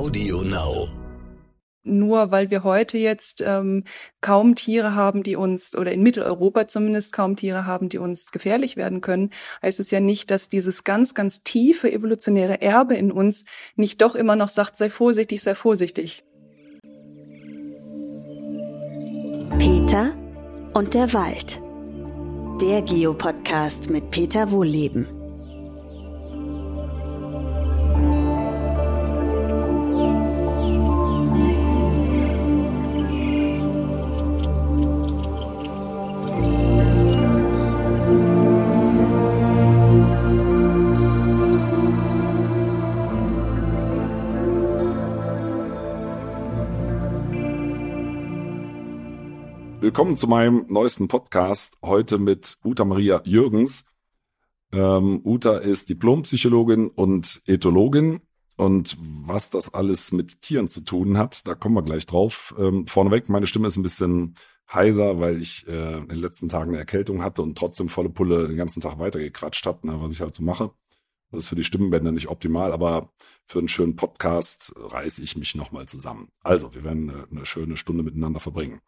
Audio 0.00 0.40
Now. 0.40 0.88
Nur 1.82 2.30
weil 2.30 2.50
wir 2.50 2.64
heute 2.64 2.96
jetzt 2.96 3.42
ähm, 3.46 3.84
kaum 4.22 4.54
Tiere 4.54 4.94
haben, 4.94 5.22
die 5.22 5.36
uns, 5.36 5.76
oder 5.76 5.92
in 5.92 6.02
Mitteleuropa 6.02 6.68
zumindest 6.68 7.12
kaum 7.12 7.36
Tiere 7.36 7.66
haben, 7.66 7.90
die 7.90 7.98
uns 7.98 8.30
gefährlich 8.30 8.78
werden 8.78 9.02
können, 9.02 9.28
heißt 9.60 9.78
es 9.78 9.90
ja 9.90 10.00
nicht, 10.00 10.30
dass 10.30 10.48
dieses 10.48 10.84
ganz, 10.84 11.12
ganz 11.14 11.42
tiefe 11.42 11.92
evolutionäre 11.92 12.62
Erbe 12.62 12.94
in 12.94 13.12
uns 13.12 13.44
nicht 13.76 14.00
doch 14.00 14.14
immer 14.14 14.36
noch 14.36 14.48
sagt, 14.48 14.78
sei 14.78 14.88
vorsichtig, 14.88 15.42
sei 15.42 15.54
vorsichtig. 15.54 16.24
Peter 19.58 20.14
und 20.72 20.94
der 20.94 21.12
Wald. 21.12 21.60
Der 22.62 22.80
Geopodcast 22.80 23.90
mit 23.90 24.10
Peter 24.10 24.50
Wohlleben. 24.50 25.19
Willkommen 49.90 50.16
zu 50.16 50.28
meinem 50.28 50.66
neuesten 50.68 51.08
Podcast. 51.08 51.76
Heute 51.82 52.18
mit 52.18 52.58
Uta 52.62 52.84
Maria 52.84 53.22
Jürgens. 53.24 53.86
Ähm, 54.70 55.20
Uta 55.24 55.56
ist 55.56 55.88
Diplompsychologin 55.88 56.86
und 56.90 57.42
Ethologin. 57.46 58.20
Und 58.54 58.96
was 59.00 59.50
das 59.50 59.74
alles 59.74 60.12
mit 60.12 60.42
Tieren 60.42 60.68
zu 60.68 60.82
tun 60.82 61.18
hat, 61.18 61.44
da 61.48 61.56
kommen 61.56 61.74
wir 61.74 61.82
gleich 61.82 62.06
drauf. 62.06 62.54
Ähm, 62.56 62.86
vorneweg, 62.86 63.28
meine 63.28 63.48
Stimme 63.48 63.66
ist 63.66 63.78
ein 63.78 63.82
bisschen 63.82 64.36
heiser, 64.72 65.18
weil 65.18 65.40
ich 65.42 65.66
äh, 65.66 65.96
in 65.96 66.06
den 66.06 66.18
letzten 66.18 66.48
Tagen 66.48 66.70
eine 66.70 66.78
Erkältung 66.78 67.24
hatte 67.24 67.42
und 67.42 67.58
trotzdem 67.58 67.88
volle 67.88 68.10
Pulle 68.10 68.46
den 68.46 68.56
ganzen 68.56 68.80
Tag 68.80 69.00
weitergequatscht 69.00 69.66
habe, 69.66 69.88
ne, 69.88 70.00
was 70.00 70.12
ich 70.12 70.20
halt 70.20 70.36
so 70.36 70.44
mache. 70.44 70.70
Das 71.32 71.42
ist 71.42 71.48
für 71.48 71.56
die 71.56 71.64
Stimmenbänder 71.64 72.12
nicht 72.12 72.28
optimal, 72.28 72.72
aber 72.72 73.12
für 73.44 73.58
einen 73.58 73.66
schönen 73.66 73.96
Podcast 73.96 74.72
reiße 74.76 75.20
ich 75.20 75.36
mich 75.36 75.56
nochmal 75.56 75.86
zusammen. 75.86 76.28
Also, 76.44 76.74
wir 76.74 76.84
werden 76.84 77.10
eine, 77.10 77.26
eine 77.28 77.44
schöne 77.44 77.76
Stunde 77.76 78.04
miteinander 78.04 78.38
verbringen. 78.38 78.80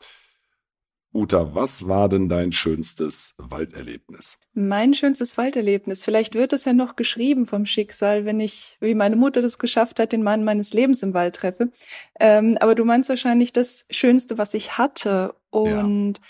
Uta, 1.15 1.55
was 1.55 1.87
war 1.87 2.09
denn 2.09 2.31
dein 2.31 2.53
schönstes 2.53 3.35
Walderlebnis? 3.37 4.39
Mein 4.55 4.95
schönstes 4.95 5.37
Walderlebnis. 5.37 6.05
Vielleicht 6.05 6.35
wird 6.35 6.55
es 6.55 6.65
ja 6.65 6.73
noch 6.73 6.97
geschrieben 6.97 7.45
vom 7.47 7.67
Schicksal, 7.67 8.25
wenn 8.25 8.41
ich, 8.41 8.79
wie 8.81 8.95
meine 8.95 9.17
Mutter 9.17 9.43
das 9.43 9.59
geschafft 9.59 10.01
hat, 10.01 10.13
den 10.13 10.23
Mann 10.23 10.43
meines 10.43 10.73
Lebens 10.73 11.03
im 11.03 11.13
Wald 11.13 11.37
treffe. 11.37 11.71
Ähm, 12.19 12.57
aber 12.61 12.75
du 12.75 12.87
meinst 12.87 13.11
wahrscheinlich 13.11 13.53
das 13.53 13.85
Schönste, 13.91 14.39
was 14.39 14.55
ich 14.55 14.79
hatte. 14.79 15.35
Und 15.51 16.15
ja. 16.15 16.23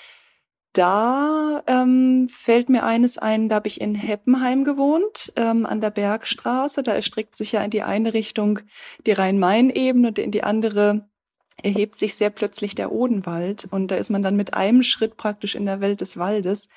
da 0.73 1.63
ähm, 1.69 2.29
fällt 2.29 2.69
mir 2.69 2.83
eines 2.83 3.19
ein, 3.19 3.49
da 3.49 3.57
habe 3.57 3.69
ich 3.69 3.81
in 3.81 3.95
Heppenheim 3.95 4.65
gewohnt, 4.65 5.33
ähm, 5.37 5.65
an 5.65 5.81
der 5.81 5.91
Bergstraße. 5.91 6.83
Da 6.83 6.93
erstreckt 6.93 7.37
sich 7.37 7.53
ja 7.53 7.63
in 7.63 7.71
die 7.71 7.83
eine 7.85 8.15
Richtung 8.15 8.59
die 9.07 9.13
Rhein-Main-Ebene 9.13 10.09
und 10.09 10.19
in 10.19 10.33
die 10.33 10.43
andere 10.43 11.09
erhebt 11.63 11.97
sich 11.97 12.15
sehr 12.15 12.31
plötzlich 12.31 12.75
der 12.75 12.93
Odenwald 12.93 13.69
und 13.71 13.91
da 13.91 13.97
ist 13.97 14.11
man 14.11 14.23
dann 14.23 14.37
mit 14.37 14.55
einem 14.55 14.83
Schritt 14.83 15.17
praktisch 15.17 15.55
in 15.55 15.67
der 15.67 15.81
Welt 15.81 16.01
des 16.01 16.17
Waldes. 16.17 16.69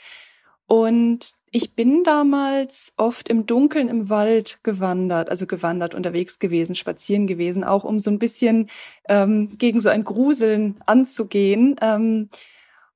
Und 0.68 1.32
ich 1.52 1.74
bin 1.74 2.04
damals 2.04 2.92
oft 2.98 3.30
im 3.30 3.46
Dunkeln 3.46 3.88
im 3.88 4.10
Wald 4.10 4.60
gewandert, 4.64 5.30
also 5.30 5.46
gewandert, 5.46 5.94
unterwegs 5.94 6.40
gewesen, 6.40 6.76
spazieren 6.76 7.28
gewesen, 7.28 7.64
auch 7.64 7.84
um 7.84 8.00
so 8.00 8.10
ein 8.10 8.20
bisschen 8.20 8.70
ähm, 9.08 9.58
gegen 9.58 9.80
so 9.80 9.90
ein 9.90 10.04
Gruseln 10.04 10.78
anzugehen. 10.86 11.76
Ähm, 11.82 12.30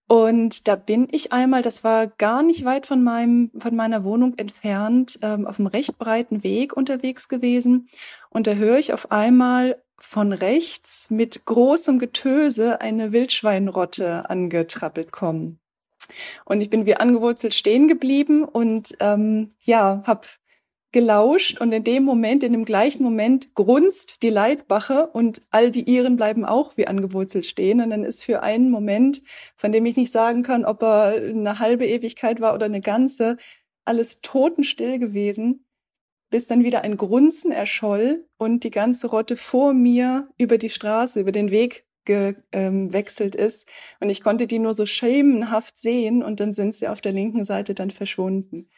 und 0.07 0.67
da 0.67 0.75
bin 0.75 1.07
ich 1.11 1.31
einmal, 1.31 1.61
das 1.61 1.83
war 1.83 2.07
gar 2.07 2.41
nicht 2.41 2.65
weit 2.65 2.87
von 2.87 3.03
meinem, 3.03 3.51
von 3.59 3.75
meiner 3.75 4.03
Wohnung 4.03 4.33
entfernt, 4.37 5.19
ähm, 5.21 5.45
auf 5.45 5.59
einem 5.59 5.67
recht 5.67 5.99
breiten 5.99 6.43
Weg 6.43 6.75
unterwegs 6.75 7.27
gewesen. 7.27 7.87
Und 8.31 8.47
da 8.47 8.53
höre 8.53 8.79
ich 8.79 8.91
auf 8.91 9.11
einmal 9.11 9.79
von 10.01 10.33
rechts 10.33 11.09
mit 11.09 11.45
großem 11.45 11.99
Getöse 11.99 12.81
eine 12.81 13.11
Wildschweinrotte 13.11 14.29
angetrappelt 14.29 15.11
kommen. 15.11 15.59
Und 16.45 16.61
ich 16.61 16.69
bin 16.69 16.85
wie 16.85 16.95
angewurzelt 16.95 17.53
stehen 17.53 17.87
geblieben 17.87 18.43
und 18.43 18.95
ähm, 18.99 19.53
ja, 19.61 20.03
hab 20.05 20.25
gelauscht 20.91 21.61
und 21.61 21.71
in 21.71 21.83
dem 21.83 22.03
Moment, 22.03 22.43
in 22.43 22.51
dem 22.51 22.65
gleichen 22.65 23.03
Moment 23.03 23.53
grunzt 23.53 24.23
die 24.23 24.31
Leitbache 24.31 25.07
und 25.07 25.45
all 25.51 25.69
die 25.69 25.87
Iren 25.87 26.17
bleiben 26.17 26.45
auch 26.45 26.77
wie 26.77 26.87
angewurzelt 26.87 27.45
stehen 27.45 27.79
und 27.81 27.91
dann 27.91 28.03
ist 28.03 28.23
für 28.23 28.41
einen 28.41 28.71
Moment, 28.71 29.21
von 29.55 29.71
dem 29.71 29.85
ich 29.85 29.97
nicht 29.97 30.11
sagen 30.11 30.41
kann, 30.41 30.65
ob 30.65 30.81
er 30.81 31.13
eine 31.13 31.59
halbe 31.59 31.85
Ewigkeit 31.85 32.41
war 32.41 32.55
oder 32.55 32.65
eine 32.65 32.81
ganze, 32.81 33.37
alles 33.85 34.21
totenstill 34.21 34.97
gewesen 34.97 35.65
bis 36.29 36.47
dann 36.47 36.63
wieder 36.63 36.83
ein 36.83 36.97
Grunzen 36.97 37.51
erscholl 37.51 38.25
und 38.37 38.63
die 38.63 38.71
ganze 38.71 39.07
Rotte 39.07 39.35
vor 39.35 39.73
mir 39.73 40.29
über 40.37 40.57
die 40.57 40.69
Straße, 40.69 41.19
über 41.19 41.31
den 41.31 41.51
Weg 41.51 41.85
gewechselt 42.05 43.35
ähm, 43.35 43.45
ist. 43.45 43.67
Und 43.99 44.09
ich 44.09 44.21
konnte 44.21 44.47
die 44.47 44.59
nur 44.59 44.73
so 44.73 44.85
schemenhaft 44.85 45.77
sehen 45.77 46.23
und 46.23 46.39
dann 46.39 46.53
sind 46.53 46.73
sie 46.75 46.87
auf 46.87 47.01
der 47.01 47.11
linken 47.11 47.45
Seite 47.45 47.73
dann 47.73 47.91
verschwunden. 47.91 48.69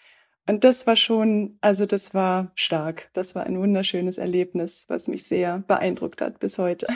Und 0.47 0.63
das 0.63 0.87
war 0.87 0.95
schon, 0.95 1.57
also 1.61 1.85
das 1.85 2.13
war 2.13 2.51
stark. 2.55 3.09
Das 3.13 3.35
war 3.35 3.45
ein 3.45 3.57
wunderschönes 3.59 4.17
Erlebnis, 4.17 4.85
was 4.87 5.07
mich 5.07 5.23
sehr 5.23 5.59
beeindruckt 5.59 6.21
hat 6.21 6.39
bis 6.39 6.57
heute. 6.57 6.87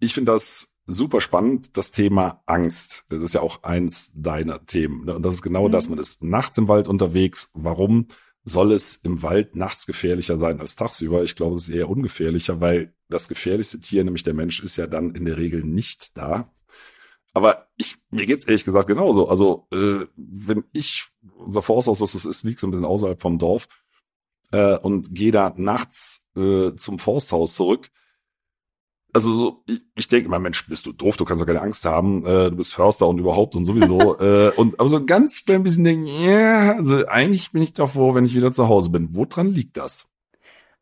Ich 0.00 0.14
finde 0.14 0.32
das 0.32 0.72
super 0.86 1.20
spannend, 1.20 1.76
das 1.76 1.92
Thema 1.92 2.42
Angst. 2.46 3.04
Das 3.10 3.20
ist 3.20 3.34
ja 3.34 3.42
auch 3.42 3.62
eins 3.62 4.12
deiner 4.14 4.64
Themen. 4.64 5.04
Ne? 5.04 5.14
Und 5.14 5.22
das 5.22 5.36
ist 5.36 5.42
genau 5.42 5.68
mhm. 5.68 5.72
das. 5.72 5.88
Man 5.88 5.98
ist 5.98 6.24
nachts 6.24 6.58
im 6.58 6.68
Wald 6.68 6.88
unterwegs. 6.88 7.50
Warum? 7.54 8.08
Soll 8.44 8.72
es 8.72 8.96
im 8.96 9.22
Wald 9.22 9.56
nachts 9.56 9.86
gefährlicher 9.86 10.38
sein 10.38 10.60
als 10.60 10.76
tagsüber. 10.76 11.22
Ich 11.22 11.36
glaube, 11.36 11.56
es 11.56 11.68
ist 11.68 11.74
eher 11.74 11.90
ungefährlicher, 11.90 12.60
weil 12.60 12.94
das 13.08 13.28
gefährlichste 13.28 13.80
Tier, 13.80 14.04
nämlich 14.04 14.22
der 14.22 14.34
Mensch, 14.34 14.62
ist 14.62 14.76
ja 14.76 14.86
dann 14.86 15.14
in 15.14 15.24
der 15.24 15.36
Regel 15.36 15.62
nicht 15.62 16.16
da. 16.16 16.52
Aber 17.32 17.68
ich, 17.76 17.96
mir 18.10 18.26
geht's 18.26 18.46
ehrlich 18.46 18.64
gesagt 18.64 18.88
genauso. 18.88 19.28
Also, 19.28 19.68
äh, 19.72 20.06
wenn 20.16 20.64
ich, 20.72 21.06
unser 21.36 21.62
Forsthaus, 21.62 22.00
das 22.00 22.14
ist, 22.14 22.44
liegt 22.44 22.60
so 22.60 22.66
ein 22.66 22.70
bisschen 22.70 22.86
außerhalb 22.86 23.20
vom 23.20 23.38
Dorf, 23.38 23.68
äh, 24.52 24.76
und 24.78 25.14
gehe 25.14 25.30
da 25.30 25.54
nachts 25.56 26.28
äh, 26.36 26.74
zum 26.74 26.98
Forsthaus 26.98 27.54
zurück, 27.54 27.90
also 29.12 29.32
so, 29.32 29.64
ich, 29.66 29.82
ich 29.96 30.08
denke 30.08 30.26
immer, 30.26 30.38
Mensch, 30.38 30.66
bist 30.66 30.86
du 30.86 30.92
doof, 30.92 31.16
du 31.16 31.24
kannst 31.24 31.42
doch 31.42 31.46
keine 31.46 31.60
Angst 31.60 31.84
haben, 31.84 32.24
äh, 32.24 32.50
du 32.50 32.56
bist 32.56 32.72
Förster 32.72 33.08
und 33.08 33.18
überhaupt 33.18 33.54
und 33.54 33.64
sowieso. 33.64 34.18
äh, 34.20 34.50
und 34.56 34.78
aber 34.78 34.88
so 34.88 34.96
ein 34.96 35.06
ganz 35.06 35.44
klein 35.44 35.62
bisschen 35.62 35.84
denken, 35.84 36.06
ja, 36.06 36.28
yeah, 36.30 36.76
also 36.76 37.06
eigentlich 37.06 37.52
bin 37.52 37.62
ich 37.62 37.72
froh, 37.74 38.14
wenn 38.14 38.24
ich 38.24 38.34
wieder 38.34 38.52
zu 38.52 38.68
Hause 38.68 38.90
bin. 38.90 39.08
Woran 39.12 39.52
liegt 39.52 39.76
das? 39.76 40.08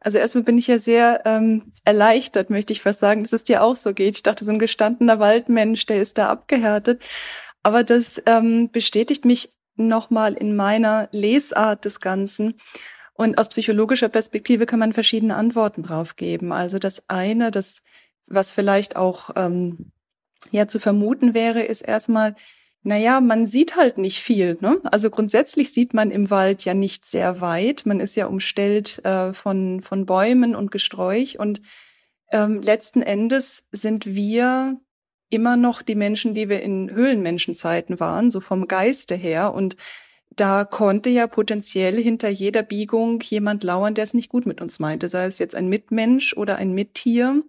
Also 0.00 0.18
erstmal 0.18 0.44
bin 0.44 0.58
ich 0.58 0.68
ja 0.68 0.78
sehr 0.78 1.22
ähm, 1.24 1.72
erleichtert, 1.84 2.50
möchte 2.50 2.72
ich 2.72 2.82
fast 2.82 3.00
sagen, 3.00 3.22
dass 3.22 3.32
es 3.32 3.44
dir 3.44 3.62
auch 3.62 3.76
so 3.76 3.92
geht. 3.92 4.16
Ich 4.16 4.22
dachte, 4.22 4.44
so 4.44 4.52
ein 4.52 4.58
gestandener 4.58 5.18
Waldmensch, 5.18 5.86
der 5.86 6.00
ist 6.00 6.18
da 6.18 6.28
abgehärtet. 6.28 7.02
Aber 7.62 7.82
das 7.82 8.22
ähm, 8.26 8.70
bestätigt 8.70 9.24
mich 9.24 9.52
nochmal 9.76 10.34
in 10.34 10.54
meiner 10.54 11.08
Lesart 11.12 11.84
des 11.84 12.00
Ganzen. 12.00 12.54
Und 13.14 13.36
aus 13.36 13.48
psychologischer 13.48 14.08
Perspektive 14.08 14.64
kann 14.64 14.78
man 14.78 14.92
verschiedene 14.92 15.34
Antworten 15.34 15.82
drauf 15.82 16.14
geben. 16.14 16.52
Also 16.52 16.78
das 16.78 17.08
eine, 17.08 17.50
das 17.50 17.82
was 18.28 18.52
vielleicht 18.52 18.96
auch 18.96 19.30
ähm, 19.36 19.92
ja 20.50 20.68
zu 20.68 20.78
vermuten 20.78 21.34
wäre, 21.34 21.62
ist 21.62 21.82
erstmal, 21.82 22.36
naja, 22.82 23.20
man 23.20 23.46
sieht 23.46 23.76
halt 23.76 23.98
nicht 23.98 24.20
viel. 24.20 24.56
Ne? 24.60 24.78
Also 24.84 25.10
grundsätzlich 25.10 25.72
sieht 25.72 25.94
man 25.94 26.10
im 26.10 26.30
Wald 26.30 26.64
ja 26.64 26.74
nicht 26.74 27.04
sehr 27.04 27.40
weit. 27.40 27.86
Man 27.86 28.00
ist 28.00 28.16
ja 28.16 28.26
umstellt 28.26 29.04
äh, 29.04 29.32
von, 29.32 29.80
von 29.82 30.06
Bäumen 30.06 30.54
und 30.54 30.70
Gesträuch. 30.70 31.38
Und 31.38 31.60
ähm, 32.30 32.62
letzten 32.62 33.02
Endes 33.02 33.66
sind 33.72 34.06
wir 34.06 34.80
immer 35.30 35.56
noch 35.56 35.82
die 35.82 35.94
Menschen, 35.94 36.34
die 36.34 36.48
wir 36.48 36.62
in 36.62 36.90
Höhlenmenschenzeiten 36.90 38.00
waren, 38.00 38.30
so 38.30 38.40
vom 38.40 38.68
Geiste 38.68 39.14
her. 39.14 39.52
Und 39.52 39.76
da 40.30 40.64
konnte 40.64 41.10
ja 41.10 41.26
potenziell 41.26 42.00
hinter 42.00 42.28
jeder 42.28 42.62
Biegung 42.62 43.20
jemand 43.20 43.64
lauern, 43.64 43.94
der 43.94 44.04
es 44.04 44.14
nicht 44.14 44.28
gut 44.28 44.46
mit 44.46 44.60
uns 44.60 44.78
meinte, 44.78 45.08
sei 45.08 45.26
es 45.26 45.38
jetzt 45.38 45.54
ein 45.54 45.68
Mitmensch 45.68 46.34
oder 46.34 46.56
ein 46.56 46.72
Mittier 46.72 47.42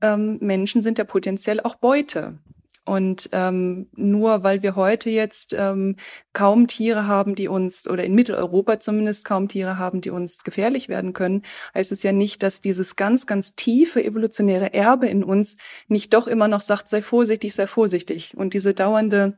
ähm, 0.00 0.38
Menschen 0.40 0.82
sind 0.82 0.98
ja 0.98 1.04
potenziell 1.04 1.60
auch 1.60 1.76
Beute. 1.76 2.38
Und 2.86 3.30
ähm, 3.32 3.88
nur 3.96 4.44
weil 4.44 4.62
wir 4.62 4.76
heute 4.76 5.10
jetzt 5.10 5.52
ähm, 5.52 5.96
kaum 6.32 6.68
Tiere 6.68 7.08
haben, 7.08 7.34
die 7.34 7.48
uns, 7.48 7.88
oder 7.88 8.04
in 8.04 8.14
Mitteleuropa 8.14 8.78
zumindest 8.78 9.24
kaum 9.24 9.48
Tiere 9.48 9.76
haben, 9.76 10.00
die 10.00 10.10
uns 10.10 10.44
gefährlich 10.44 10.88
werden 10.88 11.12
können, 11.12 11.42
heißt 11.74 11.90
es 11.90 12.04
ja 12.04 12.12
nicht, 12.12 12.44
dass 12.44 12.60
dieses 12.60 12.94
ganz, 12.94 13.26
ganz 13.26 13.56
tiefe 13.56 14.04
evolutionäre 14.04 14.72
Erbe 14.72 15.08
in 15.08 15.24
uns 15.24 15.56
nicht 15.88 16.14
doch 16.14 16.28
immer 16.28 16.46
noch 16.46 16.60
sagt, 16.60 16.88
sei 16.88 17.02
vorsichtig, 17.02 17.56
sei 17.56 17.66
vorsichtig. 17.66 18.36
Und 18.36 18.54
diese 18.54 18.72
dauernde 18.72 19.36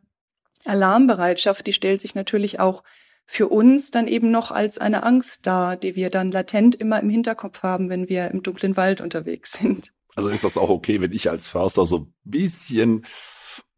Alarmbereitschaft, 0.67 1.67
die 1.67 1.73
stellt 1.73 2.03
sich 2.03 2.15
natürlich 2.15 2.61
auch 2.61 2.83
für 3.25 3.49
uns 3.49 3.91
dann 3.91 4.09
eben 4.09 4.31
noch 4.31 4.51
als 4.51 4.77
eine 4.77 5.05
Angst 5.05 5.47
dar, 5.47 5.77
die 5.77 5.97
wir 5.97 6.11
dann 6.11 6.31
latent 6.31 6.75
immer 6.75 7.01
im 7.01 7.09
Hinterkopf 7.09 7.63
haben, 7.63 7.89
wenn 7.89 8.11
wir 8.11 8.31
im 8.31 8.43
dunklen 8.43 8.77
Wald 8.77 9.01
unterwegs 9.01 9.53
sind. 9.59 9.91
Also 10.17 10.29
ist 10.29 10.45
das 10.45 10.57
auch 10.57 10.71
okay, 10.71 11.01
wenn 11.01 11.13
ich 11.13 11.31
als 11.31 11.49
Förster 11.49 11.87
so 11.87 11.99
ein 11.99 12.15
bisschen 12.25 13.07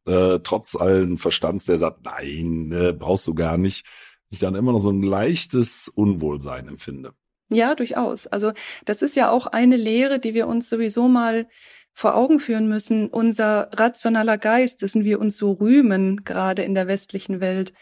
äh, 0.06 0.38
trotz 0.42 0.76
allen 0.76 1.18
Verstands, 1.18 1.66
der 1.66 1.78
sagt, 1.78 2.04
nein, 2.04 2.72
äh, 2.72 2.92
brauchst 2.92 3.26
du 3.26 3.34
gar 3.34 3.58
nicht, 3.58 3.86
ich 4.30 4.38
dann 4.38 4.54
immer 4.54 4.72
noch 4.72 4.80
so 4.80 4.90
ein 4.90 5.02
leichtes 5.02 5.88
Unwohlsein 5.88 6.68
empfinde. 6.68 7.12
Ja, 7.50 7.74
durchaus. 7.74 8.26
Also 8.26 8.52
das 8.84 9.02
ist 9.02 9.16
ja 9.16 9.30
auch 9.30 9.46
eine 9.46 9.76
Lehre, 9.76 10.20
die 10.20 10.34
wir 10.34 10.46
uns 10.46 10.68
sowieso 10.68 11.08
mal 11.08 11.48
vor 11.92 12.14
Augen 12.14 12.38
führen 12.38 12.68
müssen. 12.68 13.08
Unser 13.08 13.70
rationaler 13.72 14.38
Geist, 14.38 14.82
dessen 14.82 15.04
wir 15.04 15.20
uns 15.20 15.36
so 15.36 15.52
rühmen, 15.52 16.24
gerade 16.24 16.62
in 16.62 16.74
der 16.74 16.86
westlichen 16.86 17.40
Welt, 17.40 17.72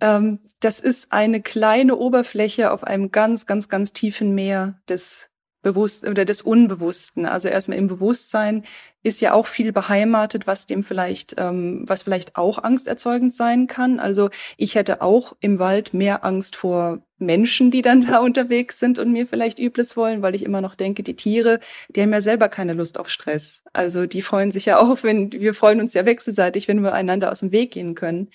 ähm, 0.00 0.40
das 0.60 0.80
ist 0.80 1.12
eine 1.12 1.40
kleine 1.40 1.96
Oberfläche 1.96 2.72
auf 2.72 2.84
einem 2.84 3.10
ganz, 3.10 3.46
ganz, 3.46 3.68
ganz 3.68 3.92
tiefen 3.92 4.34
Meer 4.34 4.80
des 4.88 5.30
Bewusst 5.66 6.06
oder 6.06 6.24
des 6.24 6.42
Unbewussten. 6.42 7.26
Also 7.26 7.48
erstmal 7.48 7.76
im 7.76 7.88
Bewusstsein 7.88 8.62
ist 9.02 9.20
ja 9.20 9.32
auch 9.32 9.48
viel 9.48 9.72
beheimatet, 9.72 10.46
was 10.46 10.66
dem 10.66 10.84
vielleicht, 10.84 11.34
ähm, 11.38 11.82
was 11.88 12.04
vielleicht 12.04 12.36
auch 12.36 12.62
angsterzeugend 12.62 13.34
sein 13.34 13.66
kann. 13.66 13.98
Also 13.98 14.30
ich 14.56 14.76
hätte 14.76 15.02
auch 15.02 15.34
im 15.40 15.58
Wald 15.58 15.92
mehr 15.92 16.24
Angst 16.24 16.54
vor 16.54 17.02
Menschen, 17.18 17.72
die 17.72 17.82
dann 17.82 18.06
da 18.06 18.20
unterwegs 18.20 18.78
sind 18.78 19.00
und 19.00 19.10
mir 19.10 19.26
vielleicht 19.26 19.58
Übles 19.58 19.96
wollen, 19.96 20.22
weil 20.22 20.36
ich 20.36 20.44
immer 20.44 20.60
noch 20.60 20.76
denke, 20.76 21.02
die 21.02 21.16
Tiere, 21.16 21.58
die 21.88 22.00
haben 22.00 22.12
ja 22.12 22.20
selber 22.20 22.48
keine 22.48 22.72
Lust 22.72 22.96
auf 22.96 23.08
Stress. 23.08 23.64
Also 23.72 24.06
die 24.06 24.22
freuen 24.22 24.52
sich 24.52 24.66
ja 24.66 24.78
auch, 24.78 25.02
wenn 25.02 25.32
wir 25.32 25.52
freuen 25.52 25.80
uns 25.80 25.94
ja 25.94 26.06
wechselseitig, 26.06 26.68
wenn 26.68 26.84
wir 26.84 26.94
einander 26.94 27.32
aus 27.32 27.40
dem 27.40 27.50
Weg 27.50 27.72
gehen 27.72 27.96
können. 27.96 28.30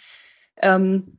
Ähm, 0.61 1.17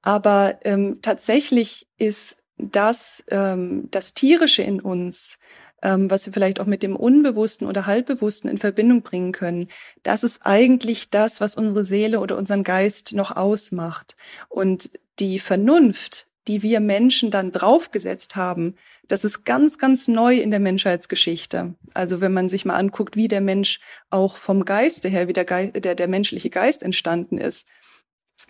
aber 0.00 0.60
ähm, 0.62 1.00
tatsächlich 1.02 1.86
ist 1.98 2.38
das, 2.58 3.24
ähm, 3.28 3.88
das 3.90 4.14
Tierische 4.14 4.62
in 4.62 4.80
uns, 4.80 5.38
ähm, 5.82 6.10
was 6.10 6.26
wir 6.26 6.32
vielleicht 6.32 6.60
auch 6.60 6.66
mit 6.66 6.82
dem 6.82 6.96
Unbewussten 6.96 7.66
oder 7.66 7.86
Halbbewussten 7.86 8.50
in 8.50 8.58
Verbindung 8.58 9.02
bringen 9.02 9.32
können, 9.32 9.68
das 10.02 10.24
ist 10.24 10.40
eigentlich 10.44 11.10
das, 11.10 11.40
was 11.40 11.54
unsere 11.54 11.84
Seele 11.84 12.20
oder 12.20 12.36
unseren 12.36 12.64
Geist 12.64 13.12
noch 13.12 13.34
ausmacht. 13.36 14.16
Und 14.48 14.90
die 15.18 15.38
Vernunft, 15.38 16.26
die 16.48 16.62
wir 16.62 16.80
Menschen 16.80 17.30
dann 17.30 17.52
draufgesetzt 17.52 18.34
haben, 18.34 18.74
das 19.06 19.24
ist 19.24 19.44
ganz, 19.44 19.78
ganz 19.78 20.06
neu 20.06 20.36
in 20.36 20.50
der 20.50 20.60
Menschheitsgeschichte. 20.60 21.74
Also 21.94 22.20
wenn 22.20 22.32
man 22.32 22.48
sich 22.48 22.64
mal 22.64 22.76
anguckt, 22.76 23.16
wie 23.16 23.28
der 23.28 23.40
Mensch 23.40 23.80
auch 24.10 24.36
vom 24.36 24.64
Geiste 24.64 25.08
her, 25.08 25.28
wie 25.28 25.32
der, 25.32 25.46
Geist, 25.46 25.82
der, 25.82 25.94
der 25.94 26.08
menschliche 26.08 26.50
Geist 26.50 26.82
entstanden 26.82 27.38
ist, 27.38 27.66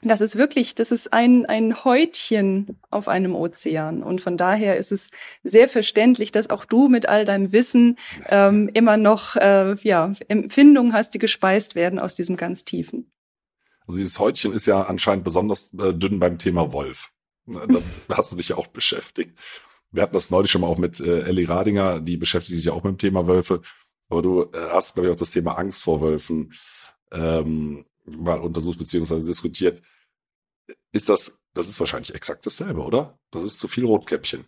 das 0.02 0.20
ist 0.20 0.36
wirklich, 0.36 0.74
das 0.74 0.92
ist 0.92 1.12
ein, 1.12 1.46
ein 1.46 1.84
Häutchen 1.84 2.78
auf 2.90 3.08
einem 3.08 3.34
Ozean. 3.34 4.02
Und 4.02 4.20
von 4.20 4.36
daher 4.36 4.76
ist 4.76 4.92
es 4.92 5.10
sehr 5.42 5.68
verständlich, 5.68 6.30
dass 6.30 6.50
auch 6.50 6.64
du 6.64 6.88
mit 6.88 7.08
all 7.08 7.24
deinem 7.24 7.52
Wissen 7.52 7.98
ähm, 8.28 8.70
immer 8.74 8.96
noch 8.96 9.36
äh, 9.36 9.74
ja, 9.82 10.14
Empfindungen 10.28 10.92
hast, 10.92 11.14
die 11.14 11.18
gespeist 11.18 11.74
werden 11.74 11.98
aus 11.98 12.14
diesem 12.14 12.36
ganz 12.36 12.64
Tiefen. 12.64 13.10
Also 13.86 13.98
dieses 13.98 14.18
Häutchen 14.18 14.52
ist 14.52 14.66
ja 14.66 14.82
anscheinend 14.82 15.24
besonders 15.24 15.72
äh, 15.74 15.92
dünn 15.94 16.18
beim 16.20 16.38
Thema 16.38 16.72
Wolf. 16.72 17.10
Da 17.46 17.80
hast 18.16 18.32
du 18.32 18.36
dich 18.36 18.50
ja 18.50 18.56
auch 18.56 18.68
beschäftigt. 18.68 19.36
Wir 19.90 20.02
hatten 20.02 20.14
das 20.14 20.30
neulich 20.30 20.50
schon 20.50 20.60
mal 20.60 20.66
auch 20.68 20.78
mit 20.78 21.00
äh, 21.00 21.22
Ellie 21.22 21.48
Radinger, 21.48 22.00
die 22.00 22.18
beschäftigt 22.18 22.56
sich 22.56 22.66
ja 22.66 22.72
auch 22.72 22.84
mit 22.84 22.92
dem 22.92 22.98
Thema 22.98 23.26
Wölfe. 23.26 23.62
Aber 24.10 24.22
du 24.22 24.42
äh, 24.42 24.70
hast, 24.70 24.94
glaube 24.94 25.08
ich, 25.08 25.12
auch 25.14 25.18
das 25.18 25.30
Thema 25.30 25.58
Angst 25.58 25.82
vor 25.82 26.00
Wölfen 26.00 26.52
ähm, 27.10 27.86
mal 28.16 28.40
untersucht 28.40 28.78
beziehungsweise 28.78 29.26
diskutiert. 29.26 29.82
Ist 30.92 31.08
das, 31.08 31.40
das 31.54 31.68
ist 31.68 31.80
wahrscheinlich 31.80 32.14
exakt 32.14 32.44
dasselbe, 32.46 32.82
oder? 32.82 33.18
Das 33.30 33.42
ist 33.42 33.58
zu 33.58 33.68
viel 33.68 33.84
Rotkäppchen. 33.84 34.44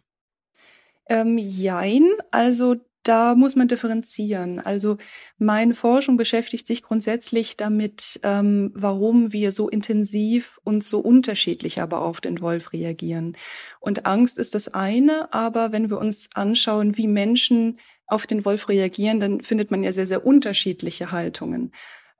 Ähm, 1.08 1.38
jein, 1.38 2.06
also 2.30 2.76
da 3.02 3.34
muss 3.34 3.56
man 3.56 3.68
differenzieren. 3.68 4.60
Also 4.60 4.98
meine 5.38 5.74
Forschung 5.74 6.16
beschäftigt 6.16 6.66
sich 6.66 6.82
grundsätzlich 6.82 7.56
damit, 7.56 8.20
ähm, 8.22 8.72
warum 8.74 9.32
wir 9.32 9.52
so 9.52 9.68
intensiv 9.68 10.60
und 10.64 10.84
so 10.84 11.00
unterschiedlich 11.00 11.80
aber 11.80 12.02
auf 12.02 12.20
den 12.20 12.40
Wolf 12.40 12.72
reagieren. 12.72 13.36
Und 13.80 14.06
Angst 14.06 14.38
ist 14.38 14.54
das 14.54 14.68
eine, 14.68 15.32
aber 15.32 15.72
wenn 15.72 15.88
wir 15.88 15.98
uns 15.98 16.28
anschauen, 16.34 16.96
wie 16.96 17.08
Menschen 17.08 17.78
auf 18.06 18.26
den 18.26 18.44
Wolf 18.44 18.68
reagieren, 18.68 19.20
dann 19.20 19.40
findet 19.40 19.70
man 19.70 19.82
ja 19.82 19.92
sehr, 19.92 20.06
sehr 20.06 20.26
unterschiedliche 20.26 21.10
Haltungen 21.10 21.72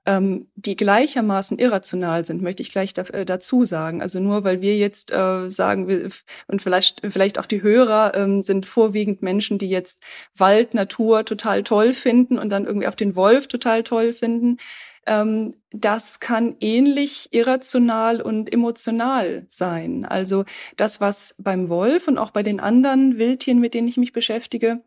ähm, 0.05 0.47
die 0.55 0.75
gleichermaßen 0.75 1.59
irrational 1.59 2.25
sind, 2.25 2.41
möchte 2.41 2.63
ich 2.63 2.71
gleich 2.71 2.93
da, 2.93 3.03
äh, 3.03 3.25
dazu 3.25 3.65
sagen. 3.65 4.01
Also 4.01 4.19
nur 4.19 4.43
weil 4.43 4.61
wir 4.61 4.75
jetzt 4.75 5.11
äh, 5.11 5.49
sagen, 5.49 5.87
wir, 5.87 6.09
und 6.47 6.61
vielleicht, 6.61 7.01
vielleicht 7.09 7.37
auch 7.37 7.45
die 7.45 7.61
Hörer 7.61 8.13
ähm, 8.15 8.41
sind 8.41 8.65
vorwiegend 8.65 9.21
Menschen, 9.21 9.59
die 9.59 9.69
jetzt 9.69 10.01
Wald, 10.35 10.73
Natur 10.73 11.23
total 11.25 11.63
toll 11.63 11.93
finden 11.93 12.39
und 12.39 12.49
dann 12.49 12.65
irgendwie 12.65 12.87
auch 12.87 12.95
den 12.95 13.15
Wolf 13.15 13.47
total 13.47 13.83
toll 13.83 14.13
finden. 14.13 14.57
Ähm, 15.05 15.55
das 15.71 16.19
kann 16.19 16.55
ähnlich 16.59 17.29
irrational 17.31 18.21
und 18.21 18.51
emotional 18.51 19.45
sein. 19.47 20.05
Also 20.05 20.45
das, 20.77 20.99
was 20.99 21.35
beim 21.37 21.69
Wolf 21.69 22.07
und 22.07 22.17
auch 22.17 22.31
bei 22.31 22.43
den 22.43 22.59
anderen 22.59 23.17
Wildtieren, 23.19 23.59
mit 23.59 23.75
denen 23.75 23.87
ich 23.87 23.97
mich 23.97 24.13
beschäftige, 24.13 24.81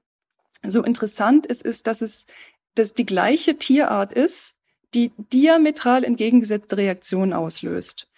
so 0.66 0.82
interessant 0.82 1.46
ist, 1.46 1.62
ist, 1.62 1.86
dass 1.86 2.02
es 2.02 2.26
dass 2.74 2.92
die 2.92 3.06
gleiche 3.06 3.56
Tierart 3.56 4.12
ist, 4.12 4.53
die 4.94 5.12
diametral 5.32 6.04
entgegengesetzte 6.04 6.76
Reaktionen 6.76 7.32
auslöst. 7.32 8.08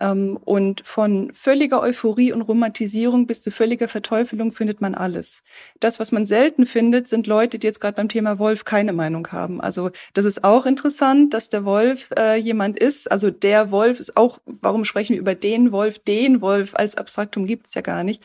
Ähm, 0.00 0.38
und 0.44 0.80
von 0.84 1.32
völliger 1.32 1.80
Euphorie 1.80 2.32
und 2.32 2.42
Romantisierung 2.42 3.26
bis 3.26 3.42
zu 3.42 3.50
völliger 3.50 3.86
Verteufelung 3.86 4.50
findet 4.50 4.80
man 4.80 4.94
alles. 4.94 5.44
Das, 5.78 6.00
was 6.00 6.10
man 6.10 6.26
selten 6.26 6.66
findet, 6.66 7.06
sind 7.08 7.28
Leute, 7.28 7.58
die 7.58 7.66
jetzt 7.66 7.80
gerade 7.80 7.96
beim 7.96 8.08
Thema 8.08 8.38
Wolf 8.40 8.64
keine 8.64 8.92
Meinung 8.92 9.28
haben. 9.30 9.60
Also 9.60 9.90
das 10.12 10.24
ist 10.24 10.42
auch 10.42 10.66
interessant, 10.66 11.32
dass 11.32 11.48
der 11.48 11.64
Wolf 11.64 12.10
äh, 12.18 12.36
jemand 12.36 12.78
ist. 12.78 13.10
Also 13.10 13.30
der 13.30 13.70
Wolf 13.70 14.00
ist 14.00 14.16
auch, 14.16 14.40
warum 14.46 14.84
sprechen 14.84 15.14
wir 15.14 15.20
über 15.20 15.36
den 15.36 15.70
Wolf? 15.70 16.00
Den 16.00 16.40
Wolf 16.40 16.74
als 16.74 16.96
Abstraktum 16.96 17.46
gibt 17.46 17.68
es 17.68 17.74
ja 17.74 17.80
gar 17.80 18.02
nicht. 18.02 18.22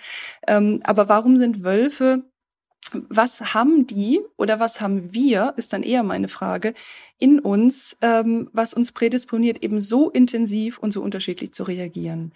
Ähm, 0.48 0.82
aber 0.84 1.08
warum 1.08 1.38
sind 1.38 1.64
Wölfe 1.64 2.24
was 2.92 3.54
haben 3.54 3.88
die 3.88 4.22
oder 4.38 4.60
was 4.60 4.82
haben 4.82 5.14
wir, 5.14 5.54
ist 5.58 5.74
dann 5.74 5.84
eher 5.84 6.04
meine 6.04 6.28
Frage, 6.28 6.74
in 7.18 7.40
uns, 7.40 7.98
ähm, 8.02 8.50
was 8.54 8.74
uns 8.74 8.92
prädisponiert, 8.92 9.62
eben 9.64 9.82
so 9.82 10.10
intensiv 10.10 10.80
und 10.80 10.92
so 10.92 11.02
unterschiedlich 11.02 11.54
zu 11.54 11.64
reagieren. 11.64 12.34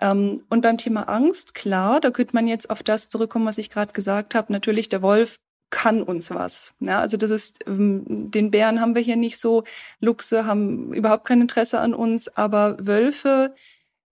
Ähm, 0.00 0.42
und 0.48 0.62
beim 0.62 0.78
Thema 0.78 1.08
Angst, 1.08 1.54
klar, 1.54 2.00
da 2.00 2.10
könnte 2.10 2.34
man 2.34 2.46
jetzt 2.46 2.70
auf 2.70 2.82
das 2.82 3.08
zurückkommen, 3.08 3.46
was 3.46 3.58
ich 3.58 3.70
gerade 3.70 3.92
gesagt 3.92 4.34
habe. 4.34 4.52
Natürlich, 4.52 4.88
der 4.88 5.02
Wolf 5.02 5.38
kann 5.70 6.02
uns 6.02 6.30
was. 6.30 6.74
Ja, 6.80 7.00
also 7.00 7.16
das 7.16 7.30
ist, 7.30 7.66
ähm, 7.66 8.30
den 8.30 8.50
Bären 8.50 8.80
haben 8.80 8.94
wir 8.94 9.02
hier 9.02 9.16
nicht 9.16 9.38
so, 9.38 9.64
Luchse 10.00 10.46
haben 10.46 10.92
überhaupt 10.92 11.26
kein 11.26 11.40
Interesse 11.40 11.80
an 11.80 11.94
uns, 11.94 12.28
aber 12.28 12.76
Wölfe 12.80 13.54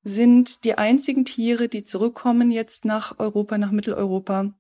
sind 0.03 0.65
die 0.65 0.77
einzigen 0.77 1.25
Tiere, 1.25 1.69
die 1.69 1.85
zurückkommen 1.85 2.51
jetzt 2.51 2.85
nach 2.85 3.19
Europa, 3.19 3.57
nach 3.59 3.71
Mitteleuropa 3.71 4.53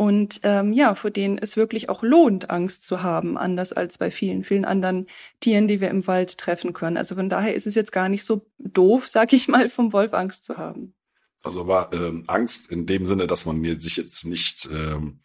und 0.00 0.40
ähm, 0.44 0.72
ja, 0.72 0.94
vor 0.94 1.10
denen 1.10 1.36
es 1.36 1.58
wirklich 1.58 1.90
auch 1.90 2.02
lohnt, 2.02 2.48
Angst 2.48 2.86
zu 2.86 3.02
haben, 3.02 3.36
anders 3.36 3.74
als 3.74 3.98
bei 3.98 4.10
vielen, 4.10 4.44
vielen 4.44 4.64
anderen 4.64 5.06
Tieren, 5.40 5.68
die 5.68 5.82
wir 5.82 5.90
im 5.90 6.06
Wald 6.06 6.38
treffen 6.38 6.72
können. 6.72 6.96
Also 6.96 7.16
von 7.16 7.28
daher 7.28 7.54
ist 7.54 7.66
es 7.66 7.74
jetzt 7.74 7.92
gar 7.92 8.08
nicht 8.08 8.24
so 8.24 8.46
doof, 8.56 9.08
sag 9.10 9.34
ich 9.34 9.46
mal, 9.46 9.68
vom 9.68 9.92
Wolf 9.92 10.14
Angst 10.14 10.46
zu 10.46 10.56
haben. 10.56 10.94
Also 11.42 11.68
war 11.68 11.92
ähm, 11.92 12.24
Angst 12.28 12.72
in 12.72 12.86
dem 12.86 13.04
Sinne, 13.04 13.26
dass 13.26 13.44
man 13.44 13.58
mir 13.58 13.78
sich 13.78 13.98
jetzt 13.98 14.24
nicht 14.24 14.70
ähm, 14.72 15.20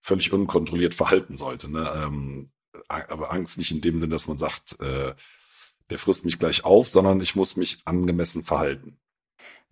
völlig 0.00 0.32
unkontrolliert 0.32 0.94
verhalten 0.94 1.36
sollte. 1.36 1.68
Ne? 1.68 1.90
Ähm, 1.96 2.52
aber 2.86 3.32
Angst 3.32 3.58
nicht 3.58 3.72
in 3.72 3.80
dem 3.80 3.98
Sinne, 3.98 4.12
dass 4.12 4.28
man 4.28 4.36
sagt, 4.36 4.80
äh, 4.80 5.12
der 5.90 5.98
frisst 5.98 6.24
mich 6.24 6.38
gleich 6.38 6.64
auf, 6.64 6.86
sondern 6.86 7.20
ich 7.20 7.34
muss 7.34 7.56
mich 7.56 7.82
angemessen 7.84 8.44
verhalten. 8.44 8.96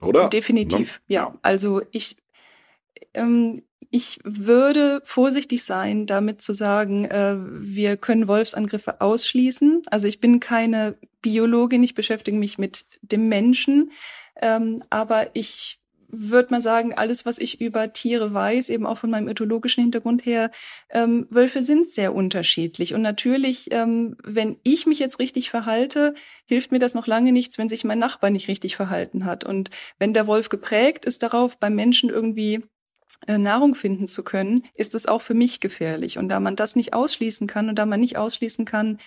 Oder? 0.00 0.28
Definitiv, 0.28 1.00
ne? 1.06 1.14
ja. 1.14 1.38
Also 1.42 1.80
ich 1.92 2.16
ähm, 3.14 3.62
ich 3.90 4.18
würde 4.24 5.00
vorsichtig 5.04 5.64
sein, 5.64 6.06
damit 6.06 6.42
zu 6.42 6.52
sagen, 6.52 7.04
äh, 7.06 7.36
wir 7.38 7.96
können 7.96 8.28
Wolfsangriffe 8.28 9.00
ausschließen. 9.00 9.82
Also 9.90 10.08
ich 10.08 10.20
bin 10.20 10.40
keine 10.40 10.96
Biologin, 11.22 11.82
ich 11.82 11.94
beschäftige 11.94 12.36
mich 12.36 12.58
mit 12.58 12.84
dem 13.02 13.28
Menschen, 13.28 13.92
ähm, 14.40 14.82
aber 14.90 15.34
ich 15.34 15.80
würde 16.10 16.48
mal 16.50 16.62
sagen, 16.62 16.94
alles, 16.94 17.26
was 17.26 17.38
ich 17.38 17.60
über 17.60 17.92
Tiere 17.92 18.32
weiß, 18.32 18.70
eben 18.70 18.86
auch 18.86 18.96
von 18.96 19.10
meinem 19.10 19.28
ethologischen 19.28 19.82
Hintergrund 19.82 20.24
her, 20.24 20.50
ähm, 20.90 21.26
Wölfe 21.28 21.62
sind 21.62 21.86
sehr 21.86 22.14
unterschiedlich. 22.14 22.94
Und 22.94 23.02
natürlich, 23.02 23.68
ähm, 23.72 24.16
wenn 24.24 24.56
ich 24.62 24.86
mich 24.86 24.98
jetzt 24.98 25.18
richtig 25.18 25.50
verhalte, 25.50 26.14
hilft 26.46 26.72
mir 26.72 26.78
das 26.78 26.94
noch 26.94 27.06
lange 27.06 27.32
nichts, 27.32 27.58
wenn 27.58 27.68
sich 27.68 27.84
mein 27.84 27.98
Nachbar 27.98 28.30
nicht 28.30 28.48
richtig 28.48 28.74
verhalten 28.74 29.26
hat. 29.26 29.44
Und 29.44 29.70
wenn 29.98 30.14
der 30.14 30.26
Wolf 30.26 30.48
geprägt 30.48 31.04
ist 31.04 31.22
darauf, 31.22 31.58
beim 31.58 31.74
Menschen 31.74 32.08
irgendwie 32.08 32.62
Nahrung 33.26 33.74
finden 33.74 34.06
zu 34.06 34.22
können, 34.22 34.64
ist 34.74 34.94
es 34.94 35.06
auch 35.06 35.22
für 35.22 35.34
mich 35.34 35.60
gefährlich. 35.60 36.18
Und 36.18 36.28
da 36.28 36.40
man 36.40 36.56
das 36.56 36.76
nicht 36.76 36.94
ausschließen 36.94 37.46
kann 37.46 37.68
und 37.68 37.76
da 37.76 37.86
man 37.86 38.00
nicht 38.00 38.16
ausschließen 38.16 38.64
kann, 38.64 38.98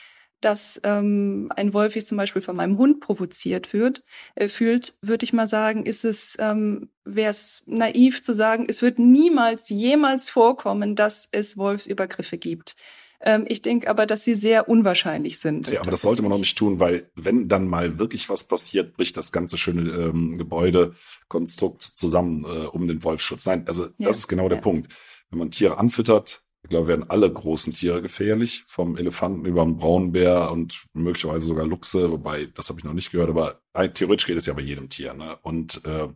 dass 0.41 0.81
ähm, 0.83 1.51
ein 1.55 1.73
Wolf 1.73 1.95
wie 1.95 2.03
zum 2.03 2.17
Beispiel 2.17 2.41
von 2.41 2.55
meinem 2.55 2.77
Hund 2.77 2.99
provoziert 2.99 3.73
wird, 3.73 4.03
äh, 4.35 4.47
fühlt, 4.47 4.95
würde 5.01 5.23
ich 5.23 5.33
mal 5.33 5.47
sagen, 5.47 5.85
ist 5.85 6.03
es, 6.03 6.35
ähm, 6.39 6.89
wäre 7.05 7.29
es 7.29 7.63
naiv 7.67 8.23
zu 8.23 8.33
sagen, 8.33 8.65
es 8.67 8.81
wird 8.81 8.97
niemals 8.99 9.69
jemals 9.69 10.29
vorkommen, 10.29 10.95
dass 10.95 11.29
es 11.31 11.57
Wolfsübergriffe 11.57 12.37
gibt. 12.37 12.75
Ähm, 13.23 13.45
ich 13.47 13.61
denke 13.61 13.89
aber, 13.89 14.05
dass 14.05 14.23
sie 14.23 14.33
sehr 14.33 14.67
unwahrscheinlich 14.67 15.39
sind. 15.39 15.67
Ja, 15.67 15.81
aber 15.81 15.91
das 15.91 16.01
sollte 16.01 16.21
man 16.21 16.31
auch 16.31 16.39
nicht 16.39 16.57
tun, 16.57 16.79
weil 16.79 17.09
wenn 17.15 17.47
dann 17.47 17.67
mal 17.67 17.99
wirklich 17.99 18.29
was 18.29 18.47
passiert, 18.47 18.93
bricht 18.93 19.17
das 19.17 19.31
ganze 19.31 19.57
schöne 19.57 19.91
ähm, 19.91 20.37
Gebäudekonstrukt 20.37 21.83
zusammen 21.83 22.45
äh, 22.45 22.65
um 22.65 22.87
den 22.87 23.03
Wolfschutz. 23.03 23.45
Nein, 23.45 23.65
also 23.67 23.85
ja. 23.97 24.07
das 24.07 24.17
ist 24.17 24.27
genau 24.27 24.49
der 24.49 24.57
Punkt. 24.57 24.91
Wenn 25.29 25.39
man 25.39 25.51
Tiere 25.51 25.77
anfüttert, 25.77 26.43
ich 26.63 26.69
glaube, 26.69 26.87
werden 26.87 27.09
alle 27.09 27.31
großen 27.31 27.73
Tiere 27.73 28.01
gefährlich, 28.01 28.63
vom 28.67 28.97
Elefanten 28.97 29.45
über 29.45 29.63
den 29.63 29.77
Braunbär 29.77 30.51
und 30.51 30.83
möglicherweise 30.93 31.45
sogar 31.45 31.65
Luchse, 31.65 32.11
wobei, 32.11 32.47
das 32.53 32.69
habe 32.69 32.79
ich 32.79 32.85
noch 32.85 32.93
nicht 32.93 33.11
gehört, 33.11 33.29
aber 33.29 33.61
theoretisch 33.93 34.27
geht 34.27 34.37
es 34.37 34.45
ja 34.45 34.53
bei 34.53 34.61
jedem 34.61 34.89
Tier. 34.89 35.13
Ne? 35.13 35.37
Und 35.41 35.81
äh, 35.85 36.07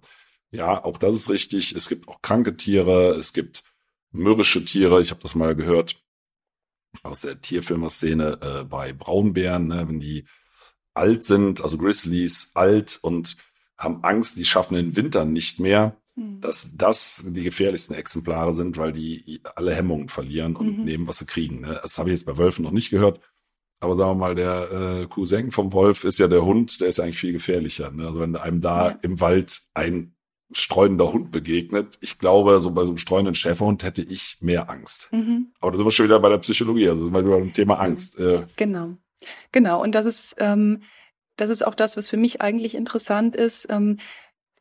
ja, 0.52 0.84
auch 0.84 0.98
das 0.98 1.16
ist 1.16 1.30
richtig. 1.30 1.74
Es 1.76 1.90
gibt 1.90 2.08
auch 2.08 2.22
kranke 2.22 2.56
Tiere, 2.58 3.16
es 3.16 3.34
gibt 3.34 3.64
mürrische 4.12 4.64
Tiere. 4.64 5.02
Ich 5.02 5.12
habe 5.12 5.22
das 5.22 5.36
mal 5.36 5.56
gehört 5.56 6.05
aus 7.04 7.22
der 7.22 7.42
Tierfilmerszene 7.42 8.40
äh, 8.42 8.64
bei 8.64 8.94
Braunbären, 8.94 9.68
ne? 9.68 9.86
wenn 9.88 10.00
die 10.00 10.26
alt 10.94 11.24
sind, 11.24 11.62
also 11.62 11.78
Grizzlies 11.78 12.52
alt 12.54 13.00
und 13.02 13.38
haben 13.78 14.04
Angst, 14.04 14.38
die 14.38 14.46
schaffen 14.46 14.76
den 14.76 14.96
Winter 14.96 15.26
nicht 15.26 15.60
mehr, 15.60 15.98
mhm. 16.16 16.40
dass 16.42 16.72
das 16.76 17.24
die 17.28 17.44
gefährlichsten 17.44 17.94
Exemplare 17.94 18.54
sind, 18.54 18.78
weil 18.78 18.94
die 18.94 19.42
alle 19.56 19.76
Hemmungen 19.76 20.10
verlieren 20.10 20.56
und 20.56 20.80
mhm. 20.80 20.84
nehmen, 20.86 21.08
was 21.08 21.20
sie 21.20 21.26
kriegen. 21.26 21.62
Ne? 21.62 21.80
Das 21.82 21.98
habe 21.98 22.10
ich 22.10 22.16
jetzt 22.16 22.26
bei 22.26 22.38
Wölfen 22.38 22.64
noch 22.64 22.72
nicht 22.72 22.90
gehört. 22.90 23.20
Aber 23.82 23.96
sagen 23.96 24.12
wir 24.12 24.16
mal, 24.16 24.36
der 24.36 24.72
äh, 24.72 25.08
Cousin 25.08 25.52
vom 25.52 25.74
Wolf 25.74 26.06
ist 26.06 26.18
ja 26.18 26.28
der 26.28 26.46
Hund, 26.46 26.80
der 26.80 26.88
ist 26.88 27.00
eigentlich 27.00 27.20
viel 27.20 27.34
gefährlicher. 27.34 27.92
Ne? 27.92 28.08
Also 28.08 28.22
wenn 28.22 28.36
einem 28.36 28.62
da 28.62 28.92
ja. 28.92 29.00
im 29.02 29.20
Wald 29.20 29.62
ein 29.74 30.15
streunender 30.52 31.12
Hund 31.12 31.32
begegnet, 31.32 31.98
ich 32.02 32.20
glaube, 32.20 32.60
so 32.62 32.72
bei 32.72 32.84
so 32.84 32.90
einem 32.90 32.98
streunenden 32.98 33.36
Schäferhund 33.36 33.84
hätte 33.84 34.02
ich 34.02 34.38
mehr 34.40 34.70
Angst. 34.70 35.10
Mhm. 35.12 35.54
Aber 35.60 35.72
da 35.72 35.78
sind 35.78 35.88
wir 35.88 35.92
schon 35.92 36.06
wieder 36.06 36.20
bei 36.20 36.30
der 36.30 36.38
Psychologie, 36.38 36.90
also 36.90 37.06
sind 37.06 37.14
wir 37.14 37.22
über 37.22 37.38
dem 37.38 37.54
Thema 37.54 37.80
Angst. 37.80 38.20
Äh. 38.20 38.46
Genau. 38.56 38.98
Genau. 39.52 39.82
Und 39.82 39.96
das 39.96 40.06
ist, 40.06 40.36
ähm, 40.40 40.84
das 41.36 41.50
ist 41.50 41.66
auch 41.66 41.76
das, 41.76 41.98
was 41.98 42.08
für 42.08 42.18
mich 42.18 42.42
eigentlich 42.42 42.76
interessant 42.76 43.36
ist. 43.36 43.68
Ähm, 43.70 43.98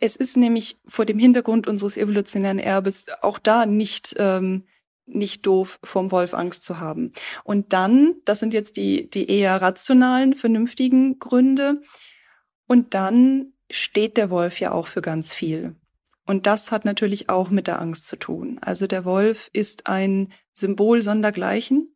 es 0.01 0.17
ist 0.17 0.37
nämlich 0.37 0.81
vor 0.87 1.05
dem 1.05 1.19
Hintergrund 1.19 1.67
unseres 1.67 1.97
evolutionären 1.97 2.59
Erbes 2.59 3.07
auch 3.23 3.39
da 3.39 3.67
nicht, 3.67 4.15
ähm, 4.19 4.65
nicht 5.07 5.47
doof, 5.47 5.79
vom 5.83 6.11
Wolf 6.11 6.35
Angst 6.35 6.65
zu 6.65 6.81
haben. 6.81 7.13
Und 7.45 7.73
dann, 7.73 8.17
das 8.25 8.41
sind 8.41 8.55
jetzt 8.55 8.77
die, 8.77 9.09
die 9.09 9.31
eher 9.31 9.61
rationalen, 9.61 10.35
vernünftigen 10.35 11.19
Gründe. 11.19 11.83
Und 12.67 12.95
dann 12.95 13.54
steht 13.71 14.17
der 14.17 14.31
Wolf 14.31 14.61
ja 14.61 14.73
auch 14.73 14.87
für 14.87 15.03
ganz 15.03 15.33
viel. 15.33 15.75
Und 16.27 16.47
das 16.47 16.73
hat 16.73 16.85
natürlich 16.85 17.29
auch 17.29 17.51
mit 17.51 17.67
der 17.67 17.81
Angst 17.81 18.07
zu 18.07 18.17
tun. 18.17 18.59
Also 18.63 18.87
der 18.87 19.05
Wolf 19.05 19.51
ist 19.53 19.87
ein 19.87 20.33
Symbol 20.53 21.03
sondergleichen. 21.03 21.95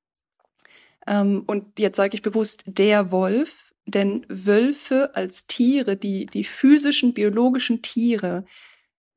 Ähm, 1.07 1.45
und 1.47 1.79
jetzt 1.79 1.97
sage 1.97 2.15
ich 2.15 2.23
bewusst 2.23 2.65
der 2.67 3.11
Wolf, 3.11 3.73
denn 3.87 4.27
Wölfe 4.29 5.15
als 5.15 5.47
Tiere, 5.47 5.97
die, 5.97 6.27
die 6.27 6.45
physischen, 6.45 7.15
biologischen 7.15 7.81
Tiere, 7.81 8.45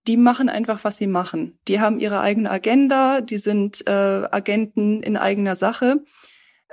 die 0.08 0.18
machen 0.18 0.50
einfach, 0.50 0.84
was 0.84 0.98
sie 0.98 1.08
machen. 1.08 1.60
Die 1.68 1.80
haben 1.80 2.00
ihre 2.00 2.22
eigene 2.22 2.50
Agenda, 2.50 3.22
die 3.22 3.38
sind 3.38 3.86
äh, 3.86 3.92
Agenten 3.92 5.04
in 5.04 5.18
eigener 5.18 5.56
Sache. 5.56 6.04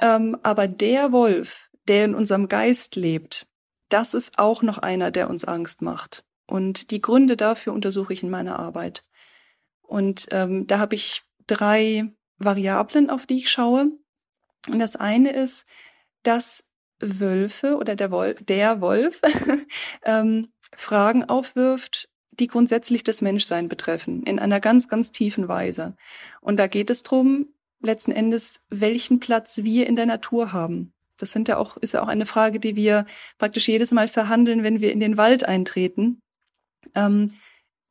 Ähm, 0.01 0.39
aber 0.43 0.69
der 0.69 1.13
Wolf, 1.13 1.69
der 1.89 2.05
in 2.05 2.15
unserem 2.15 2.49
Geist 2.49 2.95
lebt, 2.95 3.49
das 3.89 4.15
ist 4.15 4.39
auch 4.39 4.63
noch 4.63 4.79
einer, 4.79 5.11
der 5.11 5.31
uns 5.31 5.45
Angst 5.45 5.83
macht. 5.83 6.25
Und 6.47 6.91
die 6.91 7.01
Gründe 7.01 7.37
dafür 7.37 7.73
untersuche 7.73 8.13
ich 8.13 8.23
in 8.23 8.31
meiner 8.31 8.59
Arbeit. 8.59 9.05
Und 9.83 10.27
ähm, 10.31 10.67
da 10.67 10.79
habe 10.79 10.95
ich 10.95 11.23
drei 11.47 12.13
Variablen, 12.39 13.11
auf 13.11 13.27
die 13.27 13.39
ich 13.39 13.51
schaue. 13.51 13.93
Und 14.69 14.79
das 14.79 14.97
eine 14.97 15.33
ist, 15.33 15.67
dass 16.23 16.65
Wölfe 17.01 17.77
oder 17.77 17.97
der 17.97 18.11
Wolf, 18.11 18.43
der 18.45 18.81
Wolf 18.81 19.21
ähm, 20.05 20.49
Fragen 20.77 21.25
aufwirft, 21.25 22.09
die 22.31 22.47
grundsätzlich 22.47 23.05
das 23.05 23.21
Menschsein 23.21 23.69
betreffen, 23.69 24.23
in 24.25 24.39
einer 24.39 24.61
ganz, 24.61 24.89
ganz 24.89 25.11
tiefen 25.11 25.49
Weise. 25.49 25.97
Und 26.41 26.57
da 26.59 26.67
geht 26.67 26.91
es 26.91 27.03
drum, 27.03 27.49
letzten 27.81 28.13
Endes, 28.13 28.65
welchen 28.69 29.21
Platz 29.21 29.59
wir 29.59 29.87
in 29.87 29.97
der 29.97 30.07
Natur 30.07 30.53
haben. 30.53 30.93
Das 31.19 31.33
sind 31.33 31.49
ja 31.49 31.59
auch, 31.59 31.77
ist 31.77 31.93
ja 31.95 32.03
auch 32.03 32.09
eine 32.09 32.27
Frage, 32.27 32.61
die 32.61 32.77
wir 32.77 33.05
praktisch 33.39 33.69
jedes 33.69 33.93
Mal 33.93 34.09
verhandeln, 34.09 34.63
wenn 34.63 34.81
wir 34.81 34.93
in 34.93 35.01
den 35.01 35.17
Wald 35.17 35.45
eintreten. 35.45 36.21
Ähm, 36.95 37.35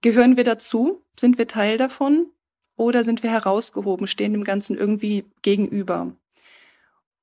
gehören 0.01 0.37
wir 0.37 0.43
dazu? 0.43 1.03
Sind 1.19 1.37
wir 1.37 1.47
Teil 1.47 1.77
davon? 1.77 2.27
Oder 2.75 3.03
sind 3.03 3.23
wir 3.23 3.31
herausgehoben, 3.31 4.07
stehen 4.07 4.33
dem 4.33 4.43
Ganzen 4.43 4.77
irgendwie 4.77 5.25
gegenüber? 5.41 6.15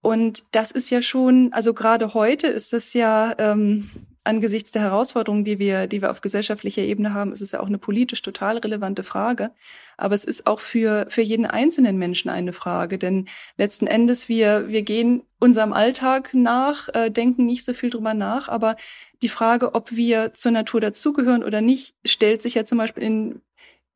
Und 0.03 0.45
das 0.53 0.71
ist 0.71 0.91
ja 0.91 1.01
schon, 1.01 1.53
also 1.53 1.73
gerade 1.73 2.13
heute 2.13 2.49
ist 2.49 2.73
das 2.73 2.93
ja 2.93 3.35
ähm, 3.39 3.89
angesichts 4.25 4.73
der 4.73 4.83
Herausforderungen, 4.83 5.45
die 5.45 5.59
wir, 5.59 5.87
die 5.87 6.03
wir 6.03 6.11
auf 6.11 6.21
gesellschaftlicher 6.21 6.83
Ebene 6.83 7.15
haben, 7.15 7.33
ist 7.33 7.41
es 7.41 7.53
ja 7.53 7.61
auch 7.61 7.67
eine 7.67 7.79
politisch 7.79 8.23
total 8.23 8.59
relevante 8.59 9.05
Frage. 9.05 9.51
Aber 9.97 10.15
es 10.15 10.25
ist 10.25 10.47
auch 10.47 10.61
für, 10.61 11.07
für 11.09 11.23
jeden 11.23 11.47
einzelnen 11.47 11.99
Menschen 11.99 12.31
eine 12.31 12.53
Frage, 12.53 12.99
denn 12.99 13.29
letzten 13.57 13.87
Endes 13.87 14.29
wir, 14.29 14.69
wir 14.69 14.83
gehen 14.83 15.23
unserem 15.39 15.73
Alltag 15.73 16.35
nach, 16.35 16.89
äh, 16.95 17.11
denken 17.11 17.47
nicht 17.47 17.65
so 17.65 17.75
viel 17.75 17.91
drüber 17.91 18.15
nach, 18.15 18.49
aber 18.49 18.77
die 19.23 19.29
Frage, 19.29 19.75
ob 19.75 19.93
wir 19.93 20.35
zur 20.35 20.53
Natur 20.53 20.81
dazugehören 20.81 21.45
oder 21.45 21.61
nicht, 21.61 21.95
stellt 22.05 22.43
sich 22.43 22.55
ja 22.55 22.65
zum 22.65 22.79
Beispiel 22.79 23.03
in 23.03 23.41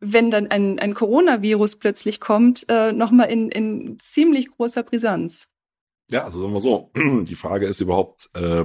wenn 0.01 0.31
dann 0.31 0.47
ein, 0.47 0.79
ein 0.79 0.95
Coronavirus 0.95 1.77
plötzlich 1.77 2.21
kommt, 2.21 2.67
äh, 2.69 2.93
nochmal 2.93 3.31
in, 3.31 3.51
in 3.51 3.99
ziemlich 3.99 4.49
großer 4.49 4.85
Brisanz. 4.85 5.49
Ja, 6.11 6.25
also 6.25 6.41
sagen 6.41 6.53
wir 6.53 6.61
so, 6.61 6.91
die 7.25 7.35
Frage 7.35 7.67
ist 7.67 7.81
überhaupt, 7.81 8.31
äh, 8.35 8.65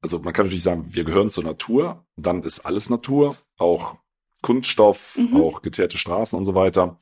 also 0.00 0.18
man 0.20 0.32
kann 0.32 0.46
natürlich 0.46 0.62
sagen, 0.62 0.86
wir 0.88 1.04
gehören 1.04 1.30
zur 1.30 1.44
Natur, 1.44 2.06
dann 2.16 2.42
ist 2.42 2.60
alles 2.60 2.90
Natur, 2.90 3.36
auch 3.56 3.96
Kunststoff, 4.42 5.16
mhm. 5.16 5.36
auch 5.36 5.62
geteerte 5.62 5.98
Straßen 5.98 6.38
und 6.38 6.44
so 6.44 6.54
weiter. 6.54 6.98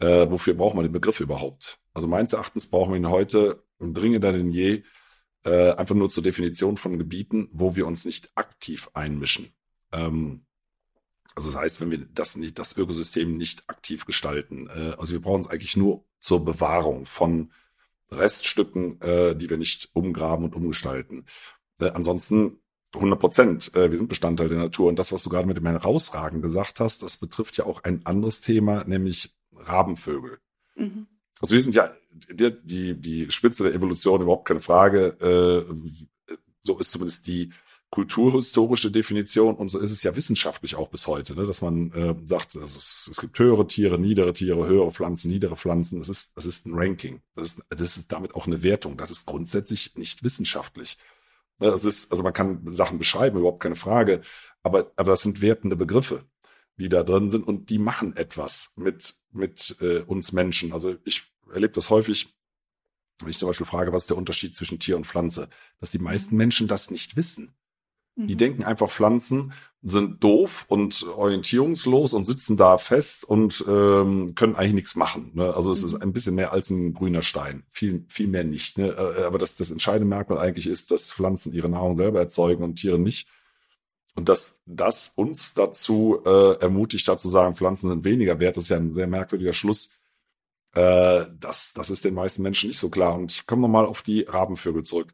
Äh, 0.00 0.28
wofür 0.30 0.54
braucht 0.54 0.74
man 0.74 0.84
den 0.84 0.92
Begriff 0.92 1.20
überhaupt? 1.20 1.78
Also 1.92 2.08
meines 2.08 2.32
Erachtens 2.32 2.68
brauchen 2.68 2.92
wir 2.92 2.96
ihn 2.96 3.08
heute 3.08 3.62
dringender 3.78 4.32
denn 4.32 4.50
je, 4.50 4.82
äh, 5.44 5.72
einfach 5.72 5.94
nur 5.94 6.08
zur 6.10 6.22
Definition 6.22 6.76
von 6.76 6.98
Gebieten, 6.98 7.48
wo 7.52 7.76
wir 7.76 7.86
uns 7.86 8.04
nicht 8.04 8.30
aktiv 8.34 8.88
einmischen. 8.94 9.52
Ähm, 9.92 10.46
also 11.34 11.50
das 11.50 11.60
heißt, 11.60 11.80
wenn 11.80 11.90
wir 11.90 11.98
das 11.98 12.36
nicht, 12.36 12.58
das 12.58 12.76
Ökosystem 12.76 13.36
nicht 13.36 13.64
aktiv 13.68 14.06
gestalten. 14.06 14.68
Äh, 14.68 14.94
also 14.98 15.12
wir 15.12 15.20
brauchen 15.20 15.42
es 15.42 15.48
eigentlich 15.48 15.76
nur 15.76 16.04
zur 16.18 16.44
Bewahrung 16.44 17.06
von 17.06 17.52
Reststücken, 18.10 19.00
äh, 19.00 19.36
die 19.36 19.50
wir 19.50 19.56
nicht 19.56 19.90
umgraben 19.92 20.44
und 20.44 20.54
umgestalten. 20.54 21.26
Äh, 21.80 21.90
ansonsten 21.90 22.58
100 22.94 23.18
Prozent. 23.18 23.74
Äh, 23.74 23.90
wir 23.90 23.98
sind 23.98 24.08
Bestandteil 24.08 24.48
der 24.48 24.58
Natur. 24.58 24.88
Und 24.88 24.98
das, 24.98 25.12
was 25.12 25.22
du 25.22 25.30
gerade 25.30 25.48
mit 25.48 25.56
dem 25.56 25.66
Herausragen 25.66 26.42
gesagt 26.42 26.80
hast, 26.80 27.02
das 27.02 27.16
betrifft 27.16 27.56
ja 27.56 27.66
auch 27.66 27.84
ein 27.84 28.04
anderes 28.06 28.40
Thema, 28.40 28.84
nämlich 28.84 29.34
Rabenvögel. 29.56 30.38
Mhm. 30.76 31.06
Also 31.40 31.54
wir 31.54 31.62
sind 31.62 31.74
ja 31.74 31.92
die, 32.30 32.56
die, 32.62 32.94
die 33.00 33.30
Spitze 33.30 33.64
der 33.64 33.74
Evolution, 33.74 34.22
überhaupt 34.22 34.46
keine 34.46 34.60
Frage. 34.60 35.66
Äh, 36.28 36.36
so 36.62 36.78
ist 36.78 36.92
zumindest 36.92 37.26
die 37.26 37.52
kulturhistorische 37.90 38.90
Definition 38.90 39.54
und 39.54 39.68
so 39.68 39.78
ist 39.78 39.92
es 39.92 40.02
ja 40.02 40.16
wissenschaftlich 40.16 40.74
auch 40.74 40.88
bis 40.88 41.06
heute, 41.06 41.36
ne, 41.36 41.46
dass 41.46 41.62
man 41.62 41.92
äh, 41.92 42.16
sagt, 42.24 42.56
also 42.56 42.76
es, 42.76 43.08
es 43.08 43.20
gibt 43.20 43.38
höhere 43.38 43.68
Tiere, 43.68 44.00
niedere 44.00 44.32
Tiere, 44.32 44.66
höhere 44.66 44.90
Pflanzen, 44.90 45.30
niedere 45.30 45.54
Pflanzen. 45.54 46.00
Das 46.00 46.08
ist, 46.08 46.36
das 46.36 46.44
ist 46.44 46.66
ein 46.66 46.74
Ranking. 46.74 47.20
Das 47.36 47.52
ist, 47.52 47.62
das 47.68 47.96
ist 47.96 48.10
damit 48.10 48.34
auch 48.34 48.48
eine 48.48 48.64
Wertung. 48.64 48.96
Das 48.96 49.12
ist 49.12 49.26
grundsätzlich 49.26 49.94
nicht 49.94 50.24
wissenschaftlich. 50.24 50.98
Das 51.58 51.84
ist, 51.84 52.10
also 52.10 52.22
man 52.22 52.32
kann 52.32 52.72
Sachen 52.72 52.98
beschreiben, 52.98 53.38
überhaupt 53.38 53.62
keine 53.62 53.76
Frage. 53.76 54.22
Aber, 54.62 54.92
aber 54.96 55.10
das 55.12 55.22
sind 55.22 55.40
wertende 55.40 55.76
Begriffe, 55.76 56.24
die 56.76 56.88
da 56.88 57.02
drin 57.02 57.30
sind 57.30 57.46
und 57.46 57.70
die 57.70 57.78
machen 57.78 58.16
etwas 58.16 58.72
mit, 58.76 59.14
mit 59.30 59.76
äh, 59.80 60.00
uns 60.00 60.32
Menschen. 60.32 60.72
Also 60.72 60.96
ich 61.04 61.22
erlebe 61.52 61.72
das 61.72 61.90
häufig, 61.90 62.34
wenn 63.18 63.28
ich 63.28 63.38
zum 63.38 63.48
Beispiel 63.48 63.66
frage, 63.66 63.92
was 63.92 64.04
ist 64.04 64.10
der 64.10 64.16
Unterschied 64.16 64.56
zwischen 64.56 64.80
Tier 64.80 64.96
und 64.96 65.06
Pflanze, 65.06 65.48
dass 65.80 65.92
die 65.92 65.98
meisten 65.98 66.36
Menschen 66.36 66.66
das 66.66 66.90
nicht 66.90 67.16
wissen. 67.16 67.54
Die 68.16 68.34
mhm. 68.34 68.38
denken 68.38 68.64
einfach, 68.64 68.88
Pflanzen 68.90 69.52
sind 69.82 70.22
doof 70.24 70.64
und 70.68 71.02
orientierungslos 71.02 72.14
und 72.14 72.24
sitzen 72.24 72.56
da 72.56 72.78
fest 72.78 73.24
und 73.24 73.62
ähm, 73.68 74.34
können 74.34 74.56
eigentlich 74.56 74.74
nichts 74.74 74.96
machen. 74.96 75.32
Ne? 75.34 75.52
Also 75.54 75.72
es 75.72 75.82
mhm. 75.82 75.86
ist 75.86 75.94
ein 75.96 76.12
bisschen 76.12 76.34
mehr 76.36 76.52
als 76.52 76.70
ein 76.70 76.94
grüner 76.94 77.22
Stein. 77.22 77.64
Viel, 77.68 78.04
viel 78.08 78.28
mehr 78.28 78.44
nicht. 78.44 78.78
Ne? 78.78 78.88
Äh, 78.88 79.24
aber 79.24 79.38
das, 79.38 79.56
das 79.56 79.70
entscheidende 79.70 80.06
Merkmal 80.06 80.38
eigentlich 80.38 80.66
ist, 80.68 80.90
dass 80.90 81.12
Pflanzen 81.12 81.52
ihre 81.52 81.68
Nahrung 81.68 81.96
selber 81.96 82.20
erzeugen 82.20 82.64
und 82.64 82.76
Tiere 82.76 82.98
nicht. 82.98 83.28
Und 84.14 84.28
dass 84.28 84.62
das 84.64 85.12
uns 85.16 85.54
dazu 85.54 86.20
äh, 86.24 86.58
ermutigt 86.60 87.06
hat 87.08 87.20
zu 87.20 87.28
sagen, 87.28 87.56
Pflanzen 87.56 87.90
sind 87.90 88.04
weniger 88.04 88.38
wert, 88.38 88.56
das 88.56 88.64
ist 88.64 88.70
ja 88.70 88.76
ein 88.76 88.94
sehr 88.94 89.08
merkwürdiger 89.08 89.52
Schluss. 89.52 89.90
Äh, 90.72 91.24
das, 91.40 91.72
das 91.74 91.90
ist 91.90 92.04
den 92.04 92.14
meisten 92.14 92.42
Menschen 92.42 92.68
nicht 92.68 92.78
so 92.78 92.88
klar. 92.88 93.16
Und 93.16 93.32
ich 93.32 93.46
komme 93.46 93.62
nochmal 93.62 93.86
auf 93.86 94.02
die 94.02 94.22
Rabenvögel 94.22 94.84
zurück. 94.84 95.12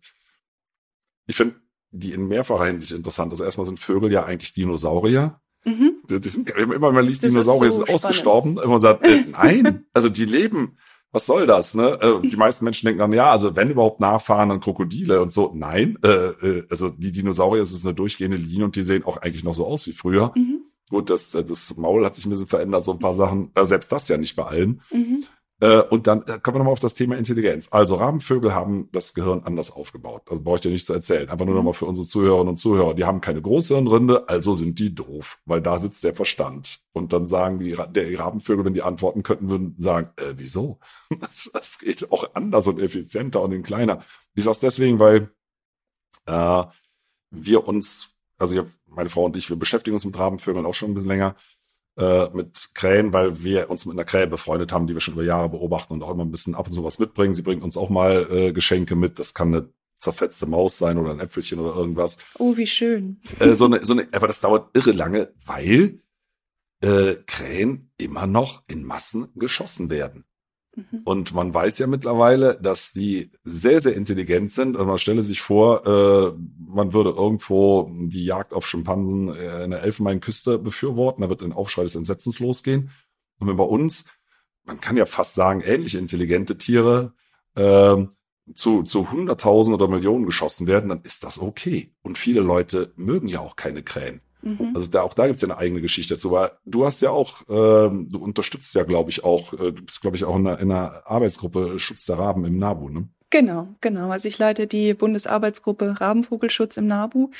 Ich 1.26 1.36
finde, 1.36 1.56
die 1.90 2.12
in 2.12 2.28
mehrfacher 2.28 2.66
Hinsicht 2.66 2.92
interessant. 2.92 3.32
Also 3.32 3.44
erstmal 3.44 3.66
sind 3.66 3.80
Vögel 3.80 4.12
ja 4.12 4.24
eigentlich 4.24 4.52
Dinosaurier. 4.52 5.40
Mhm. 5.64 5.96
Die, 6.08 6.28
sind, 6.28 6.50
immer 6.50 6.92
man 6.92 7.04
liest, 7.04 7.22
das 7.22 7.30
Dinosaurier 7.30 7.70
so 7.70 7.84
sind 7.84 7.94
ausgestorben. 7.94 8.58
Und 8.58 8.68
man 8.68 8.80
sagt, 8.80 9.06
äh, 9.06 9.24
nein, 9.30 9.84
also 9.92 10.08
die 10.08 10.24
leben 10.24 10.76
was 11.12 11.26
soll 11.26 11.46
das? 11.46 11.74
Ne? 11.74 11.98
Äh, 12.00 12.28
die 12.28 12.36
meisten 12.36 12.64
Menschen 12.64 12.86
denken 12.86 13.00
dann, 13.00 13.12
ja, 13.12 13.30
also 13.30 13.56
wenn 13.56 13.70
überhaupt 13.70 14.00
Nachfahren, 14.00 14.48
dann 14.48 14.60
Krokodile 14.60 15.20
und 15.20 15.32
so. 15.32 15.52
Nein, 15.54 15.98
äh, 16.04 16.08
äh, 16.08 16.66
also 16.70 16.88
die 16.90 17.12
Dinosaurier, 17.12 17.62
es 17.62 17.72
ist 17.72 17.84
eine 17.84 17.94
durchgehende 17.94 18.36
Linie 18.36 18.64
und 18.64 18.76
die 18.76 18.82
sehen 18.82 19.04
auch 19.04 19.16
eigentlich 19.16 19.44
noch 19.44 19.54
so 19.54 19.66
aus 19.66 19.86
wie 19.86 19.92
früher. 19.92 20.32
Mhm. 20.36 20.60
Gut, 20.88 21.10
das, 21.10 21.34
äh, 21.34 21.44
das 21.44 21.76
Maul 21.76 22.04
hat 22.04 22.14
sich 22.14 22.26
ein 22.26 22.30
bisschen 22.30 22.46
verändert, 22.46 22.84
so 22.84 22.92
ein 22.92 22.98
paar 22.98 23.14
Sachen. 23.14 23.50
Äh, 23.54 23.66
selbst 23.66 23.90
das 23.90 24.08
ja 24.08 24.16
nicht 24.16 24.36
bei 24.36 24.44
allen. 24.44 24.82
Mhm. 24.92 25.24
Äh, 25.60 25.82
und 25.82 26.06
dann 26.06 26.24
kommen 26.24 26.54
wir 26.54 26.58
nochmal 26.58 26.72
auf 26.72 26.80
das 26.80 26.94
Thema 26.94 27.16
Intelligenz. 27.18 27.68
Also 27.70 27.96
Rabenvögel 27.96 28.54
haben 28.54 28.88
das 28.92 29.12
Gehirn 29.12 29.42
anders 29.44 29.70
aufgebaut. 29.70 30.22
Also 30.28 30.42
brauche 30.42 30.56
ich 30.56 30.62
dir 30.62 30.70
nicht 30.70 30.86
zu 30.86 30.94
erzählen. 30.94 31.28
Einfach 31.28 31.44
nur 31.44 31.54
nochmal 31.54 31.74
für 31.74 31.84
unsere 31.84 32.06
Zuhörerinnen 32.06 32.48
und 32.48 32.56
Zuhörer. 32.56 32.94
Die 32.94 33.04
haben 33.04 33.20
keine 33.20 33.42
große 33.42 33.74
Hirnrinde, 33.74 34.28
also 34.28 34.54
sind 34.54 34.78
die 34.78 34.94
doof, 34.94 35.38
weil 35.44 35.60
da 35.60 35.78
sitzt 35.78 36.02
der 36.02 36.14
Verstand. 36.14 36.80
Und 36.92 37.12
dann 37.12 37.28
sagen 37.28 37.58
die, 37.58 37.76
der 37.90 38.18
Rabenvögel, 38.18 38.64
wenn 38.64 38.74
die 38.74 38.82
antworten 38.82 39.22
könnten, 39.22 39.50
würden 39.50 39.74
sagen, 39.78 40.10
äh, 40.16 40.34
wieso? 40.36 40.80
das 41.52 41.78
geht 41.78 42.10
auch 42.10 42.34
anders 42.34 42.66
und 42.66 42.80
effizienter 42.80 43.42
und 43.42 43.52
in 43.52 43.62
kleiner. 43.62 44.02
Ich 44.34 44.44
sag's 44.44 44.60
deswegen, 44.60 44.98
weil 44.98 45.30
äh, 46.26 46.64
wir 47.30 47.68
uns, 47.68 48.14
also 48.38 48.66
meine 48.86 49.10
Frau 49.10 49.24
und 49.26 49.36
ich, 49.36 49.50
wir 49.50 49.56
beschäftigen 49.56 49.94
uns 49.94 50.06
mit 50.06 50.18
Rabenvögeln 50.18 50.64
auch 50.64 50.74
schon 50.74 50.90
ein 50.90 50.94
bisschen 50.94 51.10
länger 51.10 51.36
äh, 51.96 52.28
mit 52.30 52.70
Krähen, 52.74 53.12
weil 53.12 53.42
wir 53.42 53.70
uns 53.70 53.86
mit 53.86 53.94
einer 53.94 54.04
Krähe 54.04 54.26
befreundet 54.26 54.72
haben, 54.72 54.86
die 54.86 54.94
wir 54.94 55.00
schon 55.00 55.14
über 55.14 55.24
Jahre 55.24 55.48
beobachten 55.48 55.92
und 55.92 56.02
auch 56.02 56.10
immer 56.10 56.24
ein 56.24 56.30
bisschen 56.30 56.54
ab 56.54 56.66
und 56.66 56.72
zu 56.72 56.84
was 56.84 56.98
mitbringen. 56.98 57.34
Sie 57.34 57.42
bringt 57.42 57.62
uns 57.62 57.76
auch 57.76 57.90
mal 57.90 58.26
äh, 58.30 58.52
Geschenke 58.52 58.96
mit. 58.96 59.18
Das 59.18 59.34
kann 59.34 59.54
eine 59.54 59.68
zerfetzte 59.98 60.46
Maus 60.46 60.78
sein 60.78 60.98
oder 60.98 61.10
ein 61.10 61.20
Äpfelchen 61.20 61.58
oder 61.58 61.76
irgendwas. 61.76 62.18
Oh, 62.38 62.56
wie 62.56 62.66
schön. 62.66 63.20
Äh, 63.38 63.54
so 63.54 63.66
eine, 63.66 63.84
so 63.84 63.92
eine, 63.92 64.08
aber 64.12 64.26
das 64.26 64.40
dauert 64.40 64.74
irre 64.74 64.92
lange, 64.92 65.32
weil 65.44 66.00
äh, 66.80 67.16
Krähen 67.26 67.92
immer 67.98 68.26
noch 68.26 68.62
in 68.66 68.84
Massen 68.84 69.28
geschossen 69.34 69.90
werden. 69.90 70.24
Mhm. 70.90 71.00
Und 71.04 71.34
man 71.34 71.52
weiß 71.52 71.78
ja 71.78 71.86
mittlerweile, 71.86 72.58
dass 72.60 72.92
die 72.92 73.30
sehr, 73.44 73.80
sehr 73.80 73.94
intelligent 73.94 74.50
sind. 74.50 74.76
Und 74.76 74.86
man 74.86 74.98
stelle 74.98 75.22
sich 75.22 75.40
vor, 75.40 75.86
äh, 75.86 76.32
man 76.58 76.92
würde 76.92 77.10
irgendwo 77.10 77.90
die 77.92 78.24
Jagd 78.24 78.54
auf 78.54 78.66
Schimpansen 78.66 79.34
äh, 79.34 79.64
in 79.64 79.70
der 79.70 79.82
Elfenbeinküste 79.82 80.58
befürworten. 80.58 81.22
Da 81.22 81.28
wird 81.28 81.42
ein 81.42 81.52
Aufschrei 81.52 81.82
des 81.82 81.96
Entsetzens 81.96 82.40
losgehen. 82.40 82.90
Und 83.38 83.48
wenn 83.48 83.56
bei 83.56 83.64
uns, 83.64 84.06
man 84.64 84.80
kann 84.80 84.96
ja 84.96 85.06
fast 85.06 85.34
sagen, 85.34 85.62
ähnliche 85.62 85.98
intelligente 85.98 86.58
Tiere 86.58 87.14
äh, 87.54 87.96
zu, 88.54 88.82
zu 88.82 89.10
hunderttausend 89.10 89.74
oder 89.74 89.88
Millionen 89.88 90.26
geschossen 90.26 90.66
werden, 90.66 90.88
dann 90.88 91.02
ist 91.02 91.24
das 91.24 91.40
okay. 91.40 91.92
Und 92.02 92.18
viele 92.18 92.40
Leute 92.40 92.92
mögen 92.96 93.28
ja 93.28 93.40
auch 93.40 93.56
keine 93.56 93.82
Krähen. 93.82 94.20
Mhm. 94.42 94.72
Also 94.74 94.90
da, 94.90 95.02
auch 95.02 95.14
da 95.14 95.26
gibt's 95.26 95.42
ja 95.42 95.48
eine 95.48 95.58
eigene 95.58 95.80
Geschichte 95.80 96.14
dazu. 96.14 96.36
Aber 96.36 96.52
du 96.64 96.86
hast 96.86 97.00
ja 97.02 97.10
auch, 97.10 97.42
ähm, 97.48 98.08
du 98.10 98.18
unterstützt 98.18 98.74
ja, 98.74 98.84
glaube 98.84 99.10
ich, 99.10 99.24
auch, 99.24 99.52
äh, 99.54 99.72
du 99.72 99.82
bist, 99.82 100.00
glaube 100.00 100.16
ich, 100.16 100.24
auch 100.24 100.36
in 100.36 100.46
einer, 100.46 100.58
in 100.58 100.70
einer 100.70 101.02
Arbeitsgruppe 101.04 101.78
Schutz 101.78 102.06
der 102.06 102.18
Raben 102.18 102.44
im 102.44 102.58
NABU, 102.58 102.88
ne? 102.88 103.08
Genau, 103.30 103.68
genau. 103.80 104.10
Also 104.10 104.26
ich 104.26 104.38
leite 104.38 104.66
die 104.66 104.92
Bundesarbeitsgruppe 104.92 106.00
Rabenvogelschutz 106.00 106.76
im 106.76 106.88
NABU 106.88 107.30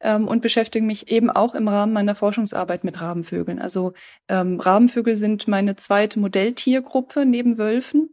ähm, 0.00 0.28
und 0.28 0.42
beschäftige 0.42 0.84
mich 0.84 1.10
eben 1.10 1.30
auch 1.30 1.54
im 1.54 1.68
Rahmen 1.68 1.94
meiner 1.94 2.14
Forschungsarbeit 2.14 2.84
mit 2.84 3.00
Rabenvögeln. 3.00 3.58
Also 3.58 3.94
ähm, 4.28 4.60
Rabenvögel 4.60 5.16
sind 5.16 5.48
meine 5.48 5.74
zweite 5.76 6.20
Modelltiergruppe 6.20 7.24
neben 7.24 7.56
Wölfen. 7.56 8.10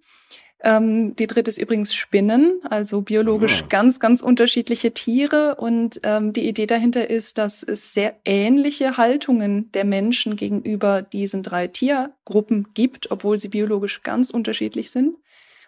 Ähm, 0.65 1.15
die 1.15 1.27
dritte 1.27 1.49
ist 1.49 1.59
übrigens 1.59 1.93
Spinnen, 1.93 2.59
also 2.67 3.01
biologisch 3.01 3.61
ah. 3.63 3.67
ganz, 3.69 3.99
ganz 3.99 4.21
unterschiedliche 4.21 4.93
Tiere. 4.93 5.55
Und 5.55 6.01
ähm, 6.03 6.33
die 6.33 6.47
Idee 6.47 6.65
dahinter 6.65 7.09
ist, 7.09 7.37
dass 7.37 7.61
es 7.61 7.93
sehr 7.93 8.15
ähnliche 8.25 8.97
Haltungen 8.97 9.71
der 9.73 9.85
Menschen 9.85 10.35
gegenüber 10.35 11.03
diesen 11.03 11.43
drei 11.43 11.67
Tiergruppen 11.67 12.73
gibt, 12.73 13.11
obwohl 13.11 13.37
sie 13.37 13.49
biologisch 13.49 14.01
ganz 14.01 14.31
unterschiedlich 14.31 14.91
sind 14.91 15.15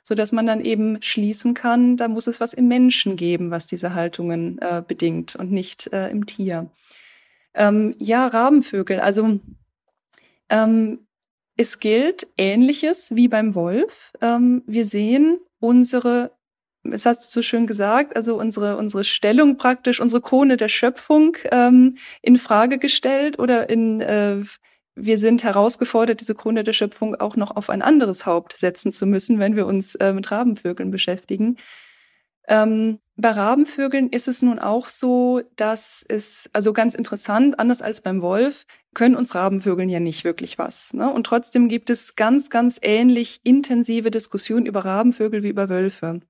so 0.08 0.16
dass 0.16 0.32
man 0.32 0.46
dann 0.46 0.62
eben 0.62 1.02
schließen 1.02 1.54
kann, 1.54 1.98
da 1.98 2.08
muss 2.08 2.28
es 2.28 2.40
was 2.40 2.54
im 2.54 2.70
Menschen 2.70 3.18
geben, 3.18 3.52
was 3.52 3.66
diese 3.66 3.94
Haltungen 3.94 4.58
äh, 4.60 4.82
bedingt 4.88 5.36
und 5.36 5.52
nicht 5.52 5.92
äh, 5.92 6.08
im 6.08 6.26
Tier. 6.26 6.72
Ähm, 7.54 7.94
ja, 8.00 8.26
Rabenvögel. 8.26 9.02
Also 9.02 9.42
ähm, 10.48 11.07
es 11.58 11.80
gilt 11.80 12.28
Ähnliches 12.38 13.16
wie 13.16 13.28
beim 13.28 13.56
Wolf. 13.56 14.14
Ähm, 14.22 14.64
wir 14.68 14.86
sehen 14.86 15.40
unsere, 15.60 16.32
das 16.84 17.06
hast 17.06 17.26
du 17.26 17.30
so 17.30 17.42
schön 17.42 17.68
gesagt, 17.68 18.16
also 18.16 18.40
unsere, 18.40 18.78
unsere 18.78 19.04
Stellung 19.04 19.58
praktisch, 19.58 20.00
unsere 20.00 20.22
Krone 20.22 20.56
der 20.56 20.70
Schöpfung 20.70 21.36
ähm, 21.52 21.96
in 22.22 22.38
Frage 22.38 22.78
gestellt 22.78 23.40
oder 23.40 23.70
in, 23.70 24.02
äh, 24.02 24.38
wir 24.96 25.18
sind 25.18 25.44
herausgefordert, 25.44 26.22
diese 26.22 26.36
Krone 26.36 26.64
der 26.64 26.74
Schöpfung 26.74 27.16
auch 27.16 27.36
noch 27.36 27.56
auf 27.56 27.70
ein 27.70 27.82
anderes 27.82 28.26
Haupt 28.26 28.56
setzen 28.56 28.92
zu 28.92 29.06
müssen, 29.06 29.40
wenn 29.40 29.56
wir 29.56 29.66
uns 29.66 29.96
äh, 29.96 30.14
mit 30.14 30.32
Rabenvögeln 30.32 30.92
beschäftigen. 30.92 31.58
Ähm, 32.48 33.00
bei 33.16 33.32
Rabenvögeln 33.32 34.10
ist 34.10 34.28
es 34.28 34.42
nun 34.42 34.60
auch 34.60 34.88
so, 34.88 35.42
dass 35.56 36.06
es, 36.08 36.50
also 36.54 36.72
ganz 36.72 36.94
interessant, 36.96 37.60
anders 37.60 37.82
als 37.82 38.02
beim 38.02 38.22
Wolf, 38.22 38.66
können 38.94 39.16
uns 39.16 39.36
Rabenvögeln 39.36 39.90
ja 39.90 40.00
nicht 40.00 40.24
wirklich 40.24 40.58
was. 40.58 40.94
Ne? 40.94 41.12
Und 41.12 41.26
trotzdem 41.26 41.68
gibt 41.68 41.90
es 41.90 42.16
ganz, 42.16 42.50
ganz 42.50 42.80
ähnlich 42.82 43.42
intensive 43.44 44.12
Diskussionen 44.12 44.66
über 44.66 44.86
Rabenvögel 44.86 45.44
wie 45.44 45.50
über 45.50 45.68
Wölfe. 45.70 46.22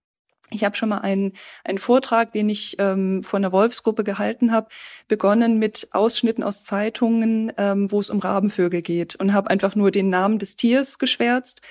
Ich 0.49 0.63
habe 0.63 0.77
schon 0.77 0.88
mal 0.88 0.99
einen, 0.99 1.34
einen 1.65 1.77
Vortrag, 1.77 2.32
den 2.32 2.47
ich 2.49 2.77
ähm, 2.80 3.21
von 3.21 3.41
der 3.41 3.51
Wolfsgruppe 3.51 4.06
gehalten 4.06 4.53
habe, 4.53 4.69
begonnen 5.10 5.60
mit 5.60 5.89
Ausschnitten 5.91 6.41
aus 6.41 6.63
Zeitungen, 6.63 7.51
ähm, 7.58 7.91
wo 7.91 7.99
es 7.99 8.10
um 8.10 8.19
Rabenvögel 8.19 8.82
geht 8.82 9.17
und 9.17 9.34
habe 9.34 9.49
einfach 9.49 9.75
nur 9.75 9.91
den 9.91 10.10
Namen 10.10 10.39
des 10.39 10.56
Tiers 10.56 10.99
geschwärzt 10.99 11.62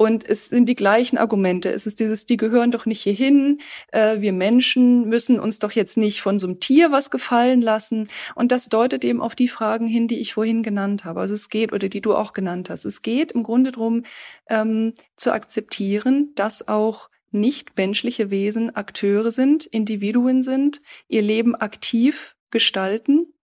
und 0.00 0.26
es 0.26 0.48
sind 0.48 0.66
die 0.66 0.76
gleichen 0.76 1.18
Argumente. 1.18 1.70
Es 1.70 1.86
ist 1.86 2.00
dieses, 2.00 2.24
die 2.24 2.38
gehören 2.38 2.70
doch 2.70 2.86
nicht 2.86 3.02
hierhin. 3.02 3.60
Äh, 3.92 4.22
wir 4.22 4.32
Menschen 4.32 5.06
müssen 5.10 5.38
uns 5.38 5.58
doch 5.58 5.72
jetzt 5.72 5.98
nicht 5.98 6.22
von 6.22 6.38
so 6.38 6.46
einem 6.46 6.58
Tier 6.58 6.90
was 6.90 7.10
gefallen 7.10 7.60
lassen. 7.60 8.08
Und 8.34 8.50
das 8.50 8.70
deutet 8.70 9.04
eben 9.04 9.20
auf 9.20 9.34
die 9.34 9.46
Fragen 9.46 9.86
hin, 9.86 10.08
die 10.08 10.18
ich 10.18 10.32
vorhin 10.32 10.62
genannt 10.62 11.04
habe. 11.04 11.20
Also 11.20 11.34
es 11.34 11.50
geht, 11.50 11.74
oder 11.74 11.90
die 11.90 12.00
du 12.00 12.14
auch 12.14 12.32
genannt 12.32 12.70
hast. 12.70 12.86
Es 12.86 13.02
geht 13.02 13.32
im 13.32 13.42
Grunde 13.42 13.72
darum, 13.72 14.04
ähm, 14.48 14.94
zu 15.16 15.32
akzeptieren, 15.34 16.32
dass 16.34 16.66
auch 16.66 17.10
nicht 17.30 17.76
menschliche 17.76 18.30
Wesen 18.30 18.74
Akteure 18.74 19.30
sind, 19.30 19.66
Individuen 19.66 20.42
sind, 20.42 20.80
ihr 21.08 21.20
Leben 21.20 21.54
aktiv 21.54 22.36
gestalten, 22.50 23.34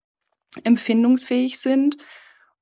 empfindungsfähig 0.63 1.59
sind 1.59 1.97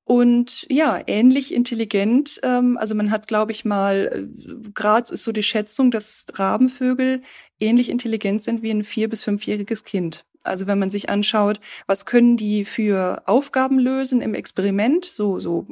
und 0.06 0.66
ja, 0.70 1.02
ähnlich 1.08 1.54
intelligent. 1.54 2.40
Ähm, 2.44 2.78
also 2.78 2.96
man 2.96 3.12
hat, 3.12 3.28
glaube 3.28 3.52
ich, 3.52 3.66
mal, 3.66 4.10
äh, 4.14 4.26
Graz 4.74 5.10
ist 5.10 5.24
so 5.24 5.32
die 5.32 5.44
Schätzung, 5.44 5.90
dass 5.92 6.26
Rabenvögel 6.34 7.22
ähnlich 7.60 7.90
intelligent 7.90 8.44
sind 8.44 8.62
wie 8.62 8.70
ein 8.70 8.84
vier- 8.84 9.10
bis 9.10 9.24
fünfjähriges 9.24 9.84
Kind. 9.84 10.26
Also 10.44 10.68
wenn 10.68 10.78
man 10.78 10.92
sich 10.92 11.10
anschaut, 11.10 11.60
was 11.88 12.06
können 12.06 12.38
die 12.38 12.66
für 12.66 13.24
Aufgaben 13.26 13.80
lösen 13.80 14.22
im 14.22 14.36
Experiment, 14.36 15.06
so, 15.06 15.40
so 15.40 15.66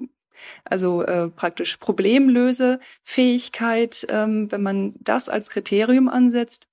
also 0.66 1.04
äh, 1.04 1.30
praktisch 1.30 1.78
Problemlösefähigkeit, 1.78 4.08
ähm, 4.10 4.52
wenn 4.52 4.64
man 4.64 4.96
das 5.00 5.30
als 5.30 5.52
Kriterium 5.52 6.10
ansetzt, 6.10 6.68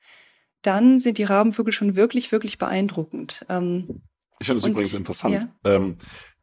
dann 0.63 0.99
sind 0.99 1.19
die 1.19 1.25
Rabenvögel 1.25 1.75
schon 1.75 1.95
wirklich, 1.95 2.33
wirklich 2.33 2.57
beeindruckend. 2.57 3.45
Ähm, 3.51 4.01
ich 4.41 4.47
finde 4.47 4.61
es 4.61 4.67
übrigens 4.67 4.95
interessant. 4.95 5.35
Ja. 5.35 5.49
Ähm, 5.65 5.99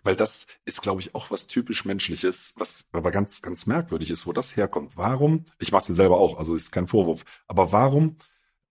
weil 0.07 0.15
das 0.15 0.47
ist, 0.63 0.81
glaube 0.81 1.01
ich, 1.01 1.13
auch 1.15 1.31
was 1.31 1.47
typisch 1.47 1.83
Menschliches, 1.83 2.53
was 2.55 2.85
aber 2.93 3.11
ganz, 3.11 3.41
ganz 3.41 3.65
merkwürdig 3.65 4.09
ist, 4.09 4.25
wo 4.25 4.31
das 4.31 4.55
herkommt. 4.55 4.95
Warum, 4.95 5.43
ich 5.59 5.73
mache 5.73 5.81
es 5.81 5.89
mir 5.89 5.95
selber 5.95 6.17
auch, 6.17 6.37
also 6.37 6.55
ist 6.55 6.71
kein 6.71 6.87
Vorwurf, 6.87 7.25
aber 7.45 7.73
warum 7.73 8.15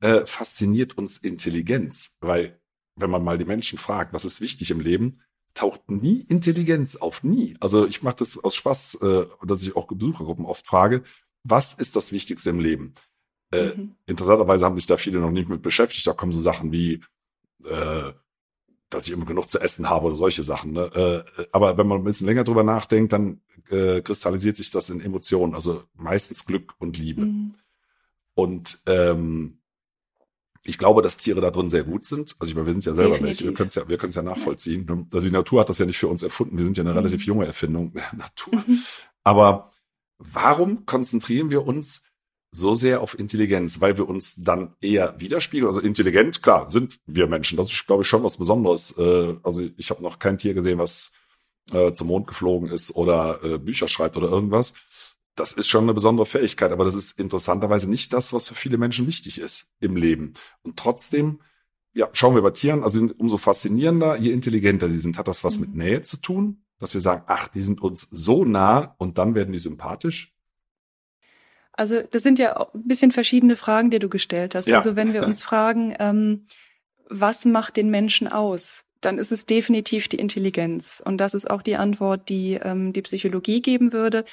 äh, 0.01 0.25
fasziniert 0.25 0.97
uns 0.97 1.19
Intelligenz? 1.19 2.17
Weil, 2.21 2.59
wenn 2.95 3.11
man 3.11 3.23
mal 3.23 3.37
die 3.37 3.45
Menschen 3.45 3.79
fragt, 3.79 4.15
was 4.15 4.25
ist 4.25 4.41
wichtig 4.41 4.71
im 4.71 4.81
Leben, 4.81 5.21
taucht 5.53 5.91
nie 5.91 6.23
Intelligenz 6.23 6.97
auf, 6.97 7.23
nie. 7.23 7.55
Also 7.61 7.87
ich 7.87 8.03
mache 8.03 8.17
das 8.17 8.43
aus 8.43 8.55
Spaß, 8.55 8.95
äh, 9.03 9.27
dass 9.45 9.61
ich 9.61 9.77
auch 9.77 9.89
Besuchergruppen 9.89 10.47
oft 10.47 10.67
frage, 10.67 11.03
was 11.45 11.75
ist 11.75 11.97
das 11.97 12.13
Wichtigste 12.13 12.49
im 12.49 12.61
Leben? 12.61 12.95
Äh, 13.53 13.77
mhm. 13.77 13.97
Interessanterweise 14.07 14.65
haben 14.65 14.79
sich 14.79 14.87
da 14.87 14.97
viele 14.97 15.21
noch 15.21 15.31
nicht 15.31 15.51
mit 15.51 15.61
beschäftigt. 15.61 16.07
Da 16.07 16.15
kommen 16.15 16.33
so 16.33 16.41
Sachen 16.41 16.73
wie 16.73 17.05
äh, 17.63 18.13
dass 18.91 19.07
ich 19.07 19.13
immer 19.13 19.27
genug 19.27 19.51
zu 19.51 19.59
essen 19.59 19.91
habe 19.91 20.07
oder 20.07 20.17
solche 20.17 20.45
Sachen. 20.45 20.73
Ne? 20.73 21.25
Äh, 21.39 21.47
aber 21.53 21.77
wenn 21.77 21.87
man 21.87 21.99
ein 21.99 22.05
bisschen 22.05 22.27
länger 22.27 22.45
drüber 22.45 22.63
nachdenkt, 22.63 23.13
dann 23.13 23.41
äh, 23.71 24.01
kristallisiert 24.01 24.57
sich 24.57 24.71
das 24.71 24.91
in 24.91 25.01
Emotionen, 25.01 25.55
also 25.55 25.83
meistens 25.95 26.47
Glück 26.47 26.75
und 26.79 26.97
Liebe. 26.97 27.23
Mhm. 27.23 27.55
Und 28.35 28.81
ähm, 28.87 29.59
ich 30.65 30.79
glaube, 30.79 31.03
dass 31.03 31.17
Tiere 31.17 31.41
da 31.41 31.51
drin 31.51 31.71
sehr 31.71 31.85
gut 31.85 32.05
sind. 32.05 32.37
Also 32.39 32.51
ich 32.51 32.55
meine, 32.55 32.67
wir 32.67 32.73
sind 32.73 32.85
ja 32.85 32.95
selber 32.95 33.15
Definitiv. 33.15 33.41
welche, 33.41 33.51
wir 33.51 33.55
können 33.55 33.69
es 33.69 33.75
ja, 33.75 33.89
wir 33.89 33.99
können 33.99 34.11
es 34.11 34.17
ja 34.17 34.23
nachvollziehen. 34.23 34.85
Ne? 34.87 35.07
Also 35.13 35.27
die 35.27 35.33
Natur 35.33 35.61
hat 35.61 35.69
das 35.69 35.79
ja 35.79 35.87
nicht 35.87 35.99
für 35.99 36.09
uns 36.09 36.23
erfunden. 36.23 36.59
Wir 36.59 36.65
sind 36.65 36.77
ja 36.77 36.83
eine 36.83 36.91
mhm. 36.91 36.99
relativ 36.99 37.25
junge 37.25 37.47
Erfindung 37.47 37.93
der 37.93 38.13
Natur. 38.17 38.65
Mhm. 38.67 38.83
Aber 39.25 39.71
warum 40.19 40.87
konzentrieren 40.87 41.51
wir 41.51 41.67
uns 41.67 42.06
so 42.57 42.75
sehr 42.75 43.01
auf 43.01 43.19
Intelligenz, 43.19 43.81
weil 43.81 43.99
wir 43.99 44.09
uns 44.09 44.37
dann 44.37 44.75
eher 44.81 45.15
widerspiegeln. 45.19 45.69
Also 45.69 45.81
intelligent, 45.81 46.43
klar, 46.43 46.71
sind 46.71 46.99
wir 47.07 47.27
Menschen. 47.27 47.57
Das 47.57 47.71
ist, 47.71 47.87
glaube 47.87 48.03
ich, 48.03 48.09
schon 48.09 48.23
was 48.23 48.39
Besonderes. 48.39 48.97
Äh, 48.99 49.35
also 49.43 49.61
ich 49.77 49.91
habe 49.91 50.03
noch 50.03 50.19
kein 50.19 50.39
Tier 50.39 50.55
gesehen, 50.55 50.79
was 50.79 51.13
äh, 51.73 51.93
zum 51.93 52.09
Mond 52.09 52.27
geflogen 52.27 52.69
ist 52.71 52.95
oder 52.97 53.41
äh, 53.45 53.59
Bücher 53.59 53.89
schreibt 53.89 54.17
oder 54.17 54.29
irgendwas. 54.29 54.75
das 55.35 55.53
ist 55.53 55.69
schon 55.69 55.85
eine 55.85 55.93
besondere 55.93 56.25
Fähigkeit, 56.25 56.73
aber 56.73 56.87
das 56.87 56.95
ist 56.95 57.21
interessanterweise 57.21 57.91
nicht 57.91 58.13
das, 58.15 58.33
was 58.33 58.49
für 58.49 58.55
viele 58.55 58.79
Menschen 58.79 59.07
wichtig 59.07 59.39
ist 59.39 59.69
im 59.81 59.95
Leben. 59.95 60.33
Und 60.63 60.79
trotzdem, 60.79 61.41
ja, 61.93 62.09
schauen 62.15 62.35
wir 62.35 62.43
bei 62.43 62.53
Tieren, 62.53 62.83
also 62.83 63.07
umso 63.19 63.37
faszinierender, 63.37 64.17
je 64.17 64.33
intelligenter 64.33 64.89
sie 64.89 64.99
sind, 64.99 65.19
hat 65.19 65.29
das 65.29 65.45
was 65.45 65.59
mhm. 65.59 65.67
mit 65.67 65.75
Nähe 65.75 66.03
zu 66.03 66.17
tun, 66.17 66.65
dass 66.79 66.95
wir 66.95 67.03
sagen, 67.03 67.25
ach, 67.27 67.49
die 67.49 67.63
sind 67.63 67.83
uns 67.83 68.09
so 68.11 68.47
nah 68.47 68.95
und 68.99 69.19
dann 69.19 69.35
werden 69.35 69.53
die 69.53 69.59
sympathisch. 69.59 70.36
Also 71.77 72.03
das 72.03 72.23
sind 72.23 72.39
ja 72.39 72.57
ein 72.57 72.85
bisschen 72.85 73.13
verschiedene 73.13 73.57
Fragen, 73.57 73.91
die 73.91 73.99
du 73.99 74.09
gestellt 74.09 74.55
hast. 74.55 74.67
Ja. 74.67 74.77
Also 74.77 74.97
wenn 74.97 75.13
wir 75.13 75.25
uns 75.25 75.43
fragen, 75.45 75.95
ähm, 75.99 76.47
was 77.09 77.45
macht 77.45 77.77
den 77.77 77.91
Menschen 77.91 78.29
aus? 78.29 78.85
Dann 79.01 79.19
ist 79.19 79.31
es 79.31 79.47
definitiv 79.47 80.09
die 80.09 80.19
Intelligenz. 80.19 81.03
Und 81.05 81.19
das 81.19 81.35
ist 81.35 81.49
auch 81.49 81.63
die 81.63 81.77
Antwort, 81.77 82.29
die 82.29 82.55
ähm, 82.55 82.93
die 82.93 83.03
Psychologie 83.03 83.63
geben 83.63 83.93
würde. 83.93 84.25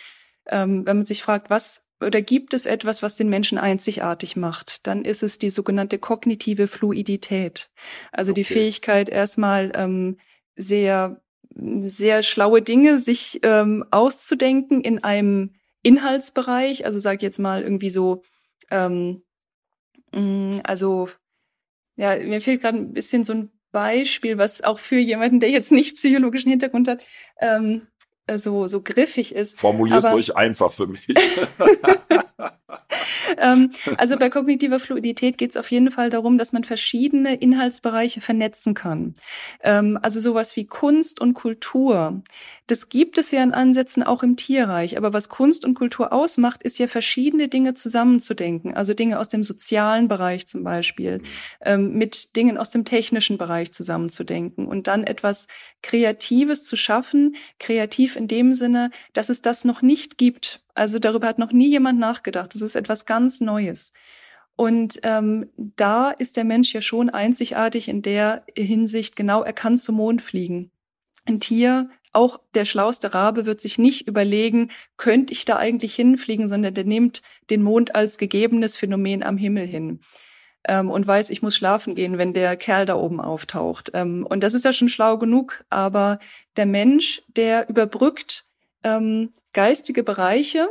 Ähm, 0.48 0.86
wenn 0.86 0.98
man 0.98 1.06
sich 1.06 1.22
fragt, 1.22 1.50
was 1.50 1.84
oder 2.04 2.22
gibt 2.22 2.54
es 2.54 2.66
etwas, 2.66 3.02
was 3.02 3.16
den 3.16 3.30
Menschen 3.30 3.58
einzigartig 3.58 4.36
macht, 4.36 4.86
dann 4.88 5.06
ist 5.06 5.24
es 5.24 5.38
die 5.38 5.50
sogenannte 5.50 6.00
kognitive 6.00 6.68
Fluidität. 6.68 7.70
Also 8.12 8.32
okay. 8.32 8.42
die 8.42 8.46
Fähigkeit, 8.46 9.10
erstmal 9.10 9.72
ähm, 9.76 10.18
sehr, 10.56 11.22
sehr 11.56 12.24
schlaue 12.24 12.62
Dinge 12.62 13.00
sich 13.00 13.40
ähm, 13.44 13.86
auszudenken 13.92 14.82
in 14.82 15.04
einem 15.04 15.54
Inhaltsbereich, 15.84 16.86
also 16.86 17.00
sag 17.00 17.22
jetzt 17.22 17.40
mal 17.40 17.62
irgendwie 17.62 17.90
so, 17.90 18.24
ähm, 18.72 19.24
mm, 20.14 20.60
also 20.64 21.10
ja, 21.96 22.16
mir 22.16 22.42
fehlt 22.42 22.62
gerade 22.62 22.78
ein 22.78 22.94
bisschen 22.94 23.24
so 23.24 23.34
ein 23.34 23.52
Beispiel, 23.72 24.38
was 24.38 24.64
auch 24.64 24.80
für 24.80 24.98
jemanden, 24.98 25.40
der 25.40 25.50
jetzt 25.50 25.72
nicht 25.72 25.98
psychologischen 25.98 26.50
Hintergrund 26.50 26.88
hat, 26.88 27.04
ähm, 27.40 27.88
so 28.36 28.68
so 28.68 28.82
griffig 28.82 29.36
ist. 29.36 29.60
Formulier 29.60 29.98
es 29.98 30.12
ruhig 30.12 30.36
einfach 30.38 30.72
für 30.72 30.88
mich. 30.88 31.06
ähm, 33.38 33.72
also 33.98 34.18
bei 34.18 34.30
kognitiver 34.30 34.80
Fluidität 34.80 35.38
geht 35.38 35.52
es 35.52 35.58
auf 35.58 35.72
jeden 35.72 35.92
Fall 35.92 36.10
darum, 36.10 36.38
dass 36.38 36.54
man 36.54 36.64
verschiedene 36.64 37.36
Inhaltsbereiche 37.36 38.22
vernetzen 38.22 38.74
kann. 38.74 39.14
Ähm, 39.62 40.00
also 40.02 40.20
sowas 40.20 40.56
wie 40.56 40.66
Kunst 40.66 41.22
und 41.22 41.34
Kultur. 41.34 42.24
Das 42.68 42.90
gibt 42.90 43.18
es 43.18 43.32
ja 43.32 43.44
in 43.44 43.54
Ansätzen 43.54 44.04
auch 44.04 44.24
im 44.24 44.38
Tierreich. 44.38 44.98
Aber 44.98 45.14
was 45.14 45.30
Kunst 45.30 45.66
und 45.66 45.74
Kultur 45.74 46.14
ausmacht, 46.14 46.64
ist 46.64 46.80
ja 46.80 46.88
verschiedene 46.88 47.48
Dinge 47.50 47.74
zusammenzudenken. 47.74 48.74
Also 48.74 48.94
Dinge 48.94 49.20
aus 49.20 49.28
dem 49.28 49.44
sozialen 49.44 50.08
Bereich 50.08 50.48
zum 50.48 50.64
Beispiel, 50.64 51.22
ähm, 51.62 51.94
mit 51.94 52.36
Dingen 52.36 52.58
aus 52.58 52.70
dem 52.70 52.86
technischen 52.86 53.38
Bereich 53.38 53.74
zusammenzudenken 53.74 54.68
und 54.68 54.88
dann 54.88 55.04
etwas 55.04 55.48
Kreatives 55.82 56.64
zu 56.66 56.76
schaffen. 56.76 57.36
Kreativ 57.60 58.16
in 58.16 58.28
dem 58.28 58.54
Sinne, 58.54 58.92
dass 59.14 59.30
es 59.30 59.42
das 59.42 59.66
noch 59.66 59.82
nicht 59.82 60.18
gibt 60.18 60.64
also 60.74 61.00
darüber 61.00 61.28
hat 61.28 61.40
noch 61.40 61.52
nie 61.52 61.70
jemand 61.70 62.00
nachgedacht. 62.00 62.54
Das 62.54 62.62
ist 62.62 62.76
etwas 62.76 63.06
ganz 63.06 63.42
Neues. 63.42 63.94
Und 64.56 65.00
ähm, 65.04 65.50
da 65.58 66.12
ist 66.12 66.38
der 66.38 66.44
Mensch 66.44 66.74
ja 66.74 66.82
schon 66.82 67.10
einzigartig 67.10 67.88
in 67.88 68.02
der 68.02 68.44
Hinsicht, 68.56 69.16
genau, 69.16 69.42
er 69.42 69.54
kann 69.54 69.78
zum 69.78 69.96
Mond 69.96 70.22
fliegen. 70.22 70.72
Ein 71.26 71.40
Tier, 71.40 71.90
auch 72.12 72.40
der 72.54 72.66
schlauste 72.66 73.14
Rabe 73.16 73.48
wird 73.48 73.60
sich 73.62 73.80
nicht 73.80 74.08
überlegen, 74.08 74.70
könnte 74.98 75.34
ich 75.34 75.46
da 75.46 75.58
eigentlich 75.58 75.96
hinfliegen, 75.96 76.48
sondern 76.48 76.74
der 76.74 76.84
nimmt 76.84 77.24
den 77.50 77.64
Mond 77.64 77.96
als 77.96 78.20
gegebenes 78.20 78.78
Phänomen 78.78 79.24
am 79.24 79.38
Himmel 79.38 79.66
hin. 79.66 80.02
Ähm, 80.66 80.92
und 80.92 81.08
weiß, 81.08 81.32
ich 81.32 81.42
muss 81.42 81.56
schlafen 81.56 81.96
gehen, 81.96 82.18
wenn 82.18 82.34
der 82.34 82.56
Kerl 82.56 82.86
da 82.86 82.96
oben 82.96 83.20
auftaucht. 83.20 83.92
Ähm, 83.96 84.26
und 84.30 84.44
das 84.44 84.54
ist 84.54 84.66
ja 84.66 84.72
schon 84.72 84.90
schlau 84.90 85.18
genug, 85.18 85.66
aber 85.70 86.20
der 86.56 86.68
Mensch, 86.68 87.24
der 87.28 87.68
überbrückt 87.68 88.46
ähm, 88.84 89.34
geistige 89.54 90.04
Bereiche 90.04 90.70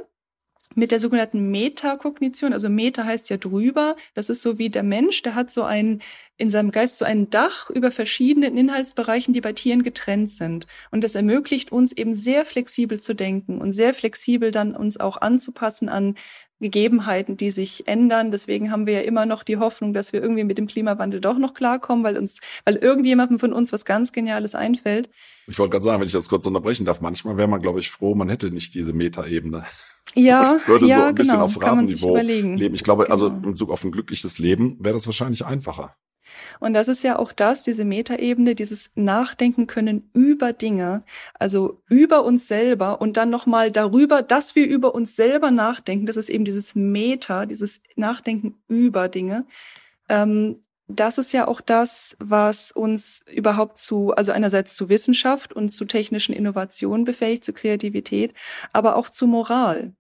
mit 0.74 0.90
der 0.90 1.00
sogenannten 1.00 1.50
Metakognition. 1.50 2.52
Also 2.52 2.68
Meta 2.68 3.04
heißt 3.04 3.30
ja 3.30 3.36
drüber. 3.36 3.96
Das 4.14 4.28
ist 4.28 4.42
so 4.42 4.58
wie 4.58 4.70
der 4.70 4.82
Mensch, 4.82 5.22
der 5.22 5.34
hat 5.34 5.50
so 5.50 5.64
ein, 5.64 6.02
in 6.36 6.50
seinem 6.50 6.70
Geist 6.70 6.98
so 6.98 7.04
ein 7.04 7.30
Dach 7.30 7.70
über 7.70 7.90
verschiedenen 7.90 8.56
Inhaltsbereichen, 8.56 9.34
die 9.34 9.40
bei 9.40 9.52
Tieren 9.52 9.82
getrennt 9.82 10.30
sind. 10.30 10.66
Und 10.90 11.04
das 11.04 11.14
ermöglicht 11.14 11.72
uns 11.72 11.92
eben 11.92 12.14
sehr 12.14 12.44
flexibel 12.44 12.98
zu 13.00 13.14
denken 13.14 13.60
und 13.60 13.72
sehr 13.72 13.94
flexibel 13.94 14.50
dann 14.50 14.74
uns 14.74 14.98
auch 14.98 15.20
anzupassen 15.20 15.88
an 15.88 16.16
Gegebenheiten, 16.62 17.36
die 17.36 17.50
sich 17.50 17.86
ändern. 17.86 18.30
Deswegen 18.30 18.70
haben 18.70 18.86
wir 18.86 18.94
ja 18.94 19.00
immer 19.00 19.26
noch 19.26 19.42
die 19.42 19.58
Hoffnung, 19.58 19.92
dass 19.92 20.14
wir 20.14 20.22
irgendwie 20.22 20.44
mit 20.44 20.56
dem 20.56 20.66
Klimawandel 20.66 21.20
doch 21.20 21.36
noch 21.36 21.52
klarkommen, 21.52 22.04
weil 22.04 22.16
uns, 22.16 22.40
weil 22.64 22.76
irgendjemandem 22.76 23.38
von 23.38 23.52
uns 23.52 23.72
was 23.72 23.84
ganz 23.84 24.12
Geniales 24.12 24.54
einfällt. 24.54 25.10
Ich 25.46 25.58
wollte 25.58 25.72
gerade 25.72 25.84
sagen, 25.84 26.00
wenn 26.00 26.06
ich 26.06 26.12
das 26.12 26.28
kurz 26.28 26.46
unterbrechen 26.46 26.86
darf, 26.86 27.00
manchmal 27.02 27.36
wäre 27.36 27.48
man, 27.48 27.60
glaube 27.60 27.80
ich, 27.80 27.90
froh, 27.90 28.14
man 28.14 28.30
hätte 28.30 28.50
nicht 28.50 28.74
diese 28.74 28.94
Metaebene. 28.94 29.64
Ja, 30.14 30.56
ich 30.60 30.68
würde 30.68 30.86
ja, 30.86 30.96
so 30.96 31.02
ein 31.04 31.14
bisschen 31.14 31.32
genau, 31.34 31.44
auf 31.44 31.62
Rabenniveau 31.62 32.16
leben. 32.16 32.74
Ich 32.74 32.84
glaube, 32.84 33.10
also 33.10 33.26
genau. 33.26 33.34
also 33.34 33.46
in 33.46 33.52
Bezug 33.52 33.70
auf 33.70 33.84
ein 33.84 33.92
glückliches 33.92 34.38
Leben 34.38 34.76
wäre 34.80 34.94
das 34.94 35.06
wahrscheinlich 35.06 35.44
einfacher. 35.44 35.96
Und 36.60 36.74
das 36.74 36.88
ist 36.88 37.02
ja 37.02 37.18
auch 37.18 37.32
das, 37.32 37.62
diese 37.62 37.84
Metaebene, 37.84 38.54
dieses 38.54 38.90
Nachdenken 38.94 39.66
können 39.66 40.10
über 40.12 40.52
Dinge, 40.52 41.02
also 41.38 41.82
über 41.88 42.24
uns 42.24 42.48
selber 42.48 43.00
und 43.00 43.16
dann 43.16 43.30
nochmal 43.30 43.70
darüber, 43.70 44.22
dass 44.22 44.54
wir 44.54 44.66
über 44.66 44.94
uns 44.94 45.16
selber 45.16 45.50
nachdenken. 45.50 46.06
Das 46.06 46.16
ist 46.16 46.28
eben 46.28 46.44
dieses 46.44 46.74
Meta, 46.74 47.46
dieses 47.46 47.82
Nachdenken 47.96 48.56
über 48.68 49.08
Dinge. 49.08 49.46
Ähm, 50.08 50.62
das 50.88 51.18
ist 51.18 51.32
ja 51.32 51.48
auch 51.48 51.60
das, 51.60 52.16
was 52.18 52.70
uns 52.72 53.24
überhaupt 53.32 53.78
zu, 53.78 54.12
also 54.12 54.32
einerseits 54.32 54.74
zu 54.74 54.88
Wissenschaft 54.88 55.52
und 55.52 55.68
zu 55.70 55.84
technischen 55.84 56.34
Innovationen 56.34 57.04
befähigt, 57.04 57.44
zu 57.44 57.52
Kreativität, 57.52 58.34
aber 58.72 58.96
auch 58.96 59.08
zu 59.08 59.26
Moral. 59.26 59.94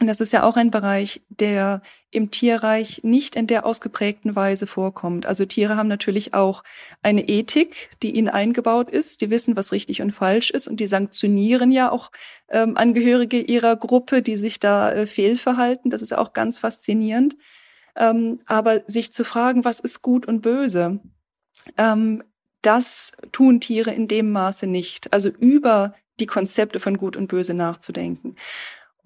Und 0.00 0.08
das 0.08 0.20
ist 0.20 0.32
ja 0.32 0.42
auch 0.42 0.56
ein 0.56 0.70
Bereich, 0.70 1.22
der 1.28 1.80
im 2.10 2.30
Tierreich 2.30 3.00
nicht 3.02 3.36
in 3.36 3.46
der 3.46 3.64
ausgeprägten 3.64 4.36
Weise 4.36 4.66
vorkommt. 4.66 5.26
Also 5.26 5.46
Tiere 5.46 5.76
haben 5.76 5.88
natürlich 5.88 6.34
auch 6.34 6.64
eine 7.02 7.28
Ethik, 7.28 7.90
die 8.02 8.14
ihnen 8.14 8.28
eingebaut 8.28 8.90
ist. 8.90 9.20
Die 9.20 9.30
wissen, 9.30 9.56
was 9.56 9.72
richtig 9.72 10.02
und 10.02 10.12
falsch 10.12 10.50
ist 10.50 10.66
und 10.68 10.80
die 10.80 10.86
sanktionieren 10.86 11.70
ja 11.70 11.90
auch 11.90 12.10
ähm, 12.48 12.76
Angehörige 12.76 13.40
ihrer 13.40 13.76
Gruppe, 13.76 14.22
die 14.22 14.36
sich 14.36 14.60
da 14.60 14.92
äh, 14.92 15.06
fehlverhalten. 15.06 15.90
Das 15.90 16.02
ist 16.02 16.12
auch 16.12 16.32
ganz 16.32 16.58
faszinierend. 16.58 17.36
Ähm, 17.96 18.40
aber 18.44 18.82
sich 18.86 19.12
zu 19.12 19.24
fragen, 19.24 19.64
was 19.64 19.80
ist 19.80 20.02
gut 20.02 20.26
und 20.26 20.42
böse, 20.42 21.00
ähm, 21.78 22.22
das 22.60 23.12
tun 23.32 23.60
Tiere 23.60 23.92
in 23.92 24.08
dem 24.08 24.32
Maße 24.32 24.66
nicht. 24.66 25.12
Also 25.12 25.28
über 25.28 25.94
die 26.18 26.26
Konzepte 26.26 26.80
von 26.80 26.98
Gut 26.98 27.16
und 27.16 27.28
Böse 27.28 27.54
nachzudenken. 27.54 28.36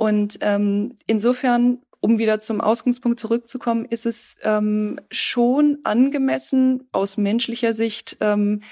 Und 0.00 0.38
ähm, 0.40 0.96
insofern, 1.06 1.82
um 2.00 2.16
wieder 2.16 2.40
zum 2.40 2.62
Ausgangspunkt 2.62 3.20
zurückzukommen, 3.20 3.84
ist 3.84 4.06
es 4.06 4.38
ähm, 4.42 4.98
schon 5.10 5.80
angemessen 5.84 6.88
aus 6.90 7.18
menschlicher 7.18 7.74
Sicht, 7.74 8.16
ähm, 8.22 8.62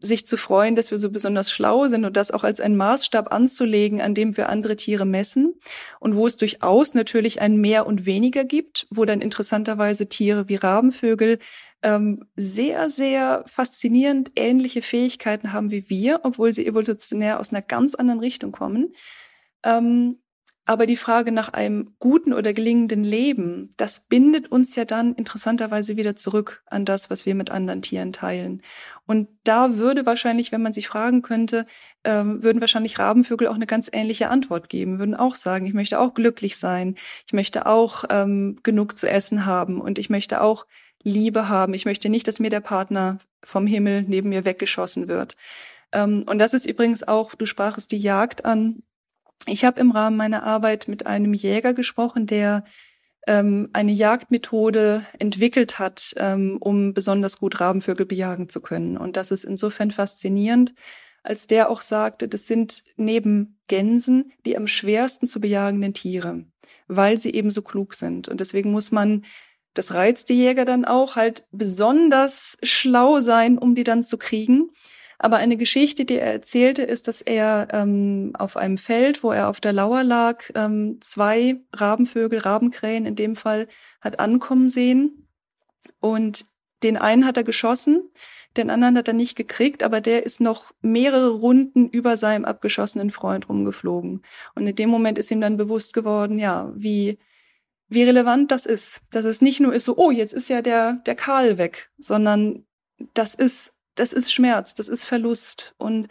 sich 0.00 0.26
zu 0.26 0.36
freuen, 0.36 0.76
dass 0.76 0.90
wir 0.90 0.98
so 0.98 1.10
besonders 1.10 1.50
schlau 1.50 1.86
sind 1.86 2.04
und 2.04 2.14
das 2.14 2.30
auch 2.30 2.44
als 2.44 2.60
einen 2.60 2.76
Maßstab 2.76 3.32
anzulegen, 3.32 4.02
an 4.02 4.12
dem 4.12 4.36
wir 4.36 4.50
andere 4.50 4.76
Tiere 4.76 5.06
messen 5.06 5.54
und 5.98 6.14
wo 6.14 6.26
es 6.26 6.36
durchaus 6.36 6.92
natürlich 6.92 7.40
ein 7.40 7.56
Mehr 7.56 7.86
und 7.86 8.04
Weniger 8.04 8.44
gibt, 8.44 8.86
wo 8.90 9.06
dann 9.06 9.22
interessanterweise 9.22 10.10
Tiere 10.10 10.50
wie 10.50 10.56
Rabenvögel 10.56 11.38
ähm, 11.82 12.26
sehr, 12.36 12.90
sehr 12.90 13.44
faszinierend 13.46 14.32
ähnliche 14.36 14.82
Fähigkeiten 14.82 15.54
haben 15.54 15.70
wie 15.70 15.88
wir, 15.88 16.20
obwohl 16.24 16.52
sie 16.52 16.66
evolutionär 16.66 17.40
aus 17.40 17.48
einer 17.48 17.62
ganz 17.62 17.94
anderen 17.94 18.20
Richtung 18.20 18.52
kommen. 18.52 18.92
Ähm, 19.64 20.18
aber 20.66 20.86
die 20.86 20.96
Frage 20.96 21.30
nach 21.30 21.52
einem 21.52 21.94
guten 22.00 22.32
oder 22.32 22.52
gelingenden 22.52 23.04
Leben, 23.04 23.70
das 23.76 24.00
bindet 24.00 24.50
uns 24.50 24.74
ja 24.74 24.84
dann 24.84 25.14
interessanterweise 25.14 25.96
wieder 25.96 26.16
zurück 26.16 26.62
an 26.66 26.84
das, 26.84 27.08
was 27.08 27.24
wir 27.24 27.36
mit 27.36 27.50
anderen 27.50 27.82
Tieren 27.82 28.12
teilen. 28.12 28.62
Und 29.06 29.28
da 29.44 29.76
würde 29.76 30.04
wahrscheinlich, 30.06 30.50
wenn 30.50 30.62
man 30.62 30.72
sich 30.72 30.88
fragen 30.88 31.22
könnte, 31.22 31.66
ähm, 32.02 32.42
würden 32.42 32.60
wahrscheinlich 32.60 32.98
Rabenvögel 32.98 33.46
auch 33.46 33.54
eine 33.54 33.66
ganz 33.66 33.88
ähnliche 33.92 34.28
Antwort 34.28 34.68
geben, 34.68 34.98
würden 34.98 35.14
auch 35.14 35.36
sagen, 35.36 35.66
ich 35.66 35.74
möchte 35.74 36.00
auch 36.00 36.14
glücklich 36.14 36.58
sein, 36.58 36.96
ich 37.26 37.32
möchte 37.32 37.66
auch 37.66 38.04
ähm, 38.10 38.58
genug 38.64 38.98
zu 38.98 39.08
essen 39.08 39.46
haben 39.46 39.80
und 39.80 40.00
ich 40.00 40.10
möchte 40.10 40.40
auch 40.40 40.66
Liebe 41.04 41.48
haben. 41.48 41.74
Ich 41.74 41.84
möchte 41.84 42.08
nicht, 42.08 42.26
dass 42.26 42.40
mir 42.40 42.50
der 42.50 42.60
Partner 42.60 43.18
vom 43.44 43.68
Himmel 43.68 44.02
neben 44.02 44.30
mir 44.30 44.44
weggeschossen 44.44 45.06
wird. 45.06 45.36
Ähm, 45.92 46.24
und 46.26 46.40
das 46.40 46.52
ist 46.52 46.66
übrigens 46.66 47.06
auch, 47.06 47.36
du 47.36 47.46
sprachest 47.46 47.92
die 47.92 47.98
Jagd 47.98 48.44
an, 48.44 48.82
ich 49.46 49.64
habe 49.64 49.80
im 49.80 49.90
Rahmen 49.90 50.16
meiner 50.16 50.42
Arbeit 50.42 50.88
mit 50.88 51.06
einem 51.06 51.34
Jäger 51.34 51.74
gesprochen, 51.74 52.26
der 52.26 52.64
ähm, 53.26 53.68
eine 53.72 53.92
Jagdmethode 53.92 55.04
entwickelt 55.18 55.78
hat, 55.78 56.14
ähm, 56.16 56.58
um 56.60 56.94
besonders 56.94 57.38
gut 57.38 57.60
Rabenvögel 57.60 58.06
bejagen 58.06 58.48
zu 58.48 58.60
können. 58.60 58.96
Und 58.96 59.16
das 59.16 59.30
ist 59.30 59.44
insofern 59.44 59.90
faszinierend, 59.90 60.74
als 61.22 61.48
der 61.48 61.70
auch 61.70 61.80
sagte, 61.80 62.28
das 62.28 62.46
sind 62.46 62.84
neben 62.96 63.58
Gänsen 63.66 64.32
die 64.44 64.56
am 64.56 64.68
schwersten 64.68 65.26
zu 65.26 65.40
bejagenden 65.40 65.92
Tiere, 65.92 66.44
weil 66.86 67.18
sie 67.18 67.34
eben 67.34 67.50
so 67.50 67.62
klug 67.62 67.94
sind. 67.94 68.28
Und 68.28 68.40
deswegen 68.40 68.70
muss 68.70 68.92
man, 68.92 69.24
das 69.74 69.92
reizt 69.92 70.28
die 70.28 70.34
Jäger 70.34 70.64
dann 70.64 70.84
auch, 70.84 71.16
halt 71.16 71.46
besonders 71.50 72.56
schlau 72.62 73.18
sein, 73.20 73.58
um 73.58 73.74
die 73.74 73.84
dann 73.84 74.04
zu 74.04 74.18
kriegen. 74.18 74.70
Aber 75.18 75.36
eine 75.36 75.56
Geschichte, 75.56 76.04
die 76.04 76.16
er 76.16 76.32
erzählte, 76.32 76.82
ist, 76.82 77.08
dass 77.08 77.22
er 77.22 77.68
ähm, 77.72 78.32
auf 78.38 78.56
einem 78.56 78.78
Feld, 78.78 79.22
wo 79.22 79.32
er 79.32 79.48
auf 79.48 79.60
der 79.60 79.72
Lauer 79.72 80.04
lag, 80.04 80.44
ähm, 80.54 80.98
zwei 81.00 81.60
Rabenvögel, 81.72 82.38
Rabenkrähen 82.38 83.06
in 83.06 83.16
dem 83.16 83.36
Fall, 83.36 83.68
hat 84.00 84.20
ankommen 84.20 84.68
sehen. 84.68 85.28
Und 86.00 86.44
den 86.82 86.96
einen 86.96 87.24
hat 87.24 87.36
er 87.36 87.44
geschossen, 87.44 88.10
den 88.56 88.70
anderen 88.70 88.96
hat 88.96 89.08
er 89.08 89.14
nicht 89.14 89.36
gekriegt, 89.36 89.82
aber 89.82 90.00
der 90.00 90.24
ist 90.24 90.40
noch 90.40 90.72
mehrere 90.80 91.30
Runden 91.30 91.88
über 91.88 92.16
seinem 92.16 92.44
abgeschossenen 92.44 93.10
Freund 93.10 93.48
rumgeflogen. 93.48 94.22
Und 94.54 94.66
in 94.66 94.76
dem 94.76 94.88
Moment 94.88 95.18
ist 95.18 95.30
ihm 95.30 95.40
dann 95.40 95.56
bewusst 95.56 95.92
geworden, 95.92 96.38
ja, 96.38 96.72
wie, 96.74 97.18
wie 97.88 98.04
relevant 98.04 98.50
das 98.50 98.66
ist. 98.66 99.02
Dass 99.10 99.24
es 99.24 99.42
nicht 99.42 99.60
nur 99.60 99.74
ist 99.74 99.84
so, 99.84 99.96
oh, 99.96 100.10
jetzt 100.10 100.32
ist 100.32 100.48
ja 100.48 100.62
der, 100.62 100.94
der 101.06 101.14
Karl 101.14 101.58
weg, 101.58 101.90
sondern 101.98 102.66
das 103.14 103.34
ist, 103.34 103.75
das 103.96 104.12
ist 104.12 104.32
Schmerz, 104.32 104.74
das 104.74 104.88
ist 104.88 105.04
Verlust. 105.04 105.74
Und 105.78 106.08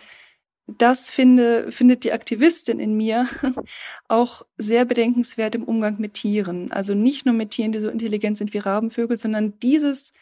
das 0.68 1.10
finde, 1.10 1.72
findet 1.72 2.04
die 2.04 2.12
Aktivistin 2.12 2.80
in 2.80 2.98
mir 2.98 3.28
auch 4.08 4.46
sehr 4.58 4.84
bedenkenswert 4.86 5.56
im 5.56 5.64
Umgang 5.64 6.00
mit 6.00 6.16
Tieren. 6.16 6.72
Also 6.72 6.94
nicht 6.94 7.26
nur 7.26 7.36
mit 7.36 7.52
Tieren, 7.52 7.72
die 7.72 7.80
so 7.80 7.90
intelligent 7.90 8.38
sind 8.38 8.54
wie 8.54 8.58
Rabenvögel, 8.58 9.18
sondern 9.18 9.58
dieses 9.60 10.14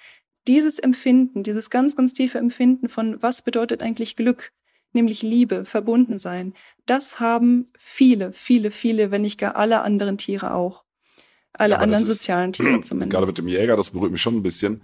dieses 0.47 0.79
Empfinden, 0.79 1.43
dieses 1.43 1.69
ganz, 1.69 1.95
ganz 1.95 2.13
tiefe 2.13 2.37
Empfinden 2.37 2.89
von, 2.89 3.21
was 3.21 3.41
bedeutet 3.41 3.81
eigentlich 3.81 4.15
Glück, 4.15 4.51
nämlich 4.91 5.21
Liebe, 5.21 5.65
verbunden 5.65 6.17
sein, 6.17 6.53
das 6.85 7.19
haben 7.19 7.67
viele, 7.77 8.33
viele, 8.33 8.71
viele, 8.71 9.11
wenn 9.11 9.21
nicht 9.21 9.39
gar 9.39 9.55
alle 9.55 9.81
anderen 9.81 10.17
Tiere 10.17 10.53
auch. 10.53 10.83
Alle 11.53 11.75
ja, 11.75 11.79
anderen 11.79 12.03
sozialen 12.03 12.51
ist, 12.51 12.57
Tiere 12.57 12.81
zumindest. 12.81 13.11
Gerade 13.11 13.27
mit 13.27 13.37
dem 13.37 13.47
Jäger, 13.47 13.77
das 13.77 13.91
berührt 13.91 14.11
mich 14.11 14.21
schon 14.21 14.35
ein 14.35 14.43
bisschen. 14.43 14.81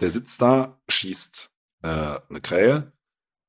Der 0.00 0.10
sitzt 0.10 0.40
da, 0.40 0.78
schießt 0.88 1.47
äh, 1.82 1.88
eine 2.28 2.40
Krähe 2.42 2.92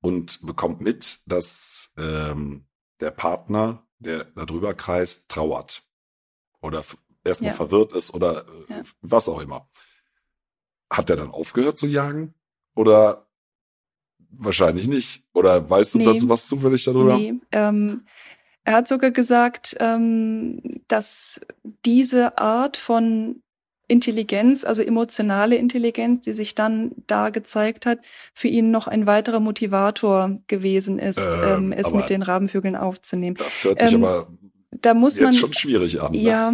und 0.01 0.45
bekommt 0.45 0.81
mit, 0.81 1.21
dass 1.25 1.93
ähm, 1.97 2.65
der 2.99 3.11
Partner, 3.11 3.87
der 3.99 4.25
da 4.25 4.45
drüber 4.45 4.73
kreist, 4.73 5.29
trauert. 5.29 5.83
Oder 6.61 6.83
erstmal 7.23 7.51
ja. 7.51 7.55
verwirrt 7.55 7.93
ist 7.93 8.13
oder 8.13 8.45
äh, 8.47 8.73
ja. 8.73 8.81
was 9.01 9.29
auch 9.29 9.39
immer. 9.39 9.69
Hat 10.89 11.09
er 11.09 11.17
dann 11.17 11.31
aufgehört 11.31 11.77
zu 11.77 11.87
jagen? 11.87 12.33
Oder 12.75 13.29
wahrscheinlich 14.31 14.87
nicht? 14.87 15.25
Oder 15.33 15.69
weißt 15.69 15.95
du 15.95 15.99
nee. 15.99 16.05
dazu 16.05 16.29
was 16.29 16.47
zufällig 16.47 16.83
darüber? 16.83 17.17
Nee, 17.17 17.35
ähm, 17.51 18.05
er 18.63 18.75
hat 18.75 18.87
sogar 18.87 19.11
gesagt, 19.11 19.75
ähm, 19.79 20.83
dass 20.87 21.41
diese 21.85 22.37
Art 22.37 22.77
von 22.77 23.41
Intelligenz, 23.89 24.63
also 24.63 24.81
emotionale 24.81 25.57
Intelligenz, 25.57 26.23
die 26.23 26.31
sich 26.31 26.55
dann 26.55 26.91
da 27.07 27.31
gezeigt 27.31 27.85
hat, 27.85 27.99
für 28.33 28.47
ihn 28.47 28.71
noch 28.71 28.87
ein 28.87 29.07
weiterer 29.07 29.39
Motivator 29.41 30.39
gewesen 30.47 30.99
ist, 30.99 31.17
ähm, 31.17 31.43
ähm 31.43 31.71
es 31.73 31.91
mit 31.91 32.09
den 32.09 32.21
Rabenvögeln 32.21 32.75
aufzunehmen. 32.75 33.35
Das 33.37 33.63
hört 33.63 33.81
sich 33.81 33.91
ähm, 33.91 34.05
aber 34.05 34.27
da 34.71 34.93
muss 34.93 35.15
jetzt 35.15 35.23
man, 35.23 35.33
schon 35.33 35.53
schwierig 35.53 36.01
an. 36.01 36.11
Ne? 36.11 36.19
Ja, 36.19 36.53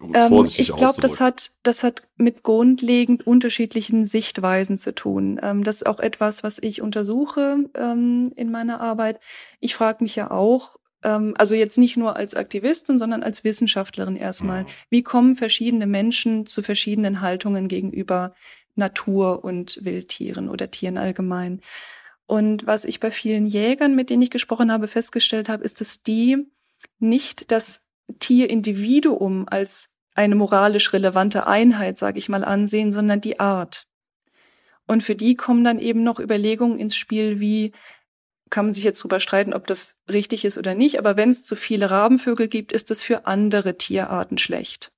um 0.00 0.12
ähm, 0.14 0.44
ich 0.56 0.72
glaube, 0.74 1.00
das 1.00 1.20
hat, 1.20 1.52
das 1.62 1.82
hat 1.82 2.02
mit 2.16 2.42
grundlegend 2.42 3.26
unterschiedlichen 3.26 4.04
Sichtweisen 4.04 4.76
zu 4.76 4.94
tun. 4.94 5.40
Ähm, 5.42 5.64
das 5.64 5.76
ist 5.76 5.86
auch 5.86 6.00
etwas, 6.00 6.44
was 6.44 6.58
ich 6.58 6.82
untersuche 6.82 7.70
ähm, 7.74 8.32
in 8.36 8.50
meiner 8.50 8.80
Arbeit. 8.80 9.20
Ich 9.60 9.74
frage 9.74 10.04
mich 10.04 10.14
ja 10.16 10.30
auch, 10.30 10.76
also 11.08 11.54
jetzt 11.54 11.78
nicht 11.78 11.96
nur 11.96 12.16
als 12.16 12.34
Aktivistin, 12.34 12.98
sondern 12.98 13.22
als 13.22 13.44
Wissenschaftlerin 13.44 14.16
erstmal, 14.16 14.62
mhm. 14.62 14.68
wie 14.90 15.02
kommen 15.02 15.34
verschiedene 15.34 15.86
Menschen 15.86 16.46
zu 16.46 16.62
verschiedenen 16.62 17.20
Haltungen 17.20 17.68
gegenüber 17.68 18.34
Natur 18.74 19.44
und 19.44 19.78
Wildtieren 19.82 20.48
oder 20.48 20.70
Tieren 20.70 20.98
allgemein? 20.98 21.60
Und 22.26 22.66
was 22.66 22.84
ich 22.84 23.00
bei 23.00 23.10
vielen 23.10 23.46
Jägern, 23.46 23.94
mit 23.94 24.08
denen 24.08 24.22
ich 24.22 24.30
gesprochen 24.30 24.72
habe, 24.72 24.88
festgestellt 24.88 25.48
habe, 25.48 25.62
ist, 25.62 25.80
dass 25.80 26.02
die 26.02 26.46
nicht 26.98 27.50
das 27.50 27.82
Tierindividuum 28.18 29.46
als 29.48 29.90
eine 30.14 30.34
moralisch 30.34 30.92
relevante 30.92 31.46
Einheit, 31.46 31.98
sage 31.98 32.18
ich 32.18 32.28
mal, 32.28 32.44
ansehen, 32.44 32.92
sondern 32.92 33.20
die 33.20 33.40
Art. 33.40 33.88
Und 34.86 35.02
für 35.02 35.14
die 35.14 35.34
kommen 35.34 35.64
dann 35.64 35.78
eben 35.78 36.02
noch 36.02 36.20
Überlegungen 36.20 36.78
ins 36.78 36.96
Spiel, 36.96 37.40
wie 37.40 37.72
kann 38.54 38.66
man 38.66 38.74
sich 38.74 38.84
jetzt 38.84 39.02
drüber 39.02 39.18
streiten, 39.18 39.52
ob 39.52 39.66
das 39.66 39.98
richtig 40.08 40.44
ist 40.44 40.58
oder 40.58 40.76
nicht, 40.76 41.00
aber 41.00 41.16
wenn 41.16 41.30
es 41.30 41.44
zu 41.44 41.56
viele 41.56 41.90
Rabenvögel 41.90 42.46
gibt, 42.46 42.70
ist 42.70 42.88
das 42.88 43.02
für 43.02 43.26
andere 43.26 43.76
Tierarten 43.76 44.38
schlecht. 44.38 44.92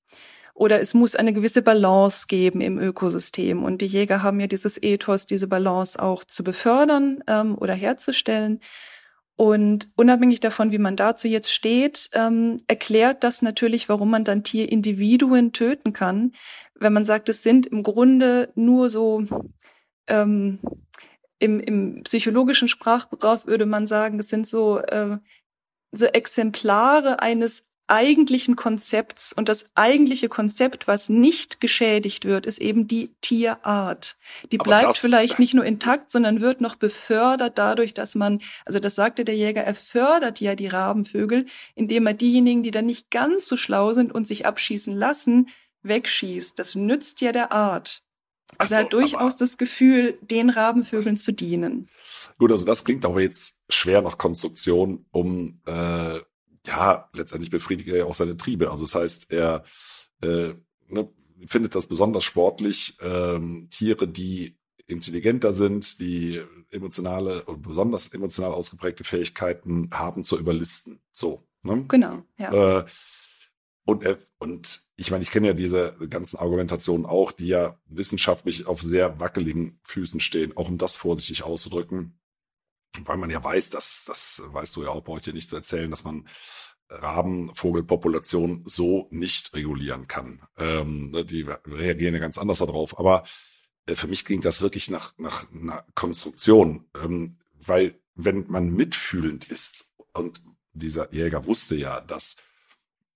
Oder 0.52 0.78
es 0.82 0.92
muss 0.92 1.16
eine 1.16 1.32
gewisse 1.32 1.62
Balance 1.62 2.26
geben 2.28 2.60
im 2.60 2.78
Ökosystem. 2.78 3.64
Und 3.64 3.80
die 3.80 3.86
Jäger 3.86 4.22
haben 4.22 4.40
ja 4.40 4.46
dieses 4.46 4.82
Ethos, 4.82 5.24
diese 5.24 5.48
Balance 5.48 5.98
auch 6.02 6.24
zu 6.24 6.44
befördern 6.44 7.24
ähm, 7.26 7.56
oder 7.56 7.72
herzustellen. 7.72 8.60
Und 9.36 9.88
unabhängig 9.96 10.40
davon, 10.40 10.70
wie 10.70 10.78
man 10.78 10.96
dazu 10.96 11.26
jetzt 11.26 11.50
steht, 11.50 12.10
ähm, 12.12 12.62
erklärt 12.68 13.24
das 13.24 13.40
natürlich, 13.40 13.88
warum 13.88 14.10
man 14.10 14.24
dann 14.24 14.44
Tierindividuen 14.44 15.52
töten 15.52 15.94
kann. 15.94 16.32
Wenn 16.74 16.92
man 16.92 17.06
sagt, 17.06 17.30
es 17.30 17.42
sind 17.42 17.66
im 17.66 17.82
Grunde 17.82 18.52
nur 18.54 18.90
so 18.90 19.24
ähm, 20.08 20.58
im, 21.38 21.60
im 21.60 22.02
psychologischen 22.04 22.68
Sprachgebrauch 22.68 23.46
würde 23.46 23.66
man 23.66 23.86
sagen, 23.86 24.18
es 24.18 24.28
sind 24.28 24.46
so, 24.48 24.78
äh, 24.78 25.18
so 25.92 26.06
Exemplare 26.06 27.20
eines 27.20 27.70
eigentlichen 27.88 28.56
Konzepts 28.56 29.32
und 29.32 29.48
das 29.48 29.70
eigentliche 29.74 30.28
Konzept, 30.28 30.88
was 30.88 31.08
nicht 31.08 31.60
geschädigt 31.60 32.24
wird, 32.24 32.44
ist 32.46 32.58
eben 32.58 32.88
die 32.88 33.14
Tierart. 33.20 34.16
Die 34.50 34.58
Aber 34.58 34.70
bleibt 34.70 34.96
vielleicht 34.96 35.38
nicht 35.38 35.54
nur 35.54 35.64
intakt, 35.64 36.10
sondern 36.10 36.40
wird 36.40 36.60
noch 36.60 36.76
befördert 36.76 37.58
dadurch, 37.58 37.94
dass 37.94 38.14
man, 38.14 38.42
also 38.64 38.80
das 38.80 38.96
sagte 38.96 39.24
der 39.24 39.36
Jäger, 39.36 39.62
er 39.62 39.74
fördert 39.74 40.40
ja 40.40 40.56
die 40.56 40.66
Rabenvögel, 40.66 41.46
indem 41.74 42.06
er 42.06 42.14
diejenigen, 42.14 42.64
die 42.64 42.72
dann 42.72 42.86
nicht 42.86 43.10
ganz 43.10 43.46
so 43.46 43.56
schlau 43.56 43.92
sind 43.92 44.12
und 44.12 44.26
sich 44.26 44.46
abschießen 44.46 44.96
lassen, 44.96 45.48
wegschießt. 45.82 46.58
Das 46.58 46.74
nützt 46.74 47.20
ja 47.20 47.30
der 47.30 47.52
Art. 47.52 48.05
Also 48.58 48.70
so, 48.70 48.74
er 48.76 48.84
hat 48.84 48.92
durchaus 48.92 49.36
das 49.36 49.58
Gefühl, 49.58 50.18
den 50.22 50.50
Rabenvögeln 50.50 51.16
zu 51.16 51.32
dienen. 51.32 51.88
Gut, 52.38 52.52
also 52.52 52.64
das 52.64 52.84
klingt 52.84 53.04
aber 53.04 53.20
jetzt 53.20 53.60
schwer 53.68 54.02
nach 54.02 54.18
Konstruktion, 54.18 55.06
um 55.10 55.60
äh, 55.66 56.20
ja, 56.66 57.08
letztendlich 57.12 57.50
befriedigt 57.50 57.88
er 57.88 57.98
ja 57.98 58.04
auch 58.04 58.14
seine 58.14 58.36
Triebe. 58.36 58.70
Also 58.70 58.84
das 58.84 58.94
heißt, 58.94 59.32
er 59.32 59.64
äh, 60.22 60.54
ne, 60.88 61.08
findet 61.46 61.74
das 61.74 61.86
besonders 61.86 62.24
sportlich, 62.24 62.96
ähm, 63.00 63.68
Tiere, 63.70 64.08
die 64.08 64.58
intelligenter 64.86 65.52
sind, 65.52 66.00
die 66.00 66.40
emotionale 66.70 67.44
und 67.44 67.62
besonders 67.62 68.08
emotional 68.08 68.52
ausgeprägte 68.52 69.04
Fähigkeiten 69.04 69.90
haben 69.92 70.24
zu 70.24 70.38
überlisten. 70.38 71.00
So. 71.12 71.46
Ne? 71.62 71.84
Genau, 71.88 72.22
ja. 72.38 72.80
Äh, 72.80 72.84
und, 73.86 74.04
und 74.38 74.82
ich 74.96 75.10
meine, 75.10 75.22
ich 75.22 75.30
kenne 75.30 75.46
ja 75.46 75.52
diese 75.54 75.96
ganzen 76.10 76.38
Argumentationen 76.38 77.06
auch, 77.06 77.32
die 77.32 77.46
ja 77.46 77.78
wissenschaftlich 77.86 78.66
auf 78.66 78.82
sehr 78.82 79.18
wackeligen 79.18 79.80
Füßen 79.84 80.20
stehen, 80.20 80.54
auch 80.56 80.68
um 80.68 80.76
das 80.76 80.96
vorsichtig 80.96 81.44
auszudrücken 81.44 82.18
weil 83.04 83.16
man 83.16 83.30
ja 83.30 83.42
weiß, 83.42 83.70
dass, 83.70 84.04
das 84.06 84.42
weißt 84.46 84.76
du 84.76 84.84
ja 84.84 84.90
auch, 84.90 85.04
brauche 85.04 85.18
ich 85.18 85.24
dir 85.24 85.32
nicht 85.32 85.48
zu 85.48 85.56
erzählen, 85.56 85.90
dass 85.90 86.04
man 86.04 86.28
Rabenvogelpopulation 86.88 88.62
so 88.66 89.08
nicht 89.10 89.54
regulieren 89.54 90.06
kann. 90.06 90.42
Ähm, 90.56 91.10
ne, 91.10 91.24
die 91.24 91.42
reagieren 91.42 92.14
ja 92.14 92.20
ganz 92.20 92.38
anders 92.38 92.58
darauf. 92.58 92.98
Aber 92.98 93.24
äh, 93.86 93.94
für 93.94 94.06
mich 94.06 94.24
klingt 94.24 94.44
das 94.44 94.62
wirklich 94.62 94.88
nach, 94.88 95.12
nach 95.18 95.50
einer 95.52 95.84
Konstruktion, 95.94 96.88
ähm, 97.02 97.38
weil 97.54 98.00
wenn 98.14 98.46
man 98.48 98.70
mitfühlend 98.70 99.50
ist 99.50 99.90
und 100.12 100.42
dieser 100.72 101.12
Jäger 101.12 101.46
wusste 101.46 101.74
ja, 101.74 102.00
dass 102.00 102.36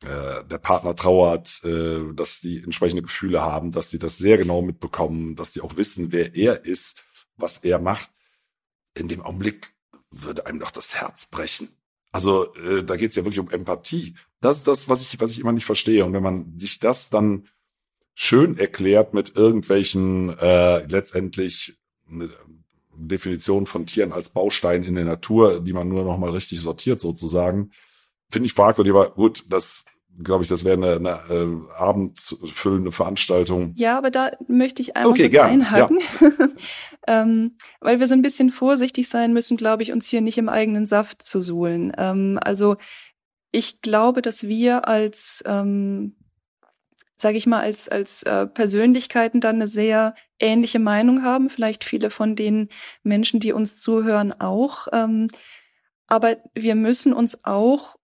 äh, 0.04 0.44
der 0.44 0.58
Partner 0.58 0.96
trauert, 0.96 1.62
äh, 1.64 2.12
dass 2.14 2.40
die 2.40 2.62
entsprechende 2.62 3.02
Gefühle 3.02 3.42
haben, 3.42 3.70
dass 3.70 3.90
die 3.90 3.98
das 3.98 4.18
sehr 4.18 4.38
genau 4.38 4.62
mitbekommen, 4.62 5.36
dass 5.36 5.52
die 5.52 5.60
auch 5.60 5.76
wissen, 5.76 6.12
wer 6.12 6.34
er 6.34 6.64
ist, 6.64 7.04
was 7.36 7.58
er 7.58 7.78
macht, 7.78 8.10
in 8.94 9.08
dem 9.08 9.22
Augenblick 9.22 9.72
würde 10.10 10.46
einem 10.46 10.58
doch 10.58 10.70
das 10.70 10.94
Herz 10.94 11.26
brechen. 11.26 11.68
Also 12.12 12.54
äh, 12.54 12.82
da 12.82 12.96
geht 12.96 13.10
es 13.10 13.16
ja 13.16 13.24
wirklich 13.24 13.38
um 13.38 13.50
Empathie. 13.50 14.16
Das 14.40 14.58
ist 14.58 14.66
das, 14.66 14.88
was 14.88 15.02
ich, 15.02 15.20
was 15.20 15.32
ich 15.32 15.40
immer 15.40 15.52
nicht 15.52 15.66
verstehe. 15.66 16.04
Und 16.04 16.12
wenn 16.12 16.22
man 16.22 16.58
sich 16.58 16.78
das 16.78 17.10
dann 17.10 17.46
schön 18.14 18.58
erklärt 18.58 19.14
mit 19.14 19.36
irgendwelchen 19.36 20.36
äh, 20.38 20.84
letztendlich 20.86 21.78
eine 22.10 22.30
Definition 22.96 23.66
von 23.66 23.86
Tieren 23.86 24.12
als 24.12 24.30
Baustein 24.30 24.82
in 24.82 24.94
der 24.94 25.04
Natur, 25.04 25.60
die 25.60 25.72
man 25.72 25.88
nur 25.88 26.04
noch 26.04 26.18
mal 26.18 26.30
richtig 26.30 26.60
sortiert 26.60 27.00
sozusagen, 27.00 27.70
finde 28.30 28.46
ich 28.46 28.54
fragwürdig. 28.54 28.92
Aber 28.92 29.10
gut, 29.10 29.44
das 29.48 29.84
glaube 30.22 30.42
ich, 30.42 30.48
das 30.48 30.64
wäre 30.64 30.76
eine, 30.76 30.96
eine 30.96 31.34
äh, 31.34 31.72
abendfüllende 31.74 32.92
Veranstaltung. 32.92 33.72
Ja, 33.76 33.96
aber 33.96 34.10
da 34.10 34.32
möchte 34.48 34.82
ich 34.82 34.96
einmal 34.96 35.12
okay, 35.12 35.28
gern, 35.28 35.50
einhaken, 35.50 36.00
ja. 36.20 36.30
ähm, 37.22 37.56
weil 37.80 38.00
wir 38.00 38.08
so 38.08 38.14
ein 38.14 38.22
bisschen 38.22 38.50
vorsichtig 38.50 39.08
sein 39.08 39.32
müssen, 39.32 39.56
glaube 39.56 39.82
ich, 39.82 39.92
uns 39.92 40.08
hier 40.08 40.20
nicht 40.20 40.38
im 40.38 40.48
eigenen 40.48 40.86
Saft 40.86 41.22
zu 41.22 41.40
suhlen. 41.40 41.92
Ähm, 41.96 42.38
also 42.42 42.76
ich 43.50 43.80
glaube, 43.80 44.20
dass 44.20 44.46
wir 44.46 44.86
als 44.86 45.42
ähm, 45.46 46.16
sage 47.20 47.36
ich 47.36 47.46
mal, 47.46 47.60
als, 47.60 47.88
als 47.88 48.22
äh, 48.22 48.46
Persönlichkeiten 48.46 49.40
dann 49.40 49.56
eine 49.56 49.68
sehr 49.68 50.14
ähnliche 50.38 50.78
Meinung 50.78 51.22
haben, 51.22 51.50
vielleicht 51.50 51.84
viele 51.84 52.08
von 52.08 52.34
den 52.34 52.70
Menschen, 53.02 53.40
die 53.40 53.52
uns 53.52 53.80
zuhören, 53.80 54.32
auch. 54.40 54.88
Ähm, 54.92 55.28
aber 56.06 56.38
wir 56.54 56.74
müssen 56.74 57.12
uns 57.12 57.44
auch 57.44 57.96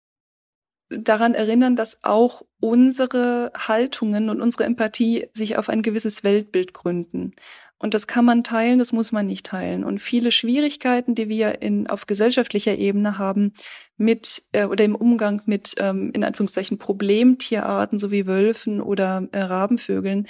daran 0.88 1.34
erinnern, 1.34 1.76
dass 1.76 2.02
auch 2.04 2.42
unsere 2.60 3.52
Haltungen 3.56 4.30
und 4.30 4.40
unsere 4.40 4.64
Empathie 4.64 5.28
sich 5.32 5.56
auf 5.58 5.68
ein 5.68 5.82
gewisses 5.82 6.24
Weltbild 6.24 6.74
gründen. 6.74 7.34
Und 7.78 7.92
das 7.92 8.06
kann 8.06 8.24
man 8.24 8.42
teilen, 8.42 8.78
das 8.78 8.92
muss 8.92 9.12
man 9.12 9.26
nicht 9.26 9.46
teilen. 9.46 9.84
Und 9.84 9.98
viele 9.98 10.30
Schwierigkeiten, 10.30 11.14
die 11.14 11.28
wir 11.28 11.60
in, 11.60 11.88
auf 11.88 12.06
gesellschaftlicher 12.06 12.76
Ebene 12.76 13.18
haben, 13.18 13.52
mit 13.98 14.44
äh, 14.52 14.64
oder 14.64 14.84
im 14.84 14.94
Umgang 14.94 15.42
mit 15.44 15.74
ähm, 15.78 16.10
in 16.14 16.24
Anführungszeichen 16.24 16.78
Problemtierarten, 16.78 17.98
so 17.98 18.10
wie 18.10 18.26
Wölfen 18.26 18.80
oder 18.80 19.28
äh, 19.32 19.40
Rabenvögeln, 19.40 20.26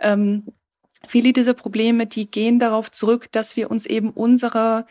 ähm, 0.00 0.46
viele 1.06 1.32
dieser 1.32 1.54
Probleme, 1.54 2.06
die 2.06 2.30
gehen 2.30 2.58
darauf 2.58 2.90
zurück, 2.90 3.30
dass 3.30 3.56
wir 3.56 3.70
uns 3.70 3.86
eben 3.86 4.10
unserer 4.10 4.86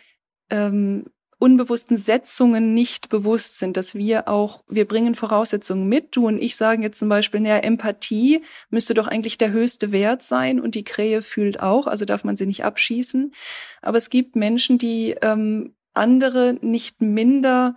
ähm, 0.49 1.05
unbewussten 1.39 1.95
Setzungen 1.97 2.73
nicht 2.73 3.09
bewusst 3.09 3.57
sind, 3.57 3.77
dass 3.77 3.95
wir 3.95 4.27
auch, 4.27 4.63
wir 4.67 4.85
bringen 4.85 5.15
Voraussetzungen 5.15 5.87
mit. 5.87 6.15
Du 6.15 6.27
und 6.27 6.37
ich 6.37 6.57
sagen 6.57 6.83
jetzt 6.83 6.99
zum 6.99 7.07
Beispiel, 7.07 7.39
naja, 7.39 7.57
Empathie 7.57 8.43
müsste 8.69 8.93
doch 8.93 9.07
eigentlich 9.07 9.37
der 9.37 9.51
höchste 9.51 9.93
Wert 9.93 10.21
sein 10.21 10.59
und 10.59 10.75
die 10.75 10.83
Krähe 10.83 11.21
fühlt 11.21 11.61
auch, 11.61 11.87
also 11.87 12.03
darf 12.03 12.25
man 12.25 12.35
sie 12.35 12.45
nicht 12.45 12.65
abschießen. 12.65 13.33
Aber 13.81 13.97
es 13.97 14.09
gibt 14.09 14.35
Menschen, 14.35 14.77
die 14.77 15.15
ähm, 15.21 15.73
andere 15.93 16.57
nicht 16.61 17.01
minder 17.01 17.75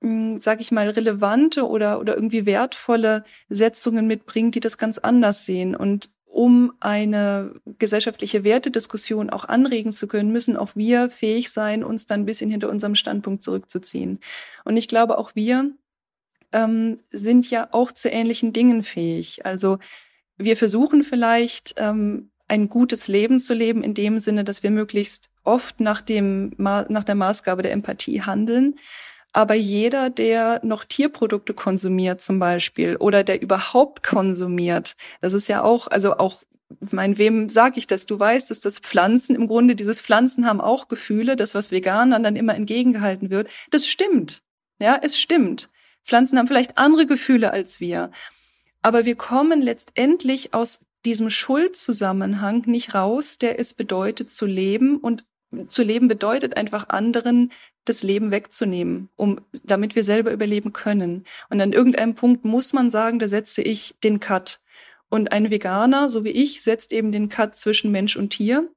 hm, 0.00 0.40
sag 0.40 0.60
ich 0.60 0.72
mal, 0.72 0.88
relevante 0.88 1.66
oder, 1.66 2.00
oder 2.00 2.14
irgendwie 2.14 2.46
wertvolle 2.46 3.24
Setzungen 3.48 4.06
mitbringen, 4.06 4.50
die 4.50 4.60
das 4.60 4.78
ganz 4.78 4.98
anders 4.98 5.46
sehen. 5.46 5.74
Und 5.74 6.10
um 6.34 6.72
eine 6.80 7.54
gesellschaftliche 7.78 8.42
Wertediskussion 8.42 9.30
auch 9.30 9.44
anregen 9.44 9.92
zu 9.92 10.08
können, 10.08 10.32
müssen 10.32 10.56
auch 10.56 10.74
wir 10.74 11.08
fähig 11.08 11.52
sein, 11.52 11.84
uns 11.84 12.06
dann 12.06 12.22
ein 12.22 12.26
bisschen 12.26 12.50
hinter 12.50 12.70
unserem 12.70 12.96
Standpunkt 12.96 13.44
zurückzuziehen. 13.44 14.18
Und 14.64 14.76
ich 14.76 14.88
glaube, 14.88 15.16
auch 15.18 15.36
wir 15.36 15.70
ähm, 16.50 16.98
sind 17.12 17.48
ja 17.50 17.68
auch 17.70 17.92
zu 17.92 18.08
ähnlichen 18.08 18.52
Dingen 18.52 18.82
fähig. 18.82 19.46
Also 19.46 19.78
wir 20.36 20.56
versuchen 20.56 21.04
vielleicht 21.04 21.76
ähm, 21.76 22.32
ein 22.48 22.68
gutes 22.68 23.06
Leben 23.06 23.38
zu 23.38 23.54
leben 23.54 23.84
in 23.84 23.94
dem 23.94 24.18
Sinne, 24.18 24.42
dass 24.42 24.64
wir 24.64 24.72
möglichst 24.72 25.30
oft 25.44 25.78
nach 25.78 26.00
dem 26.00 26.52
nach 26.56 27.04
der 27.04 27.14
Maßgabe 27.14 27.62
der 27.62 27.70
Empathie 27.70 28.22
handeln. 28.22 28.74
Aber 29.34 29.54
jeder, 29.54 30.10
der 30.10 30.60
noch 30.62 30.84
Tierprodukte 30.84 31.54
konsumiert 31.54 32.22
zum 32.22 32.38
Beispiel 32.38 32.94
oder 32.96 33.24
der 33.24 33.42
überhaupt 33.42 34.04
konsumiert, 34.04 34.96
das 35.20 35.34
ist 35.34 35.48
ja 35.48 35.62
auch, 35.62 35.88
also 35.88 36.16
auch 36.18 36.44
mein, 36.92 37.18
wem 37.18 37.48
sage 37.48 37.78
ich 37.78 37.88
das? 37.88 38.06
Du 38.06 38.18
weißt, 38.18 38.48
dass 38.50 38.60
das 38.60 38.78
Pflanzen 38.78 39.34
im 39.34 39.48
Grunde, 39.48 39.74
dieses 39.74 40.00
Pflanzen 40.00 40.46
haben 40.46 40.60
auch 40.60 40.86
Gefühle, 40.86 41.34
das, 41.34 41.54
was 41.56 41.72
Veganern 41.72 42.22
dann 42.22 42.36
immer 42.36 42.54
entgegengehalten 42.54 43.28
wird. 43.28 43.48
Das 43.70 43.88
stimmt. 43.88 44.42
Ja, 44.80 45.00
es 45.02 45.20
stimmt. 45.20 45.68
Pflanzen 46.04 46.38
haben 46.38 46.46
vielleicht 46.46 46.78
andere 46.78 47.06
Gefühle 47.06 47.52
als 47.52 47.80
wir. 47.80 48.12
Aber 48.82 49.04
wir 49.04 49.16
kommen 49.16 49.62
letztendlich 49.62 50.54
aus 50.54 50.86
diesem 51.04 51.28
Schuldzusammenhang 51.28 52.62
nicht 52.66 52.94
raus, 52.94 53.36
der 53.38 53.58
es 53.58 53.74
bedeutet 53.74 54.30
zu 54.30 54.46
leben 54.46 54.98
und 54.98 55.24
zu 55.68 55.82
leben 55.82 56.06
bedeutet 56.06 56.56
einfach 56.56 56.88
anderen 56.88 57.52
das 57.84 58.02
Leben 58.02 58.30
wegzunehmen, 58.30 59.08
um, 59.16 59.40
damit 59.62 59.94
wir 59.94 60.04
selber 60.04 60.32
überleben 60.32 60.72
können. 60.72 61.24
Und 61.50 61.60
an 61.60 61.72
irgendeinem 61.72 62.14
Punkt 62.14 62.44
muss 62.44 62.72
man 62.72 62.90
sagen, 62.90 63.18
da 63.18 63.28
setze 63.28 63.62
ich 63.62 63.94
den 64.02 64.20
Cut. 64.20 64.60
Und 65.08 65.32
ein 65.32 65.50
Veganer, 65.50 66.10
so 66.10 66.24
wie 66.24 66.30
ich, 66.30 66.62
setzt 66.62 66.92
eben 66.92 67.12
den 67.12 67.28
Cut 67.28 67.54
zwischen 67.56 67.92
Mensch 67.92 68.16
und 68.16 68.30
Tier. 68.30 68.70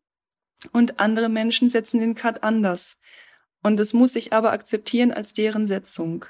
Und 0.72 1.00
andere 1.00 1.30
Menschen 1.30 1.70
setzen 1.70 2.00
den 2.00 2.16
Cut 2.16 2.44
anders. 2.44 3.00
Und 3.64 3.78
das 3.78 3.94
muss 3.94 4.16
ich 4.16 4.34
aber 4.34 4.52
akzeptieren 4.52 5.12
als 5.12 5.34
deren 5.34 5.68
Setzung. 5.68 6.26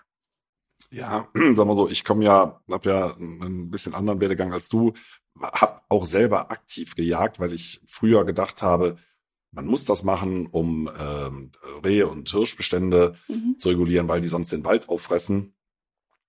Ja, 0.91 1.27
sag 1.55 1.67
mal 1.67 1.75
so, 1.75 1.89
ich 1.89 2.03
komme 2.03 2.25
ja, 2.25 2.61
habe 2.69 2.89
ja 2.89 3.15
ein 3.17 3.69
bisschen 3.69 3.93
anderen 3.93 4.19
Werdegang 4.19 4.53
als 4.53 4.69
du, 4.69 4.93
habe 5.41 5.81
auch 5.89 6.05
selber 6.05 6.51
aktiv 6.51 6.95
gejagt, 6.95 7.39
weil 7.39 7.53
ich 7.53 7.81
früher 7.85 8.25
gedacht 8.25 8.61
habe, 8.61 8.97
man 9.51 9.65
muss 9.65 9.85
das 9.85 10.03
machen, 10.03 10.47
um 10.47 10.89
ähm, 10.99 11.51
Rehe- 11.83 12.07
und 12.07 12.29
Hirschbestände 12.29 13.15
mhm. 13.27 13.55
zu 13.57 13.69
regulieren, 13.69 14.07
weil 14.07 14.21
die 14.21 14.27
sonst 14.27 14.51
den 14.51 14.63
Wald 14.63 14.89
auffressen. 14.89 15.53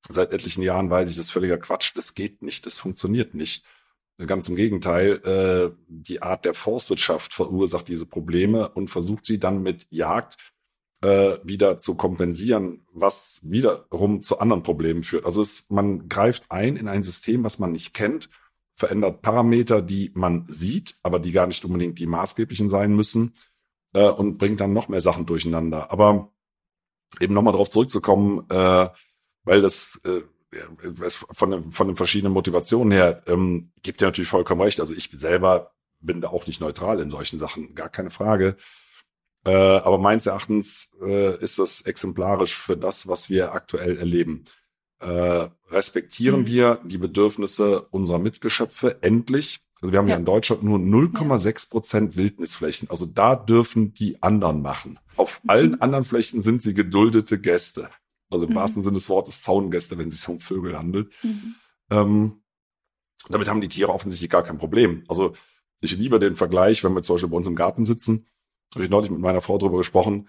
Seit 0.09 0.33
etlichen 0.33 0.63
Jahren 0.63 0.91
weiß 0.91 1.09
ich, 1.09 1.17
das 1.17 1.27
ist 1.27 1.33
völliger 1.33 1.59
Quatsch. 1.59 1.93
Das 1.95 2.15
geht 2.15 2.43
nicht, 2.43 2.67
das 2.67 2.79
funktioniert 2.79 3.35
nicht. 3.35 3.65
Ganz 4.27 4.49
im 4.49 4.57
Gegenteil, 4.57 5.21
äh, 5.25 5.77
die 5.89 6.23
Art 6.23 6.45
der 6.45 6.55
Forstwirtschaft 6.55 7.33
verursacht 7.33 7.87
diese 7.87 8.07
Probleme 8.07 8.69
und 8.69 8.89
versucht 8.89 9.27
sie 9.27 9.39
dann 9.39 9.63
mit 9.63 9.87
Jagd 9.91 10.39
äh, 11.03 11.39
wieder 11.45 11.79
zu 11.79 11.95
kompensieren, 11.95 12.85
was 12.93 13.41
wiederum 13.45 14.21
zu 14.21 14.41
anderen 14.41 14.65
Problemen 14.65 15.05
führt. 15.05 15.25
Also 15.25 15.43
es, 15.43 15.71
man 15.71 16.09
greift 16.09 16.47
ein 16.49 16.77
in 16.77 16.89
ein 16.89 17.05
System, 17.05 17.45
was 17.45 17.61
man 17.61 17.71
nicht 17.73 17.95
kennt 17.95 18.29
verändert 18.79 19.23
Parameter, 19.23 19.83
die 19.83 20.13
man 20.15 20.47
sieht, 20.47 20.99
aber 21.03 21.19
die 21.19 21.33
gar 21.33 21.49
nicht 21.49 21.65
unbedingt 21.65 21.99
die 21.99 22.07
maßgeblichen 22.07 22.71
sein 22.71 22.95
müssen 22.95 23.35
äh, 23.93 24.09
und 24.09 24.39
bringt 24.39 24.61
dann 24.61 24.73
noch 24.73 24.87
mehr 24.87 25.01
Sachen 25.01 25.27
durcheinander. 25.27 25.91
Aber 25.91 26.33
eben 27.19 27.35
nochmal 27.35 27.55
darauf 27.55 27.71
zurückzukommen, 27.71 28.49
äh, 28.51 28.89
weil 29.43 29.61
das 29.63 30.01
äh, 30.05 30.21
von, 31.01 31.51
den, 31.51 31.73
von 31.73 31.89
den 31.89 31.97
verschiedenen 31.97 32.33
Motivationen 32.33 32.93
her 32.93 33.25
ähm, 33.27 33.73
gibt 33.83 34.01
ja 34.01 34.07
natürlich 34.07 34.29
vollkommen 34.31 34.61
recht. 34.61 34.79
Also 34.79 34.95
ich 34.95 35.11
selber 35.13 35.73
bin 35.99 36.21
da 36.21 36.29
auch 36.29 36.47
nicht 36.47 36.61
neutral 36.61 37.01
in 37.01 37.11
solchen 37.11 37.41
Sachen, 37.41 37.75
gar 37.75 37.89
keine 37.89 38.11
Frage. 38.11 38.57
Äh, 39.45 39.51
aber 39.51 39.99
meines 39.99 40.27
Erachtens 40.27 40.97
äh, 41.03 41.37
ist 41.43 41.59
das 41.59 41.81
exemplarisch 41.81 42.55
für 42.55 42.77
das, 42.77 43.09
was 43.09 43.29
wir 43.29 43.55
aktuell 43.55 43.99
erleben 43.99 44.45
äh, 45.01 45.49
respektieren 45.71 46.41
mhm. 46.41 46.47
wir 46.47 46.81
die 46.85 46.99
Bedürfnisse 46.99 47.83
unserer 47.91 48.19
Mitgeschöpfe 48.19 49.03
endlich. 49.03 49.61
Also 49.81 49.93
wir 49.93 49.99
haben 49.99 50.09
ja, 50.09 50.15
ja 50.15 50.19
in 50.19 50.25
Deutschland 50.25 50.63
nur 50.63 50.79
0,6 50.79 51.71
Prozent 51.71 52.17
Wildnisflächen. 52.17 52.91
Also 52.91 53.07
da 53.07 53.37
dürfen 53.37 53.95
die 53.95 54.23
anderen 54.23 54.61
machen. 54.63 54.99
Auf 55.17 55.41
mhm. 55.43 55.51
allen 55.51 55.81
anderen 55.81 56.05
Flächen 56.05 56.43
sind 56.43 56.63
sie 56.63 56.75
geduldete 56.75 57.41
Gäste. 57.41 57.91
Also 58.31 58.47
im 58.47 58.53
mhm. 58.53 58.57
wahrsten 58.57 58.83
Sinne 58.83 58.95
des 58.95 59.09
Wortes 59.09 59.43
Zaungäste, 59.43 59.99
wenn 59.99 60.09
es 60.09 60.21
sich 60.21 60.29
um 60.29 60.41
Vögel 60.41 60.77
handelt. 60.77 61.13
Mhm. 61.23 61.55
Ähm, 61.91 62.43
damit 63.29 63.49
haben 63.49 63.61
die 63.61 63.69
Tiere 63.69 63.93
offensichtlich 63.93 64.31
gar 64.31 64.43
kein 64.43 64.59
Problem. 64.59 65.05
Also 65.09 65.33
ich 65.81 65.97
liebe 65.97 66.19
den 66.19 66.35
Vergleich, 66.35 66.83
wenn 66.83 66.95
wir 66.95 67.03
zum 67.03 67.15
Beispiel 67.15 67.31
bei 67.31 67.37
uns 67.37 67.47
im 67.47 67.57
Garten 67.57 67.85
sitzen, 67.85 68.27
habe 68.75 68.85
ich 68.85 68.91
neulich 68.91 69.11
mit 69.11 69.21
meiner 69.21 69.41
Frau 69.41 69.59
drüber 69.59 69.79
gesprochen, 69.79 70.29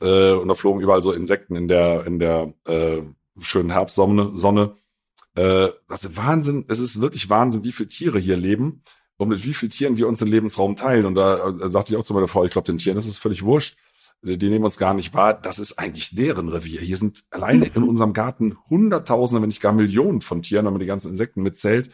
äh, 0.00 0.32
und 0.32 0.48
da 0.48 0.54
flogen 0.54 0.80
überall 0.80 1.02
so 1.02 1.12
Insekten 1.12 1.56
in 1.56 1.68
der, 1.68 2.06
in 2.06 2.18
der 2.18 2.54
äh, 2.66 3.02
schönen 3.40 3.70
Herbstsonne, 3.70 4.32
Sonne. 4.36 4.76
Äh, 5.34 5.68
das 5.88 6.04
ist 6.04 6.16
Wahnsinn, 6.16 6.64
es 6.68 6.80
ist 6.80 7.00
wirklich 7.00 7.30
Wahnsinn, 7.30 7.64
wie 7.64 7.72
viele 7.72 7.88
Tiere 7.88 8.18
hier 8.18 8.36
leben 8.36 8.82
und 9.16 9.28
mit 9.28 9.44
wie 9.44 9.54
vielen 9.54 9.70
Tieren 9.70 9.96
wir 9.96 10.08
uns 10.08 10.20
den 10.20 10.28
Lebensraum 10.28 10.76
teilen. 10.76 11.06
Und 11.06 11.14
da 11.14 11.48
äh, 11.48 11.68
sagte 11.68 11.92
ich 11.92 11.98
auch 11.98 12.04
zu 12.04 12.14
meiner 12.14 12.28
Frau, 12.28 12.44
ich 12.44 12.52
glaube, 12.52 12.66
den 12.66 12.78
Tieren 12.78 12.96
das 12.96 13.06
ist 13.06 13.18
völlig 13.18 13.44
wurscht. 13.44 13.76
Die 14.22 14.36
nehmen 14.36 14.64
uns 14.64 14.78
gar 14.78 14.94
nicht 14.94 15.14
wahr. 15.14 15.34
Das 15.34 15.60
ist 15.60 15.78
eigentlich 15.78 16.14
deren 16.14 16.48
Revier. 16.48 16.80
Hier 16.80 16.96
sind 16.96 17.22
alleine 17.30 17.66
in 17.66 17.82
unserem 17.88 18.12
Garten 18.12 18.56
Hunderttausende, 18.68 19.40
wenn 19.42 19.48
nicht 19.48 19.60
gar 19.60 19.72
Millionen 19.72 20.20
von 20.20 20.42
Tieren, 20.42 20.66
wenn 20.66 20.72
man 20.72 20.80
die 20.80 20.86
ganzen 20.86 21.12
Insekten 21.12 21.42
mitzählt. 21.42 21.90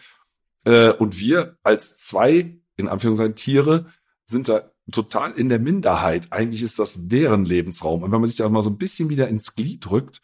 Äh, 0.64 0.92
und 0.92 1.18
wir 1.18 1.58
als 1.62 1.96
zwei, 1.96 2.58
in 2.76 2.88
Anführungszeichen, 2.88 3.36
Tiere 3.36 3.86
sind 4.24 4.48
da 4.48 4.70
total 4.90 5.32
in 5.32 5.48
der 5.48 5.58
Minderheit. 5.58 6.28
Eigentlich 6.30 6.62
ist 6.62 6.78
das 6.78 7.08
deren 7.08 7.44
Lebensraum. 7.44 8.02
Und 8.02 8.12
wenn 8.12 8.20
man 8.20 8.28
sich 8.28 8.38
da 8.38 8.48
mal 8.48 8.62
so 8.62 8.70
ein 8.70 8.78
bisschen 8.78 9.08
wieder 9.10 9.28
ins 9.28 9.54
Glied 9.54 9.84
drückt, 9.84 10.20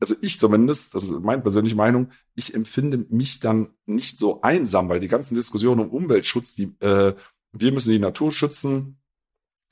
also 0.00 0.14
ich 0.20 0.38
zumindest, 0.38 0.94
das 0.94 1.04
ist 1.04 1.10
meine 1.20 1.42
persönliche 1.42 1.76
Meinung, 1.76 2.10
ich 2.34 2.54
empfinde 2.54 3.06
mich 3.10 3.40
dann 3.40 3.70
nicht 3.86 4.18
so 4.18 4.40
einsam, 4.42 4.88
weil 4.88 5.00
die 5.00 5.08
ganzen 5.08 5.34
Diskussionen 5.34 5.80
um 5.80 5.90
Umweltschutz, 5.90 6.54
die 6.54 6.74
äh, 6.80 7.14
wir 7.52 7.72
müssen 7.72 7.90
die 7.90 7.98
Natur 7.98 8.30
schützen, 8.30 9.00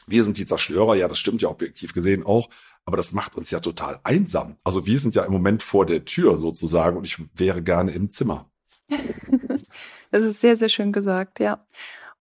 wir 0.07 0.25
sind 0.25 0.39
die 0.39 0.47
Zerstörer, 0.47 0.95
ja, 0.97 1.09
das 1.09 1.19
stimmt 1.19 1.43
ja 1.43 1.49
objektiv 1.49 1.93
gesehen 1.93 2.25
auch, 2.25 2.49
aber 2.85 2.97
das 2.97 3.12
macht 3.12 3.37
uns 3.37 3.51
ja 3.51 3.61
total 3.61 4.01
einsam. 4.05 4.57
Also 4.64 4.87
wir 4.87 4.99
sind 4.99 5.14
ja 5.14 5.24
im 5.24 5.33
Moment 5.33 5.62
vor 5.62 5.87
der 5.87 6.05
Tür 6.05 6.39
sozusagen 6.39 6.97
und 6.97 7.05
ich 7.05 7.18
wäre 7.35 7.62
gerne 7.62 7.93
im 7.93 8.09
Zimmer. 8.09 8.51
das 10.11 10.24
ist 10.24 10.41
sehr, 10.41 10.57
sehr 10.57 10.68
schön 10.68 10.93
gesagt, 10.93 11.41
ja. 11.41 11.66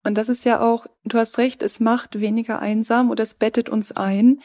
Und 0.06 0.16
das 0.16 0.30
ist 0.30 0.44
ja 0.44 0.62
auch, 0.62 0.86
du 1.06 1.18
hast 1.18 1.38
recht, 1.38 1.62
es 1.62 1.80
macht 1.80 2.20
weniger 2.20 2.60
einsam 2.60 3.10
oder 3.10 3.24
es 3.24 3.36
bettet 3.36 3.70
uns 3.70 3.92
ein, 3.92 4.42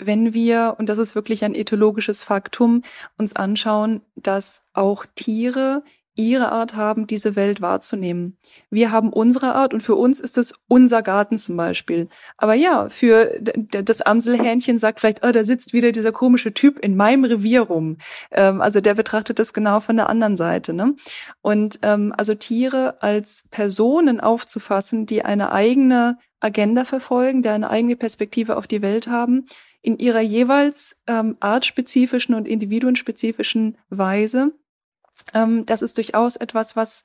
wenn 0.00 0.34
wir, 0.34 0.76
und 0.78 0.88
das 0.88 0.98
ist 0.98 1.14
wirklich 1.14 1.44
ein 1.44 1.54
ethologisches 1.54 2.22
Faktum, 2.22 2.82
uns 3.18 3.36
anschauen, 3.36 4.00
dass 4.16 4.62
auch 4.72 5.06
Tiere 5.14 5.82
ihre 6.16 6.52
Art 6.52 6.74
haben, 6.76 7.06
diese 7.06 7.36
Welt 7.36 7.60
wahrzunehmen. 7.60 8.36
Wir 8.68 8.90
haben 8.90 9.12
unsere 9.12 9.54
Art 9.54 9.72
und 9.72 9.80
für 9.80 9.94
uns 9.94 10.20
ist 10.20 10.36
es 10.38 10.54
unser 10.68 11.02
Garten 11.02 11.38
zum 11.38 11.56
Beispiel. 11.56 12.08
Aber 12.36 12.54
ja, 12.54 12.88
für 12.88 13.40
das 13.40 14.02
Amselhähnchen 14.02 14.78
sagt 14.78 15.00
vielleicht, 15.00 15.24
oh, 15.24 15.32
da 15.32 15.44
sitzt 15.44 15.72
wieder 15.72 15.92
dieser 15.92 16.12
komische 16.12 16.52
Typ 16.52 16.78
in 16.78 16.96
meinem 16.96 17.24
Revier 17.24 17.62
rum. 17.62 17.96
Ähm, 18.32 18.60
also 18.60 18.80
der 18.80 18.94
betrachtet 18.94 19.38
das 19.38 19.52
genau 19.52 19.80
von 19.80 19.96
der 19.96 20.10
anderen 20.10 20.36
Seite. 20.36 20.74
Ne? 20.74 20.94
Und 21.42 21.78
ähm, 21.82 22.12
also 22.16 22.34
Tiere 22.34 23.02
als 23.02 23.44
Personen 23.50 24.20
aufzufassen, 24.20 25.06
die 25.06 25.24
eine 25.24 25.52
eigene 25.52 26.18
Agenda 26.40 26.84
verfolgen, 26.84 27.42
die 27.42 27.50
eine 27.50 27.70
eigene 27.70 27.96
Perspektive 27.96 28.56
auf 28.56 28.66
die 28.66 28.82
Welt 28.82 29.06
haben, 29.06 29.46
in 29.82 29.98
ihrer 29.98 30.20
jeweils 30.20 30.96
ähm, 31.06 31.36
artspezifischen 31.40 32.34
und 32.34 32.46
individuenspezifischen 32.46 33.78
Weise. 33.88 34.52
Ähm, 35.34 35.64
das 35.66 35.82
ist 35.82 35.96
durchaus 35.96 36.36
etwas, 36.36 36.76
was, 36.76 37.04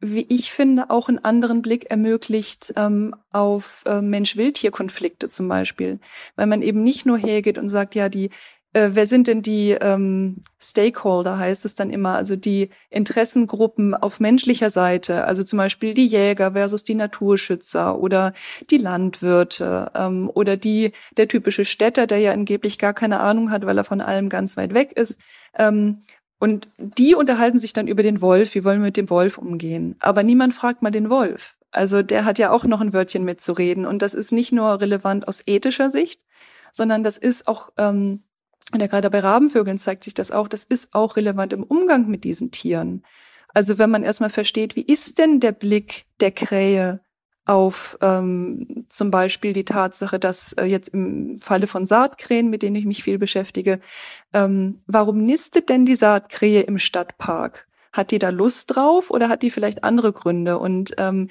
wie 0.00 0.26
ich 0.28 0.52
finde, 0.52 0.90
auch 0.90 1.08
einen 1.08 1.24
anderen 1.24 1.62
Blick 1.62 1.90
ermöglicht 1.90 2.72
ähm, 2.76 3.14
auf 3.30 3.84
äh, 3.86 4.00
Mensch-Wildtier-Konflikte 4.00 5.28
zum 5.28 5.48
Beispiel. 5.48 6.00
Weil 6.36 6.46
man 6.46 6.62
eben 6.62 6.82
nicht 6.82 7.06
nur 7.06 7.18
hergeht 7.18 7.58
und 7.58 7.68
sagt, 7.68 7.94
ja, 7.94 8.08
die 8.08 8.30
äh, 8.72 8.90
wer 8.92 9.06
sind 9.06 9.26
denn 9.26 9.42
die 9.42 9.72
ähm, 9.72 10.42
Stakeholder, 10.60 11.38
heißt 11.38 11.64
es 11.64 11.74
dann 11.74 11.90
immer, 11.90 12.14
also 12.14 12.36
die 12.36 12.70
Interessengruppen 12.88 13.94
auf 13.94 14.20
menschlicher 14.20 14.70
Seite, 14.70 15.24
also 15.24 15.42
zum 15.42 15.56
Beispiel 15.56 15.92
die 15.94 16.06
Jäger 16.06 16.52
versus 16.52 16.84
die 16.84 16.94
Naturschützer 16.94 17.98
oder 17.98 18.32
die 18.70 18.78
Landwirte 18.78 19.90
ähm, 19.96 20.30
oder 20.32 20.56
die 20.56 20.92
der 21.16 21.26
typische 21.26 21.64
Städter, 21.64 22.06
der 22.06 22.18
ja 22.18 22.32
angeblich 22.32 22.78
gar 22.78 22.94
keine 22.94 23.20
Ahnung 23.20 23.50
hat, 23.50 23.66
weil 23.66 23.76
er 23.76 23.84
von 23.84 24.00
allem 24.00 24.28
ganz 24.28 24.56
weit 24.56 24.72
weg 24.72 24.92
ist. 24.92 25.18
Ähm, 25.58 26.02
und 26.38 26.68
die 26.78 27.14
unterhalten 27.14 27.58
sich 27.58 27.72
dann 27.72 27.88
über 27.88 28.02
den 28.02 28.20
Wolf, 28.20 28.54
wie 28.54 28.64
wollen 28.64 28.80
wir 28.80 28.86
mit 28.86 28.96
dem 28.96 29.10
Wolf 29.10 29.36
umgehen. 29.36 29.96
Aber 30.00 30.22
niemand 30.22 30.54
fragt 30.54 30.80
mal 30.80 30.90
den 30.90 31.10
Wolf. 31.10 31.56
Also 31.70 32.02
der 32.02 32.24
hat 32.24 32.38
ja 32.38 32.50
auch 32.50 32.64
noch 32.64 32.80
ein 32.80 32.92
Wörtchen 32.92 33.24
mitzureden. 33.24 33.84
Und 33.84 34.00
das 34.00 34.14
ist 34.14 34.32
nicht 34.32 34.52
nur 34.52 34.80
relevant 34.80 35.28
aus 35.28 35.42
ethischer 35.46 35.90
Sicht, 35.90 36.22
sondern 36.72 37.04
das 37.04 37.18
ist 37.18 37.46
auch 37.46 37.70
ähm, 37.76 38.22
und 38.72 38.80
ja 38.80 38.86
gerade 38.86 39.10
bei 39.10 39.20
Rabenvögeln 39.20 39.78
zeigt 39.78 40.04
sich 40.04 40.14
das 40.14 40.30
auch, 40.30 40.48
das 40.48 40.64
ist 40.64 40.94
auch 40.94 41.16
relevant 41.16 41.52
im 41.52 41.64
Umgang 41.64 42.08
mit 42.08 42.24
diesen 42.24 42.50
Tieren. 42.50 43.04
Also 43.48 43.78
wenn 43.78 43.90
man 43.90 44.04
erstmal 44.04 44.30
versteht, 44.30 44.76
wie 44.76 44.82
ist 44.82 45.18
denn 45.18 45.40
der 45.40 45.52
Blick 45.52 46.06
der 46.20 46.30
Krähe 46.30 47.00
auf 47.46 47.98
ähm, 48.00 48.86
zum 48.88 49.10
Beispiel 49.10 49.52
die 49.52 49.64
Tatsache, 49.64 50.20
dass 50.20 50.52
äh, 50.52 50.64
jetzt 50.64 50.90
im 50.90 51.36
Falle 51.38 51.66
von 51.66 51.84
Saatkrähen, 51.84 52.48
mit 52.48 52.62
denen 52.62 52.76
ich 52.76 52.84
mich 52.84 53.02
viel 53.02 53.18
beschäftige, 53.18 53.80
ähm, 54.32 54.82
warum 54.86 55.24
nistet 55.24 55.68
denn 55.68 55.84
die 55.84 55.96
Saatkrähe 55.96 56.62
im 56.62 56.78
Stadtpark? 56.78 57.66
Hat 57.92 58.12
die 58.12 58.20
da 58.20 58.28
Lust 58.28 58.76
drauf 58.76 59.10
oder 59.10 59.28
hat 59.28 59.42
die 59.42 59.50
vielleicht 59.50 59.82
andere 59.82 60.12
Gründe? 60.12 60.58
Und 60.58 60.94
ähm, 60.98 61.28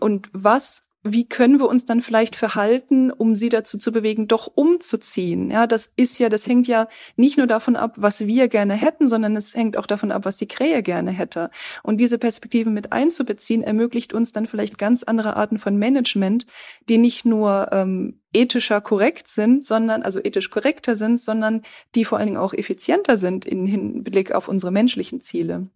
und 0.00 0.28
was 0.32 0.85
wie 1.12 1.28
können 1.28 1.58
wir 1.58 1.68
uns 1.68 1.84
dann 1.84 2.02
vielleicht 2.02 2.36
verhalten, 2.36 3.10
um 3.10 3.36
sie 3.36 3.48
dazu 3.48 3.78
zu 3.78 3.92
bewegen, 3.92 4.28
doch 4.28 4.50
umzuziehen? 4.54 5.50
Ja, 5.50 5.66
das 5.66 5.92
ist 5.96 6.18
ja, 6.18 6.28
das 6.28 6.46
hängt 6.46 6.68
ja 6.68 6.88
nicht 7.16 7.38
nur 7.38 7.46
davon 7.46 7.76
ab, 7.76 7.94
was 7.96 8.26
wir 8.26 8.48
gerne 8.48 8.74
hätten, 8.74 9.08
sondern 9.08 9.36
es 9.36 9.54
hängt 9.54 9.76
auch 9.76 9.86
davon 9.86 10.12
ab, 10.12 10.24
was 10.24 10.36
die 10.36 10.48
Krähe 10.48 10.82
gerne 10.82 11.10
hätte. 11.10 11.50
Und 11.82 11.98
diese 11.98 12.18
Perspektive 12.18 12.70
mit 12.70 12.92
einzubeziehen, 12.92 13.62
ermöglicht 13.62 14.12
uns 14.14 14.32
dann 14.32 14.46
vielleicht 14.46 14.78
ganz 14.78 15.02
andere 15.02 15.36
Arten 15.36 15.58
von 15.58 15.76
Management, 15.76 16.46
die 16.88 16.98
nicht 16.98 17.24
nur 17.24 17.68
ähm, 17.72 18.20
ethischer 18.32 18.80
korrekt 18.80 19.28
sind, 19.28 19.64
sondern, 19.64 20.02
also 20.02 20.20
ethisch 20.22 20.50
korrekter 20.50 20.96
sind, 20.96 21.20
sondern 21.20 21.62
die 21.94 22.04
vor 22.04 22.18
allen 22.18 22.28
Dingen 22.28 22.36
auch 22.38 22.52
effizienter 22.52 23.16
sind 23.16 23.46
im 23.46 23.66
Hinblick 23.66 24.32
auf 24.32 24.48
unsere 24.48 24.72
menschlichen 24.72 25.20
Ziele. 25.20 25.68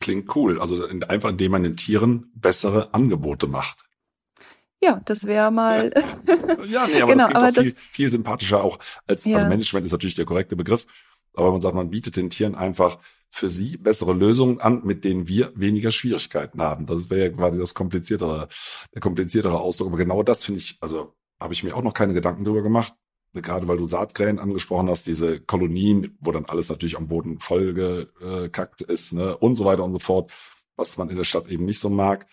Klingt 0.00 0.34
cool. 0.34 0.60
Also 0.60 0.86
einfach, 1.08 1.28
indem 1.28 1.52
man 1.52 1.62
den 1.62 1.76
Tieren 1.76 2.30
bessere 2.34 2.94
Angebote 2.94 3.46
macht. 3.46 3.89
Ja, 4.82 5.00
das 5.04 5.26
wäre 5.26 5.50
mal. 5.50 5.92
ja, 6.66 6.86
nee, 6.86 7.02
aber 7.02 7.12
genau, 7.12 7.28
das 7.28 7.32
klingt 7.32 7.36
aber 7.36 7.52
viel, 7.52 7.74
viel 7.92 8.10
sympathischer 8.10 8.64
auch 8.64 8.78
als, 9.06 9.24
ja. 9.26 9.36
also 9.36 9.48
Management 9.48 9.86
ist 9.86 9.92
natürlich 9.92 10.14
der 10.14 10.24
korrekte 10.24 10.56
Begriff. 10.56 10.86
Aber 11.34 11.52
man 11.52 11.60
sagt, 11.60 11.74
man 11.74 11.90
bietet 11.90 12.16
den 12.16 12.30
Tieren 12.30 12.54
einfach 12.54 12.98
für 13.30 13.48
sie 13.48 13.76
bessere 13.76 14.12
Lösungen 14.12 14.60
an, 14.60 14.82
mit 14.84 15.04
denen 15.04 15.28
wir 15.28 15.52
weniger 15.54 15.90
Schwierigkeiten 15.90 16.60
haben. 16.60 16.86
Das 16.86 17.10
wäre 17.10 17.28
ja 17.28 17.28
quasi 17.30 17.58
das 17.58 17.74
kompliziertere, 17.74 18.48
der 18.92 19.00
kompliziertere 19.00 19.60
Ausdruck. 19.60 19.88
Aber 19.88 19.98
genau 19.98 20.22
das 20.22 20.44
finde 20.44 20.58
ich, 20.58 20.76
also 20.80 21.14
habe 21.38 21.54
ich 21.54 21.62
mir 21.62 21.76
auch 21.76 21.82
noch 21.82 21.94
keine 21.94 22.14
Gedanken 22.14 22.44
drüber 22.44 22.62
gemacht. 22.62 22.94
Gerade 23.32 23.68
weil 23.68 23.76
du 23.76 23.86
Saatkrähen 23.86 24.40
angesprochen 24.40 24.88
hast, 24.90 25.06
diese 25.06 25.40
Kolonien, 25.40 26.18
wo 26.20 26.32
dann 26.32 26.46
alles 26.46 26.68
natürlich 26.68 26.96
am 26.96 27.06
Boden 27.06 27.38
vollgekackt 27.38 28.80
ist, 28.80 29.12
ne, 29.12 29.36
und 29.36 29.54
so 29.54 29.64
weiter 29.64 29.84
und 29.84 29.92
so 29.92 30.00
fort, 30.00 30.32
was 30.74 30.98
man 30.98 31.08
in 31.10 31.16
der 31.16 31.22
Stadt 31.22 31.48
eben 31.48 31.64
nicht 31.64 31.78
so 31.78 31.90
mag. 31.90 32.26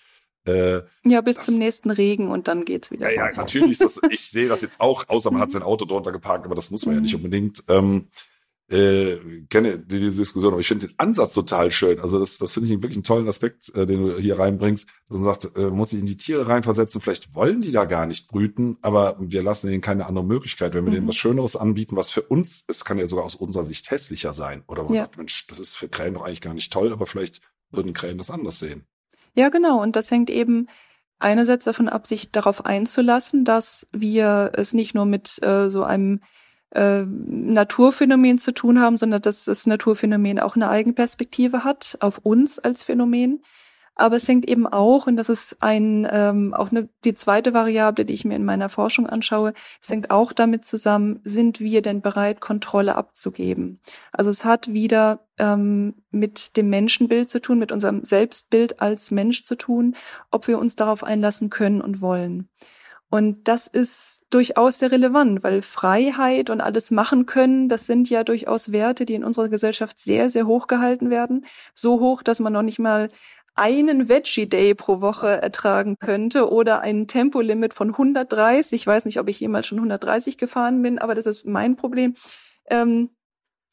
Äh, 0.48 0.82
ja, 1.04 1.22
bis 1.22 1.36
das, 1.36 1.46
zum 1.46 1.58
nächsten 1.58 1.92
Regen 1.92 2.30
und 2.30 2.48
dann 2.48 2.66
geht's 2.66 2.90
wieder. 2.90 3.12
Ja, 3.12 3.28
ja, 3.28 3.36
natürlich. 3.36 3.78
Das, 3.80 4.00
ich 4.10 4.30
sehe 4.30 4.48
das 4.48 4.62
jetzt 4.62 4.80
auch, 4.80 5.08
außer 5.10 5.30
man 5.30 5.42
hat 5.42 5.52
sein 5.52 5.64
Auto 5.64 5.86
drunter 5.86 6.12
geparkt, 6.12 6.46
aber 6.46 6.56
das 6.56 6.72
muss 6.72 6.86
man 6.86 6.96
ja 6.96 7.02
nicht 7.02 7.14
mhm. 7.14 7.26
unbedingt. 7.26 7.64
Ähm, 7.68 8.08
äh, 8.70 9.46
kenne 9.50 9.80
diese 9.80 10.22
Diskussion, 10.22 10.52
aber 10.52 10.60
ich 10.60 10.68
finde 10.68 10.88
den 10.88 11.00
Ansatz 11.00 11.34
total 11.34 11.72
schön. 11.72 12.00
Also 12.02 12.20
das, 12.20 12.38
das 12.38 12.52
finde 12.52 12.68
ich 12.68 12.74
wirklich 12.76 12.98
einen 12.98 13.04
tollen 13.04 13.28
Aspekt, 13.28 13.74
äh, 13.76 13.86
den 13.86 14.06
du 14.06 14.18
hier 14.18 14.40
reinbringst. 14.40 14.90
Du 15.10 15.20
sagst, 15.20 15.56
äh, 15.56 15.70
muss 15.70 15.94
ich 15.94 16.00
in 16.00 16.06
die 16.06 16.18
Tiere 16.18 16.48
reinversetzen, 16.48 17.00
vielleicht 17.00 17.34
wollen 17.34 17.62
die 17.62 17.72
da 17.72 17.86
gar 17.86 18.06
nicht 18.06 18.28
brüten, 18.28 18.78
aber 18.82 19.16
wir 19.20 19.42
lassen 19.42 19.72
ihnen 19.72 19.82
keine 19.82 20.06
andere 20.06 20.26
Möglichkeit. 20.26 20.74
Wenn 20.74 20.84
wir 20.84 20.92
mhm. 20.92 20.96
denen 20.96 21.08
was 21.08 21.16
Schöneres 21.16 21.56
anbieten, 21.56 21.96
was 21.96 22.12
für 22.12 22.24
uns, 22.24 22.66
es 22.68 22.84
kann 22.84 22.98
ja 22.98 23.08
sogar 23.08 23.24
aus 23.24 23.36
unserer 23.36 23.64
Sicht 23.64 23.90
hässlicher 23.90 24.34
sein. 24.34 24.64
Oder 24.68 24.84
man 24.84 24.94
ja. 24.94 25.04
sagt, 25.04 25.18
Mensch, 25.18 25.48
das 25.48 25.60
ist 25.60 25.76
für 25.76 25.88
Krähen 25.88 26.16
doch 26.16 26.24
eigentlich 26.24 26.42
gar 26.42 26.54
nicht 26.54 26.72
toll, 26.74 26.92
aber 26.92 27.06
vielleicht 27.06 27.42
würden 27.72 27.94
Krähen 27.94 28.18
das 28.18 28.32
anders 28.32 28.60
sehen. 28.60 28.86
Ja, 29.36 29.50
genau. 29.50 29.82
Und 29.82 29.96
das 29.96 30.12
hängt 30.12 30.30
eben 30.30 30.68
einerseits 31.20 31.66
davon 31.66 31.90
ab, 31.90 32.08
sich 32.08 32.32
darauf 32.32 32.66
einzulassen, 32.66 33.46
dass 33.46 33.88
wir 33.92 34.52
es 34.56 34.74
nicht 34.74 34.94
nur 34.94 35.06
mit 35.06 35.42
äh, 35.42 35.70
so 35.70 35.84
einem 35.84 36.22
äh, 36.72 37.04
Naturphänomen 37.06 38.38
zu 38.38 38.54
tun 38.54 38.80
haben, 38.80 38.98
sondern 38.98 39.22
dass 39.22 39.46
das 39.46 39.66
Naturphänomen 39.66 40.40
auch 40.40 40.56
eine 40.56 40.70
Eigenperspektive 40.70 41.64
hat 41.64 41.98
auf 42.02 42.20
uns 42.20 42.60
als 42.60 42.84
Phänomen. 42.84 43.42
Aber 43.98 44.16
es 44.16 44.28
hängt 44.28 44.48
eben 44.48 44.68
auch, 44.68 45.08
und 45.08 45.18
das 45.18 45.28
ist 45.28 45.58
ein 45.60 46.08
ähm, 46.12 46.54
auch 46.54 46.72
eine, 46.72 46.88
die 47.04 47.16
zweite 47.16 47.54
Variable, 47.54 48.06
die 48.06 48.14
ich 48.14 48.26
mir 48.26 48.36
in 48.36 48.46
meiner 48.46 48.70
Forschung 48.70 49.08
anschaue, 49.08 49.54
es 49.82 49.90
hängt 49.90 50.12
auch 50.12 50.34
damit 50.34 50.66
zusammen, 50.66 51.20
sind 51.24 51.60
wir 51.60 51.82
denn 51.82 52.02
bereit, 52.02 52.40
Kontrolle 52.40 52.96
abzugeben? 52.96 53.80
Also 54.12 54.30
es 54.30 54.46
hat 54.46 54.72
wieder 54.72 55.26
ähm, 55.40 55.96
mit 56.12 56.58
dem 56.58 56.70
Menschenbild 56.70 57.30
zu 57.30 57.42
tun, 57.42 57.58
mit 57.58 57.72
unserem 57.72 58.06
Selbstbild 58.06 58.82
als 58.82 59.10
Mensch 59.10 59.44
zu 59.44 59.56
tun, 59.56 59.96
ob 60.30 60.48
wir 60.48 60.60
uns 60.60 60.76
darauf 60.76 61.04
einlassen 61.04 61.50
können 61.50 61.82
und 61.82 62.00
wollen. 62.00 62.50
Und 63.10 63.48
das 63.48 63.68
ist 63.68 64.24
durchaus 64.32 64.80
sehr 64.80 64.92
relevant, 64.92 65.42
weil 65.42 65.62
Freiheit 65.62 66.50
und 66.50 66.60
alles 66.60 66.92
machen 66.92 67.26
können, 67.26 67.70
das 67.70 67.86
sind 67.86 68.10
ja 68.10 68.26
durchaus 68.26 68.74
Werte, 68.74 69.06
die 69.06 69.14
in 69.14 69.24
unserer 69.24 69.48
Gesellschaft 69.48 69.98
sehr, 69.98 70.30
sehr 70.30 70.46
hoch 70.46 70.68
gehalten 70.68 71.10
werden. 71.10 71.46
So 71.74 72.02
hoch, 72.02 72.22
dass 72.22 72.42
man 72.42 72.52
noch 72.52 72.64
nicht 72.64 72.80
mal 72.80 73.10
einen 73.58 74.08
Veggie 74.08 74.48
Day 74.48 74.76
pro 74.76 75.02
Woche 75.02 75.42
ertragen 75.42 75.98
könnte 76.00 76.50
oder 76.50 76.82
ein 76.82 77.08
Tempolimit 77.08 77.74
von 77.74 77.90
130. 77.90 78.82
Ich 78.82 78.88
weiß 78.88 79.06
nicht, 79.06 79.20
ob 79.20 79.28
ich 79.28 79.40
jemals 79.40 79.68
schon 79.68 79.80
130 79.80 80.38
gefahren 80.38 80.82
bin, 80.82 81.00
aber 81.00 81.16
das 81.16 81.26
ist 81.26 81.46
mein 81.46 81.76
Problem. 81.76 82.16
Ähm, 82.70 83.10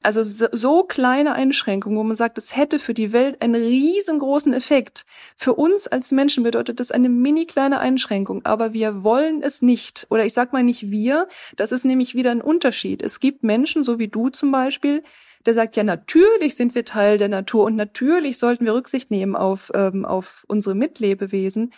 also 0.05 0.23
so, 0.23 0.49
so 0.53 0.83
kleine 0.85 1.33
Einschränkungen, 1.33 1.97
wo 1.97 2.03
man 2.03 2.15
sagt, 2.15 2.37
es 2.37 2.55
hätte 2.55 2.79
für 2.79 2.93
die 2.93 3.13
Welt 3.13 3.41
einen 3.41 3.55
riesengroßen 3.55 4.53
Effekt. 4.53 5.07
Für 5.35 5.55
uns 5.55 5.87
als 5.87 6.13
Menschen 6.13 6.45
bedeutet 6.45 6.79
das 6.79 6.91
eine 6.91 7.09
mini 7.09 7.47
kleine 7.47 7.81
Einschränkung, 7.81 8.45
aber 8.45 8.75
wir 8.75 9.03
wollen 9.03 9.43
es 9.43 9.63
nicht. 9.63 10.07
Oder 10.11 10.27
ich 10.27 10.35
sag 10.35 10.53
mal 10.53 10.63
nicht 10.63 10.91
wir, 10.91 11.27
das 11.57 11.73
ist 11.73 11.87
nämlich 11.87 12.15
wieder 12.15 12.33
ein 12.33 12.43
Unterschied. 12.43 13.03
Es 13.03 13.19
gibt 13.19 13.45
Menschen, 13.45 13.83
so 13.83 13.99
wie 13.99 14.09
du 14.09 14.29
zum 14.29 14.53
Beispiel, 14.53 15.03
der 15.47 15.55
sagt, 15.55 15.77
ja, 15.77 15.85
natürlich 15.85 16.55
sind 16.55 16.75
wir 16.75 16.85
Teil 16.85 17.19
der 17.19 17.29
Natur 17.29 17.65
und 17.65 17.77
natürlich 17.77 18.39
sollten 18.39 18.65
wir 18.65 18.75
Rücksicht 18.75 19.11
nehmen 19.11 19.37
auf, 19.37 19.71
ähm, 19.75 20.05
auf 20.05 20.45
unsere 20.49 20.75
Mitlebewesen. 20.75 21.73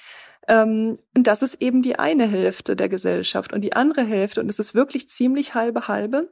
Ähm, 0.48 0.98
und 1.14 1.26
das 1.26 1.42
ist 1.42 1.60
eben 1.60 1.82
die 1.82 1.98
eine 1.98 2.26
Hälfte 2.26 2.76
der 2.76 2.88
Gesellschaft. 2.88 3.52
Und 3.52 3.62
die 3.62 3.72
andere 3.72 4.04
Hälfte, 4.04 4.40
und 4.40 4.48
es 4.48 4.58
ist 4.58 4.74
wirklich 4.74 5.08
ziemlich 5.08 5.54
halbe 5.54 5.88
halbe, 5.88 6.30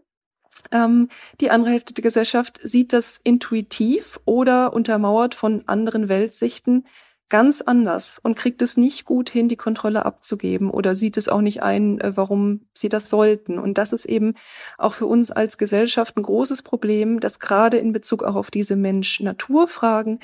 ähm, 0.71 1.09
die 1.41 1.51
andere 1.51 1.73
Hälfte 1.73 1.95
der 1.95 2.03
Gesellschaft 2.03 2.61
sieht 2.63 2.93
das 2.93 3.21
intuitiv 3.23 4.21
oder 4.25 4.73
untermauert 4.73 5.35
von 5.35 5.65
anderen 5.67 6.09
Weltsichten 6.09 6.85
ganz 7.29 7.63
anders 7.63 8.21
und 8.23 8.37
kriegt 8.37 8.63
es 8.63 8.77
nicht 8.77 9.05
gut 9.05 9.31
hin, 9.31 9.49
die 9.49 9.57
Kontrolle 9.57 10.05
abzugeben 10.05 10.71
oder 10.71 10.95
sieht 10.95 11.17
es 11.17 11.29
auch 11.29 11.41
nicht 11.41 11.63
ein, 11.63 12.01
äh, 12.01 12.17
warum 12.17 12.67
sie 12.75 12.89
das 12.89 13.09
sollten. 13.09 13.59
Und 13.59 13.79
das 13.79 13.93
ist 13.93 14.05
eben 14.05 14.35
auch 14.79 14.93
für 14.93 15.07
uns 15.07 15.31
als 15.31 15.59
Gesellschaft 15.59 16.17
ein 16.17 16.23
großes 16.23 16.63
Problem, 16.63 17.21
dass 17.21 17.41
gerade 17.41 17.79
in 17.79 17.93
Bezug 17.93 18.23
auch 18.23 18.35
auf 18.35 18.51
diese 18.51 18.77
Mensch-Natur-Fragen, 18.77 20.21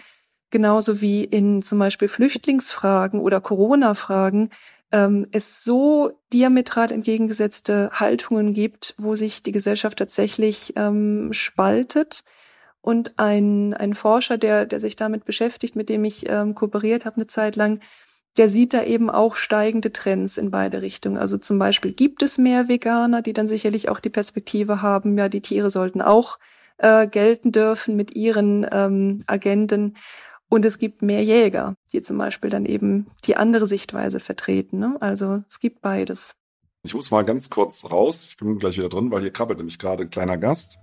genauso 0.51 1.01
wie 1.01 1.25
in 1.25 1.63
zum 1.63 1.79
Beispiel 1.79 2.09
Flüchtlingsfragen 2.09 3.21
oder 3.21 3.41
Corona-Fragen, 3.41 4.51
ähm, 4.93 5.27
es 5.33 5.65
so 5.65 6.13
diametral 6.33 6.93
entgegengesetzte 6.93 7.91
Haltungen 7.93 8.55
gibt, 8.55 8.95
wo 8.99 9.15
sich 9.15 9.43
die 9.43 9.53
Gesellschaft 9.53 9.99
tatsächlich 9.99 10.75
ähm, 10.77 11.33
spaltet 11.33 12.25
Und 12.83 13.19
ein, 13.19 13.75
ein 13.75 13.95
Forscher, 13.95 14.39
der, 14.39 14.65
der 14.67 14.81
sich 14.81 14.97
damit 14.97 15.25
beschäftigt, 15.25 15.77
mit 15.77 15.89
dem 15.89 16.05
ich 16.05 16.29
ähm, 16.29 16.55
kooperiert 16.55 17.05
habe 17.05 17.17
eine 17.17 17.27
Zeit 17.27 17.57
lang, 17.57 17.81
der 18.37 18.49
sieht 18.49 18.73
da 18.73 18.85
eben 18.85 19.11
auch 19.11 19.37
steigende 19.37 19.93
Trends 19.93 20.39
in 20.39 20.51
beide 20.51 20.83
Richtungen. 20.83 21.19
Also 21.19 21.37
zum 21.37 21.59
Beispiel 21.59 21.93
gibt 21.93 22.23
es 22.23 22.39
mehr 22.39 22.69
Veganer, 22.69 23.23
die 23.23 23.33
dann 23.33 23.49
sicherlich 23.49 23.89
auch 23.89 24.01
die 24.01 24.11
Perspektive 24.11 24.83
haben, 24.83 25.19
ja, 25.19 25.29
die 25.29 25.43
Tiere 25.43 25.71
sollten 25.71 26.01
auch 26.01 26.39
äh, 26.79 27.07
gelten 27.07 27.53
dürfen 27.53 27.97
mit 27.97 28.17
ihren 28.17 28.67
ähm, 28.71 29.25
Agenten. 29.27 29.97
Und 30.49 30.65
es 30.65 30.79
gibt 30.79 31.03
mehr 31.03 31.23
Jäger, 31.23 31.75
die 31.93 32.03
zum 32.03 32.19
Beispiel 32.19 32.51
dann 32.51 32.67
eben 32.67 33.07
die 33.25 33.37
andere 33.37 33.67
Sichtweise 33.67 34.21
vertreten. 34.21 34.79
Ne? 34.79 34.97
Also 35.01 35.45
es 35.49 35.61
gibt 35.61 35.81
beides. 35.81 36.35
Ich 36.83 36.95
muss 36.95 37.11
mal 37.11 37.25
ganz 37.25 37.51
kurz 37.51 37.85
raus. 37.91 38.29
Ich 38.31 38.37
bin 38.37 38.59
gleich 38.59 38.79
wieder 38.79 38.89
drin, 38.89 39.11
weil 39.11 39.21
hier 39.21 39.33
krabbelt 39.33 39.59
nämlich 39.59 39.79
gerade 39.79 40.05
ein 40.05 40.11
kleiner 40.11 40.39
Gast. 40.39 40.79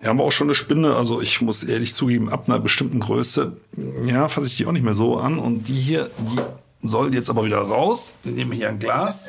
Wir 0.00 0.08
haben 0.08 0.20
auch 0.20 0.32
schon 0.32 0.46
eine 0.46 0.54
Spinne, 0.54 0.96
also 0.96 1.20
ich 1.20 1.42
muss 1.42 1.62
ehrlich 1.62 1.94
zugeben, 1.94 2.30
ab 2.30 2.48
einer 2.48 2.58
bestimmten 2.58 3.00
Größe, 3.00 3.58
ja, 4.06 4.28
fasse 4.28 4.46
ich 4.46 4.56
die 4.56 4.64
auch 4.64 4.72
nicht 4.72 4.82
mehr 4.82 4.94
so 4.94 5.18
an. 5.18 5.38
Und 5.38 5.68
die 5.68 5.78
hier, 5.78 6.10
die 6.18 6.40
soll 6.88 7.12
jetzt 7.14 7.28
aber 7.28 7.44
wieder 7.44 7.58
raus. 7.58 8.12
Wir 8.22 8.32
nehmen 8.32 8.52
hier 8.52 8.70
ein 8.70 8.78
Glas 8.78 9.28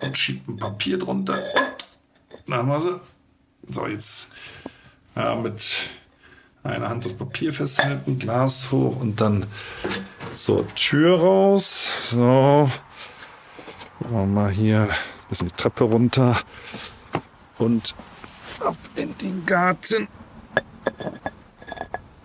und 0.00 0.16
schieben 0.16 0.54
ein 0.54 0.56
Papier 0.56 0.98
drunter. 0.98 1.42
Ups, 1.74 2.00
da 2.46 2.56
haben 2.56 2.68
wir 2.68 2.80
sie. 2.80 2.98
So, 3.68 3.86
jetzt 3.86 4.32
ja, 5.14 5.34
mit 5.34 5.82
einer 6.62 6.88
Hand 6.88 7.04
das 7.04 7.12
Papier 7.12 7.52
festhalten, 7.52 8.18
Glas 8.18 8.72
hoch 8.72 8.98
und 8.98 9.20
dann 9.20 9.44
zur 10.32 10.66
Tür 10.74 11.20
raus. 11.20 12.08
So, 12.10 12.70
machen 14.00 14.10
wir 14.10 14.26
mal 14.26 14.50
hier 14.50 14.84
ein 14.84 15.28
bisschen 15.28 15.48
die 15.48 15.54
Treppe 15.54 15.84
runter 15.84 16.40
und 17.58 17.94
ab 18.60 18.76
in 18.96 19.16
den 19.18 19.46
Garten. 19.46 20.08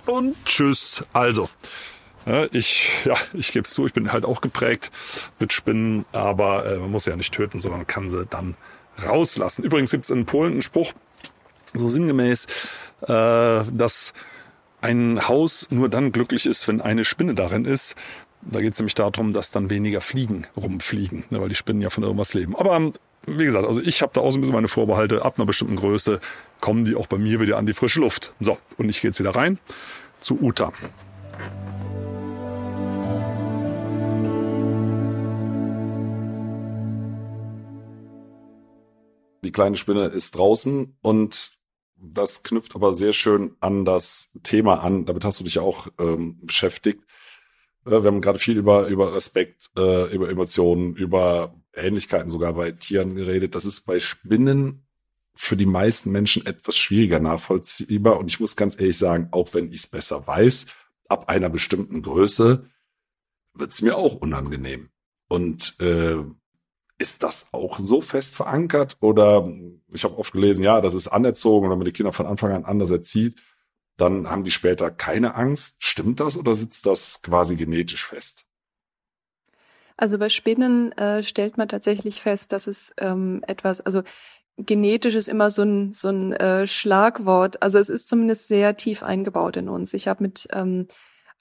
Und 0.06 0.36
tschüss. 0.46 1.04
Also, 1.14 1.50
ich, 2.52 2.90
ja, 3.06 3.16
ich 3.34 3.52
gebe 3.52 3.66
es 3.66 3.74
zu, 3.74 3.86
ich 3.86 3.94
bin 3.94 4.12
halt 4.12 4.26
auch 4.26 4.42
geprägt 4.42 4.92
mit 5.40 5.52
Spinnen, 5.52 6.06
aber 6.12 6.66
äh, 6.66 6.78
man 6.78 6.92
muss 6.92 7.04
sie 7.04 7.10
ja 7.10 7.16
nicht 7.16 7.34
töten, 7.34 7.60
sondern 7.60 7.86
kann 7.86 8.10
sie 8.10 8.26
dann 8.26 8.56
rauslassen. 9.06 9.64
Übrigens 9.64 9.92
gibt 9.92 10.06
es 10.06 10.10
in 10.10 10.26
Polen 10.26 10.54
einen 10.54 10.62
Spruch, 10.62 10.94
so 11.74 11.88
sinngemäß, 11.88 12.46
äh, 13.02 13.08
dass 13.72 14.14
ein 14.82 15.28
Haus 15.28 15.68
nur 15.70 15.90
dann 15.90 16.12
glücklich 16.12 16.46
ist, 16.46 16.68
wenn 16.68 16.82
eine 16.82 17.06
Spinne 17.06 17.36
darin 17.36 17.66
ist. 17.66 17.96
Da 18.42 18.60
geht 18.60 18.74
es 18.74 18.80
nämlich 18.80 18.96
darum, 18.96 19.34
dass 19.34 19.52
dann 19.52 19.70
weniger 19.70 20.02
Fliegen 20.02 20.46
rumfliegen, 20.58 21.26
ne, 21.30 21.42
weil 21.42 21.50
die 21.50 21.56
Spinnen 21.56 21.82
ja 21.82 21.90
von 21.90 22.04
irgendwas 22.04 22.34
leben. 22.34 22.56
Aber 22.56 22.92
wie 23.26 23.46
gesagt, 23.46 23.66
also 23.66 23.82
ich 23.82 24.02
habe 24.02 24.12
da 24.14 24.22
auch 24.22 24.32
so 24.32 24.38
ein 24.38 24.42
bisschen 24.42 24.56
meine 24.56 24.68
Vorbehalte. 24.68 25.24
Ab 25.24 25.38
einer 25.38 25.46
bestimmten 25.46 25.76
Größe 25.76 26.20
kommen 26.60 26.86
die 26.86 26.96
auch 26.96 27.08
bei 27.08 27.18
mir 27.18 27.40
wieder 27.40 27.58
an 27.58 27.66
die 27.66 27.74
frische 27.74 28.02
Luft. 28.02 28.34
So, 28.40 28.58
und 28.78 28.90
ich 28.90 29.02
gehe 29.02 29.10
jetzt 29.10 29.20
wieder 29.20 29.36
rein 29.36 29.60
zu 30.20 30.42
Uta. 30.42 30.72
Die 39.44 39.52
kleine 39.52 39.76
Spinne 39.76 40.06
ist 40.06 40.38
draußen 40.38 40.98
und 41.02 41.52
das 41.96 42.44
knüpft 42.44 42.76
aber 42.76 42.96
sehr 42.96 43.14
schön 43.14 43.56
an 43.60 43.86
das 43.86 44.32
Thema 44.44 44.84
an. 44.84 45.06
Damit 45.06 45.26
hast 45.26 45.40
du 45.40 45.44
dich 45.44 45.56
ja 45.56 45.62
auch 45.62 45.88
ähm, 46.00 46.40
beschäftigt. 46.42 47.04
Äh, 47.86 47.92
wir 47.92 48.04
haben 48.04 48.22
gerade 48.22 48.40
viel 48.40 48.58
über, 48.58 48.88
über 48.88 49.14
Respekt, 49.14 49.70
äh, 49.78 50.14
über 50.14 50.30
Emotionen, 50.30 50.96
über 50.96 51.54
Ähnlichkeiten 51.74 52.30
sogar 52.30 52.54
bei 52.54 52.72
Tieren 52.72 53.16
geredet. 53.16 53.56
Das 53.56 53.66
ist 53.66 53.82
bei 53.82 54.00
Spinnen 54.00 54.86
für 55.36 55.58
die 55.58 55.66
meisten 55.66 56.12
Menschen 56.12 56.46
etwas 56.46 56.78
schwieriger 56.78 57.20
nachvollziehbar. 57.20 58.20
Und 58.20 58.30
ich 58.30 58.40
muss 58.40 58.56
ganz 58.56 58.80
ehrlich 58.80 58.98
sagen, 58.98 59.30
auch 59.32 59.54
wenn 59.54 59.72
ich 59.72 59.82
es 59.82 59.88
besser 59.88 60.26
weiß, 60.28 60.68
ab 61.08 61.30
einer 61.30 61.50
bestimmten 61.50 62.02
Größe 62.02 62.70
wird 63.54 63.72
es 63.72 63.82
mir 63.82 63.98
auch 63.98 64.16
unangenehm. 64.16 64.90
Und 65.28 65.80
äh, 65.80 66.24
ist 67.00 67.24
das 67.24 67.50
auch 67.52 67.80
so 67.80 68.02
fest 68.02 68.36
verankert? 68.36 68.98
Oder 69.00 69.50
ich 69.92 70.04
habe 70.04 70.18
oft 70.18 70.34
gelesen, 70.34 70.64
ja, 70.64 70.82
das 70.82 70.94
ist 70.94 71.08
anerzogen 71.08 71.70
wenn 71.70 71.78
man 71.78 71.86
die 71.86 71.92
Kinder 71.92 72.12
von 72.12 72.28
Anfang 72.28 72.52
an 72.52 72.66
anders 72.66 72.92
erzieht, 72.92 73.42
dann 73.98 74.30
haben 74.30 74.44
die 74.44 74.52
später 74.52 74.92
keine 74.92 75.36
Angst. 75.36 75.84
Stimmt 75.84 76.20
das 76.20 76.38
oder 76.38 76.56
sitzt 76.56 76.86
das 76.86 77.22
quasi 77.22 77.56
genetisch 77.56 78.06
fest? 78.06 78.46
Also 79.98 80.18
bei 80.18 80.30
Spinnen 80.30 80.92
äh, 80.94 81.24
stellt 81.24 81.58
man 81.58 81.68
tatsächlich 81.68 82.22
fest, 82.22 82.52
dass 82.52 82.68
es 82.68 82.94
ähm, 82.98 83.44
etwas, 83.48 83.82
also 83.82 84.04
genetisch 84.58 85.16
ist 85.16 85.28
immer 85.28 85.50
so 85.50 85.64
ein, 85.64 85.94
so 85.94 86.10
ein 86.10 86.34
äh, 86.34 86.68
Schlagwort. 86.68 87.62
Also 87.62 87.80
es 87.80 87.90
ist 87.90 88.08
zumindest 88.08 88.48
sehr 88.48 88.78
tief 88.78 89.04
eingebaut 89.04 89.58
in 89.58 89.70
uns. 89.70 89.94
Ich 89.94 90.08
habe 90.08 90.24
mit 90.24 90.48
ähm, 90.52 90.88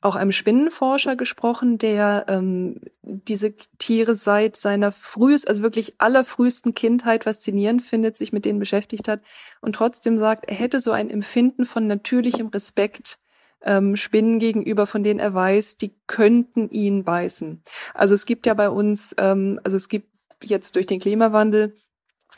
auch 0.03 0.17
einem 0.17 0.33
Spinnenforscher 0.33 1.15
gesprochen, 1.15 1.79
der 1.79 2.27
ähm, 2.29 2.81
diese 3.03 3.55
Tiere 3.79 4.17
seit 4.17 4.57
seiner 4.57 4.91
frühest, 4.91 5.49
also 5.49 5.63
wirklich 5.63 5.95
allerfrühesten 5.99 6.75
Kindheit 6.75 7.25
faszinierend 7.25 7.83
findet, 7.83 8.17
sich 8.17 8.33
mit 8.33 8.45
denen 8.45 8.59
beschäftigt 8.59 9.07
hat 9.07 9.21
und 9.61 9.77
trotzdem 9.77 10.19
sagt, 10.19 10.49
er 10.49 10.57
hätte 10.57 10.81
so 10.81 10.91
ein 10.91 11.09
Empfinden 11.09 11.65
von 11.65 11.87
natürlichem 11.87 12.49
Respekt 12.49 13.21
ähm, 13.65 13.97
Spinnen 13.97 14.39
gegenüber, 14.39 14.87
von 14.87 15.05
denen 15.05 15.21
er 15.21 15.35
weiß, 15.35 15.77
die 15.77 15.95
könnten 16.07 16.69
ihn 16.71 17.05
beißen. 17.05 17.63
Also 17.95 18.15
es 18.15 18.27
gibt 18.27 18.47
ja 18.47 18.55
bei 18.55 18.69
uns, 18.69 19.15
ähm, 19.19 19.61
also 19.65 19.77
es 19.77 19.89
gibt 19.89 20.09
jetzt 20.43 20.77
durch 20.77 20.87
den 20.87 21.01
Klimawandel 21.01 21.75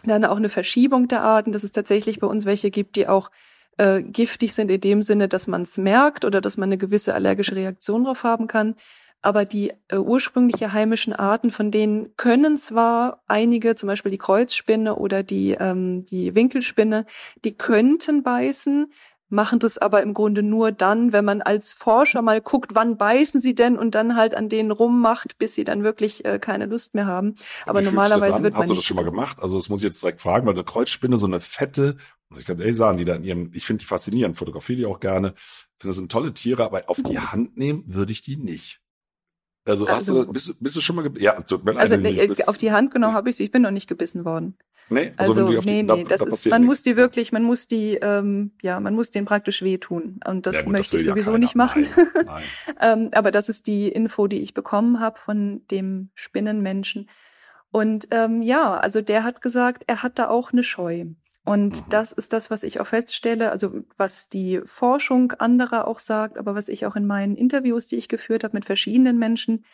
dann 0.05 0.25
auch 0.25 0.37
eine 0.37 0.49
Verschiebung 0.49 1.09
der 1.09 1.23
Arten, 1.23 1.53
dass 1.53 1.63
es 1.63 1.73
tatsächlich 1.73 2.21
bei 2.21 2.27
uns 2.27 2.47
welche 2.47 2.71
gibt, 2.71 2.97
die 2.97 3.09
auch 3.09 3.31
äh, 3.79 4.03
giftig 4.03 4.55
sind 4.55 4.71
in 4.71 4.81
dem 4.81 5.03
Sinne, 5.03 5.29
dass 5.29 5.47
man 5.47 5.63
es 5.63 5.79
merkt 5.79 6.25
oder 6.25 6.41
dass 6.41 6.57
man 6.57 6.69
eine 6.69 6.79
gewisse 6.79 7.15
allergische 7.15 7.57
Reaktion 7.57 8.05
drauf 8.05 8.25
haben 8.25 8.47
kann. 8.47 8.77
Aber 9.23 9.47
die 9.47 9.73
äh, 9.89 9.97
ursprüngliche 9.97 10.75
heimischen 10.75 11.15
Arten, 11.15 11.51
von 11.51 11.71
denen 11.71 12.15
können 12.17 12.59
zwar 12.59 13.23
einige, 13.27 13.75
zum 13.75 13.87
Beispiel 13.87 14.11
die 14.11 14.19
Kreuzspinne 14.19 14.97
oder 14.97 15.23
die, 15.23 15.53
ähm, 15.59 16.05
die 16.05 16.35
Winkelspinne, 16.35 17.07
die 17.43 17.57
könnten 17.57 18.23
beißen, 18.23 18.93
machen 19.35 19.59
das 19.59 19.77
aber 19.79 20.03
im 20.03 20.15
Grunde 20.15 20.43
nur 20.43 20.73
dann, 20.73 21.13
wenn 21.13 21.25
man 21.25 21.43
als 21.43 21.73
Forscher 21.73 22.23
mal 22.23 22.41
guckt, 22.41 22.75
wann 22.75 22.97
beißen 22.97 23.41
sie 23.41 23.55
denn 23.55 23.77
und 23.77 23.95
dann 23.95 24.17
halt 24.17 24.35
an 24.35 24.49
denen 24.49 24.71
rummacht, 24.71 25.37
bis 25.39 25.55
sie 25.55 25.65
dann 25.65 25.83
wirklich 25.83 26.25
äh, 26.25 26.39
keine 26.39 26.67
Lust 26.67 26.95
mehr 26.95 27.07
haben. 27.07 27.35
Aber 27.67 27.83
normalerweise 27.83 28.43
wird 28.43 28.55
man 28.55 28.63
Hast 28.63 28.71
du 28.71 28.75
das 28.75 28.85
schon 28.85 28.97
mal 28.97 29.05
gemacht? 29.05 29.39
Also 29.43 29.57
das 29.57 29.69
muss 29.69 29.81
ich 29.81 29.85
jetzt 29.85 30.03
direkt 30.03 30.21
fragen, 30.21 30.47
weil 30.47 30.55
eine 30.55 30.65
Kreuzspinne 30.65 31.19
so 31.19 31.27
eine 31.27 31.41
fette, 31.41 31.97
muss 32.31 32.41
ich 32.41 32.47
ganz 32.47 32.61
ehrlich 32.61 32.77
sagen, 32.77 32.99
die 32.99 33.05
da 33.05 33.15
in 33.15 33.25
ihrem, 33.25 33.51
ich 33.53 33.67
finde 33.67 33.81
die 33.81 33.87
faszinierend, 33.87 34.37
fotografiere 34.37 34.79
die 34.79 34.87
auch 34.87 35.01
gerne. 35.01 35.35
Ich 35.37 35.83
finde, 35.83 35.91
das 35.91 35.97
sind 35.97 36.11
tolle 36.11 36.33
Tiere, 36.33 36.65
aber 36.65 36.85
auf 36.87 37.03
die 37.03 37.19
Hand 37.19 37.57
nehmen 37.57 37.85
würde 37.87 38.13
ich 38.13 38.23
die 38.23 38.37
nicht. 38.37 38.81
Also, 39.67 39.87
also 39.87 39.97
hast 39.97 40.09
du, 40.09 40.19
also 40.19 40.33
bist, 40.33 40.49
du, 40.49 40.55
bist 40.61 40.77
du 40.77 40.81
schon 40.81 40.97
mal, 40.97 41.11
ja, 41.19 41.41
tut 41.41 41.65
mir 41.65 41.73
leid. 41.73 41.91
Also 41.91 41.95
äh, 41.95 42.45
auf 42.47 42.59
die 42.59 42.73
Hand 42.73 42.93
genommen 42.93 43.15
habe 43.15 43.31
ich 43.31 43.37
sie, 43.37 43.45
ich 43.45 43.51
bin 43.51 43.63
noch 43.63 43.71
nicht 43.71 43.89
gebissen 43.89 44.25
worden. 44.25 44.57
Nee, 44.91 45.13
also, 45.17 45.33
also 45.33 45.49
nee, 45.49 45.59
die, 45.61 45.67
nee, 45.67 45.83
da, 45.85 45.97
das 45.97 46.21
da 46.21 46.27
ist, 46.27 46.47
man 46.47 46.63
nichts. 46.63 46.73
muss 46.73 46.83
die 46.83 46.97
wirklich, 46.97 47.33
man 47.33 47.43
muss 47.43 47.67
die, 47.67 47.95
ähm, 48.03 48.53
ja, 48.63 48.79
man 48.81 48.95
muss 48.95 49.11
denen 49.11 49.27
praktisch 49.27 49.63
wehtun. 49.63 50.21
Und 50.27 50.47
das 50.47 50.57
ja, 50.57 50.63
gut, 50.63 50.73
möchte 50.73 50.97
das 50.97 51.03
ich 51.03 51.07
sowieso 51.07 51.33
ja 51.33 51.39
nicht 51.39 51.55
machen. 51.55 51.87
Nein, 51.97 52.07
nein. 52.27 52.43
ähm, 52.81 53.11
aber 53.15 53.31
das 53.31 53.49
ist 53.49 53.67
die 53.67 53.89
Info, 53.89 54.27
die 54.27 54.41
ich 54.41 54.53
bekommen 54.53 55.01
habe 55.01 55.19
von 55.19 55.63
dem 55.71 56.11
Spinnenmenschen. 56.15 57.09
Und 57.71 58.09
ähm, 58.11 58.43
ja, 58.43 58.77
also 58.77 59.01
der 59.01 59.25
hat 59.25 59.41
gesagt, 59.41 59.85
er 59.87 60.03
hat 60.03 60.19
da 60.19 60.29
auch 60.29 60.53
eine 60.53 60.63
Scheu. 60.63 61.07
Und 61.45 61.77
mhm. 61.77 61.91
das 61.91 62.13
ist 62.13 62.33
das, 62.33 62.51
was 62.51 62.63
ich 62.63 62.81
auch 62.81 62.87
feststelle, 62.87 63.51
also 63.51 63.83
was 63.97 64.29
die 64.29 64.61
Forschung 64.65 65.33
anderer 65.33 65.87
auch 65.89 65.99
sagt, 65.99 66.39
aber 66.39 66.55
was 66.55 66.69
ich 66.69 66.87
auch 66.87 66.97
in 66.97 67.07
meinen 67.07 67.37
Interviews, 67.37 67.87
die 67.87 67.97
ich 67.97 68.09
geführt 68.09 68.45
habe 68.45 68.57
mit 68.57 68.65
verschiedenen 68.65 69.19
Menschen, 69.19 69.65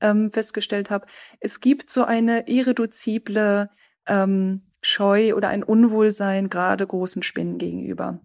ähm, 0.00 0.30
festgestellt 0.30 0.90
habe. 0.90 1.06
Es 1.40 1.60
gibt 1.60 1.90
so 1.90 2.04
eine 2.04 2.48
irreduzible 2.48 3.70
ähm, 4.08 4.62
Scheu 4.80 5.34
oder 5.34 5.48
ein 5.48 5.62
Unwohlsein 5.62 6.48
gerade 6.48 6.86
großen 6.86 7.22
Spinnen 7.22 7.58
gegenüber. 7.58 8.20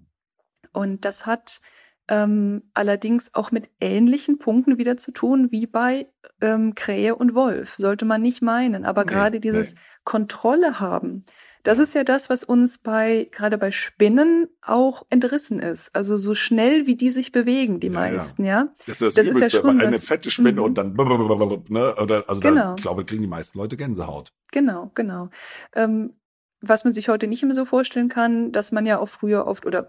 Und 0.72 1.06
das 1.06 1.26
hat 1.26 1.62
ähm, 2.10 2.64
allerdings 2.74 3.34
auch 3.34 3.52
mit 3.52 3.70
ähnlichen 3.80 4.38
Punkten 4.38 4.78
wieder 4.78 4.98
zu 4.98 5.12
tun 5.12 5.52
wie 5.52 5.68
bei 5.68 6.08
ähm, 6.42 6.76
Krähe 6.76 7.16
und 7.16 7.34
Wolf. 7.34 7.76
Sollte 7.78 8.06
man 8.06 8.22
nicht 8.22 8.42
meinen. 8.42 8.86
Aber 8.86 9.04
nee, 9.04 9.12
gerade 9.12 9.40
dieses 9.40 9.76
nee. 9.76 9.82
Kontrolle 10.04 10.80
haben, 10.80 11.24
das 11.64 11.80
ist 11.80 11.96
ja 11.96 12.04
das, 12.04 12.30
was 12.30 12.44
uns 12.44 12.78
bei, 12.78 13.30
gerade 13.32 13.58
bei 13.58 13.72
Spinnen 13.72 14.50
auch 14.62 15.06
entrissen 15.10 15.60
ist. 15.60 15.96
Also 15.96 16.18
so 16.18 16.36
schnell, 16.36 16.86
wie 16.88 16.96
die 16.96 17.10
sich 17.10 17.32
bewegen, 17.32 17.80
die 17.80 17.88
ja, 17.88 17.94
meisten, 17.94 18.44
ja. 18.44 18.52
ja? 18.52 18.76
Das 18.86 19.02
ist 19.02 19.02
das, 19.02 19.14
das 19.16 19.28
Übelste, 19.28 19.46
ist 19.46 19.54
ja 19.54 19.62
schon 19.62 19.82
eine 19.82 20.00
fette 20.00 20.30
Spinne 20.30 20.60
mhm. 20.60 20.64
und 20.64 20.78
dann, 20.78 20.94
ne, 20.94 21.96
oder, 21.96 22.26
also 22.28 22.42
genau. 22.42 22.62
da, 22.62 22.76
ich 22.76 22.82
glaube, 22.82 23.06
kriegen 23.06 23.22
die 23.22 23.28
meisten 23.28 23.58
Leute 23.58 23.78
Gänsehaut. 23.78 24.34
Genau, 24.52 24.92
genau. 24.94 25.30
Ähm, 25.74 26.14
was 26.60 26.84
man 26.84 26.94
sich 26.94 27.10
heute 27.10 27.28
nicht 27.28 27.44
mehr 27.44 27.54
so 27.54 27.66
vorstellen 27.66 28.10
kann, 28.10 28.52
dass 28.52 28.72
man 28.72 28.86
ja 28.86 29.00
auch 29.00 29.10
früher 29.10 29.48
oft 29.48 29.66
oder 29.66 29.88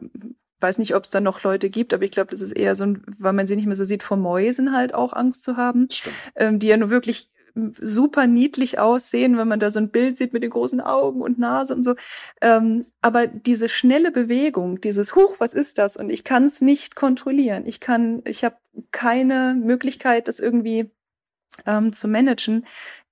weiß 0.60 0.78
nicht, 0.78 0.94
ob 0.94 1.04
es 1.04 1.10
da 1.10 1.20
noch 1.20 1.42
Leute 1.42 1.70
gibt, 1.70 1.92
aber 1.92 2.04
ich 2.04 2.10
glaube, 2.10 2.30
das 2.30 2.40
ist 2.40 2.52
eher 2.52 2.74
so, 2.74 2.84
ein, 2.84 3.02
weil 3.18 3.32
man 3.32 3.46
sie 3.46 3.56
nicht 3.56 3.66
mehr 3.66 3.76
so 3.76 3.84
sieht, 3.84 4.02
vor 4.02 4.16
Mäusen 4.16 4.72
halt 4.72 4.94
auch 4.94 5.12
Angst 5.12 5.42
zu 5.42 5.56
haben, 5.56 5.88
ähm, 6.36 6.58
die 6.58 6.68
ja 6.68 6.76
nur 6.76 6.90
wirklich 6.90 7.30
super 7.54 8.26
niedlich 8.26 8.78
aussehen, 8.78 9.36
wenn 9.36 9.48
man 9.48 9.60
da 9.60 9.70
so 9.70 9.78
ein 9.78 9.90
Bild 9.90 10.18
sieht 10.18 10.32
mit 10.32 10.42
den 10.42 10.50
großen 10.50 10.80
Augen 10.80 11.22
und 11.22 11.38
Nase 11.38 11.74
und 11.74 11.84
so. 11.84 11.94
Ähm, 12.40 12.84
aber 13.00 13.26
diese 13.26 13.68
schnelle 13.68 14.10
Bewegung, 14.10 14.80
dieses 14.80 15.14
Huch, 15.14 15.36
was 15.38 15.54
ist 15.54 15.78
das? 15.78 15.96
Und 15.96 16.10
ich 16.10 16.24
kann 16.24 16.44
es 16.44 16.60
nicht 16.60 16.96
kontrollieren. 16.96 17.66
Ich 17.66 17.80
kann, 17.80 18.22
ich 18.24 18.44
habe 18.44 18.56
keine 18.90 19.56
Möglichkeit, 19.60 20.28
das 20.28 20.40
irgendwie 20.40 20.90
ähm, 21.66 21.92
zu 21.92 22.08
managen. 22.08 22.66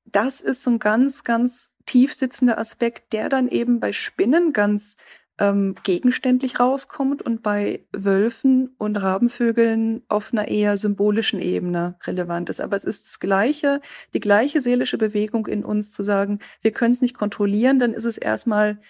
Das 0.05 0.41
ist 0.41 0.63
so 0.63 0.71
ein 0.71 0.79
ganz, 0.79 1.25
ganz 1.25 1.71
tief 1.87 2.15
sitzender 2.15 2.59
Aspekt, 2.59 3.13
der 3.13 3.29
dann 3.29 3.49
eben 3.49 3.81
bei 3.81 3.93
Spinnen 3.93 4.53
ganz 4.53 4.97
ähm, 5.39 5.75
gegenständlich 5.83 6.61
rauskommt 6.61 7.23
und 7.23 7.43
bei 7.43 7.85
Wölfen 7.93 8.75
und 8.79 8.97
Rabenvögeln 8.97 10.03
auf 10.09 10.33
einer 10.33 10.49
eher 10.49 10.77
symbolischen 10.77 11.41
Ebene 11.41 11.97
relevant 12.05 12.51
ist. 12.51 12.61
Aber 12.61 12.77
es 12.77 12.85
ist 12.85 13.07
das 13.07 13.21
gleiche, 13.21 13.81
die 14.15 14.21
gleiche 14.21 14.61
seelische 14.61 14.99
Bewegung 14.99 15.47
in 15.47 15.65
uns 15.65 15.93
zu 15.93 16.03
sagen, 16.03 16.39
wir 16.61 16.73
können 16.73 16.93
es 16.93 17.01
nicht 17.01 17.17
kontrollieren, 17.17 17.79
dann 17.79 17.95
ist 17.95 18.05
es 18.05 18.19
erstmal 18.19 18.81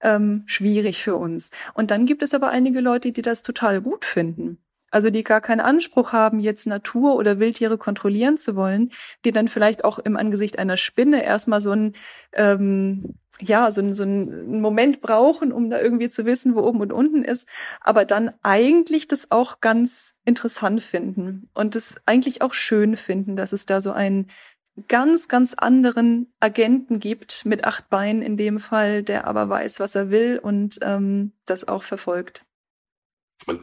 ähm, 0.00 0.42
schwierig 0.46 1.02
für 1.02 1.16
uns. 1.16 1.50
Und 1.74 1.90
dann 1.90 2.06
gibt 2.06 2.22
es 2.22 2.34
aber 2.34 2.50
einige 2.50 2.80
Leute, 2.80 3.12
die 3.12 3.22
das 3.22 3.42
total 3.42 3.80
gut 3.80 4.04
finden 4.04 4.58
also 4.92 5.10
die 5.10 5.24
gar 5.24 5.40
keinen 5.40 5.60
Anspruch 5.60 6.12
haben, 6.12 6.38
jetzt 6.38 6.66
Natur 6.66 7.16
oder 7.16 7.40
Wildtiere 7.40 7.78
kontrollieren 7.78 8.36
zu 8.36 8.54
wollen, 8.54 8.90
die 9.24 9.32
dann 9.32 9.48
vielleicht 9.48 9.84
auch 9.84 9.98
im 9.98 10.16
Angesicht 10.16 10.58
einer 10.58 10.76
Spinne 10.76 11.24
erstmal 11.24 11.60
so 11.60 11.72
ein 11.72 11.94
ähm, 12.32 13.14
ja, 13.40 13.72
so, 13.72 13.94
so 13.94 14.02
einen 14.02 14.60
Moment 14.60 15.00
brauchen, 15.00 15.52
um 15.52 15.70
da 15.70 15.80
irgendwie 15.80 16.10
zu 16.10 16.26
wissen, 16.26 16.54
wo 16.54 16.60
oben 16.60 16.80
und 16.80 16.92
unten 16.92 17.24
ist, 17.24 17.48
aber 17.80 18.04
dann 18.04 18.32
eigentlich 18.42 19.08
das 19.08 19.30
auch 19.30 19.60
ganz 19.60 20.14
interessant 20.24 20.82
finden 20.82 21.48
und 21.54 21.74
es 21.74 21.96
eigentlich 22.06 22.42
auch 22.42 22.54
schön 22.54 22.96
finden, 22.96 23.34
dass 23.34 23.52
es 23.52 23.66
da 23.66 23.80
so 23.80 23.90
einen 23.90 24.30
ganz, 24.88 25.28
ganz 25.28 25.54
anderen 25.54 26.32
Agenten 26.40 27.00
gibt, 27.00 27.44
mit 27.44 27.64
acht 27.64 27.90
Beinen 27.90 28.22
in 28.22 28.36
dem 28.36 28.58
Fall, 28.58 29.02
der 29.02 29.26
aber 29.26 29.48
weiß, 29.48 29.80
was 29.80 29.94
er 29.94 30.10
will 30.10 30.38
und 30.42 30.78
ähm, 30.82 31.32
das 31.46 31.66
auch 31.66 31.82
verfolgt 31.82 32.44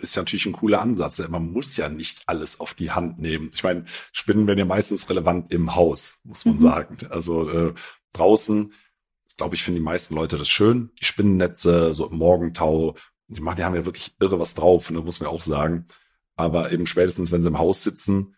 ist 0.02 0.16
ja 0.16 0.22
natürlich 0.22 0.46
ein 0.46 0.54
cooler 0.54 0.82
Ansatz. 0.82 1.20
Man 1.30 1.52
muss 1.52 1.78
ja 1.78 1.90
nicht 1.90 2.24
alles 2.28 2.60
auf 2.60 2.74
die 2.74 2.92
Hand 2.92 3.20
nehmen. 3.20 3.52
Ich 3.54 3.64
meine, 3.64 3.86
Spinnen 4.12 4.48
werden 4.48 4.60
ja 4.60 4.66
meistens 4.66 5.10
relevant 5.10 5.52
im 5.52 5.76
Haus, 5.76 6.20
muss 6.24 6.46
man 6.46 6.56
mhm. 6.56 6.60
sagen. 6.60 6.98
Also 7.10 7.50
äh, 7.50 7.74
draußen, 8.14 8.74
glaube 9.38 9.56
ich, 9.56 9.64
finden 9.64 9.80
die 9.80 9.84
meisten 9.86 10.16
Leute 10.16 10.38
das 10.38 10.50
schön. 10.50 10.92
Die 11.00 11.06
Spinnennetze, 11.06 11.94
so 11.94 12.10
im 12.10 12.18
Morgentau, 12.18 12.96
die, 13.28 13.42
machen, 13.42 13.58
die 13.58 13.64
haben 13.64 13.76
ja 13.76 13.86
wirklich 13.86 14.16
irre 14.20 14.40
was 14.40 14.56
drauf, 14.56 14.90
ne, 14.92 15.02
muss 15.02 15.20
man 15.20 15.30
auch 15.30 15.42
sagen. 15.42 15.88
Aber 16.36 16.72
eben 16.72 16.86
spätestens, 16.86 17.32
wenn 17.32 17.42
sie 17.42 17.50
im 17.50 17.60
Haus 17.60 17.84
sitzen, 17.84 18.36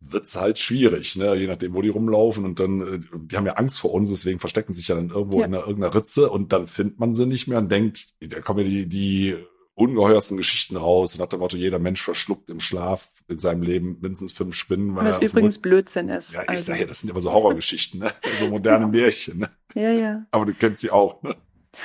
wird's 0.00 0.36
halt 0.36 0.58
schwierig, 0.58 1.16
ne? 1.16 1.34
je 1.34 1.46
nachdem, 1.46 1.74
wo 1.74 1.82
die 1.82 1.88
rumlaufen. 1.88 2.44
Und 2.44 2.60
dann, 2.60 2.80
äh, 2.80 3.00
die 3.16 3.36
haben 3.36 3.46
ja 3.46 3.54
Angst 3.54 3.78
vor 3.78 3.92
uns, 3.92 4.10
deswegen 4.10 4.38
verstecken 4.38 4.72
sich 4.72 4.88
ja 4.88 4.96
dann 4.96 5.10
irgendwo 5.10 5.40
ja. 5.40 5.46
in 5.46 5.54
einer, 5.54 5.66
irgendeiner 5.66 5.94
Ritze 5.94 6.30
und 6.30 6.52
dann 6.52 6.66
findet 6.66 6.98
man 6.98 7.14
sie 7.14 7.26
nicht 7.26 7.46
mehr 7.46 7.58
und 7.58 7.70
denkt, 7.70 8.08
da 8.20 8.40
kommen 8.40 8.60
ja 8.60 8.64
die, 8.64 8.86
die 8.88 9.36
ungeheuersten 9.74 10.36
Geschichten 10.36 10.76
raus, 10.76 11.18
nach 11.18 11.26
dem 11.26 11.40
Motto, 11.40 11.56
jeder 11.56 11.78
Mensch 11.78 12.02
verschluckt 12.02 12.48
im 12.48 12.60
Schlaf 12.60 13.08
in 13.28 13.38
seinem 13.38 13.62
Leben 13.62 13.98
mindestens 14.00 14.32
fünf 14.32 14.54
Spinnen. 14.54 14.94
Was 14.94 15.20
übrigens 15.20 15.58
Blödsinn 15.58 16.08
ist. 16.08 16.32
Ja, 16.32 16.42
ich 16.42 16.48
also. 16.50 16.64
sage 16.64 16.80
ja, 16.80 16.86
das 16.86 17.00
sind 17.00 17.10
immer 17.10 17.20
so 17.20 17.32
Horrorgeschichten, 17.32 18.00
ne? 18.00 18.12
so 18.38 18.48
moderne 18.48 18.86
Märchen. 18.86 19.38
Ne? 19.38 19.50
Ja, 19.74 19.90
ja. 19.90 20.26
Aber 20.30 20.46
du 20.46 20.54
kennst 20.54 20.80
sie 20.80 20.90
auch. 20.90 21.22
Ne? 21.22 21.34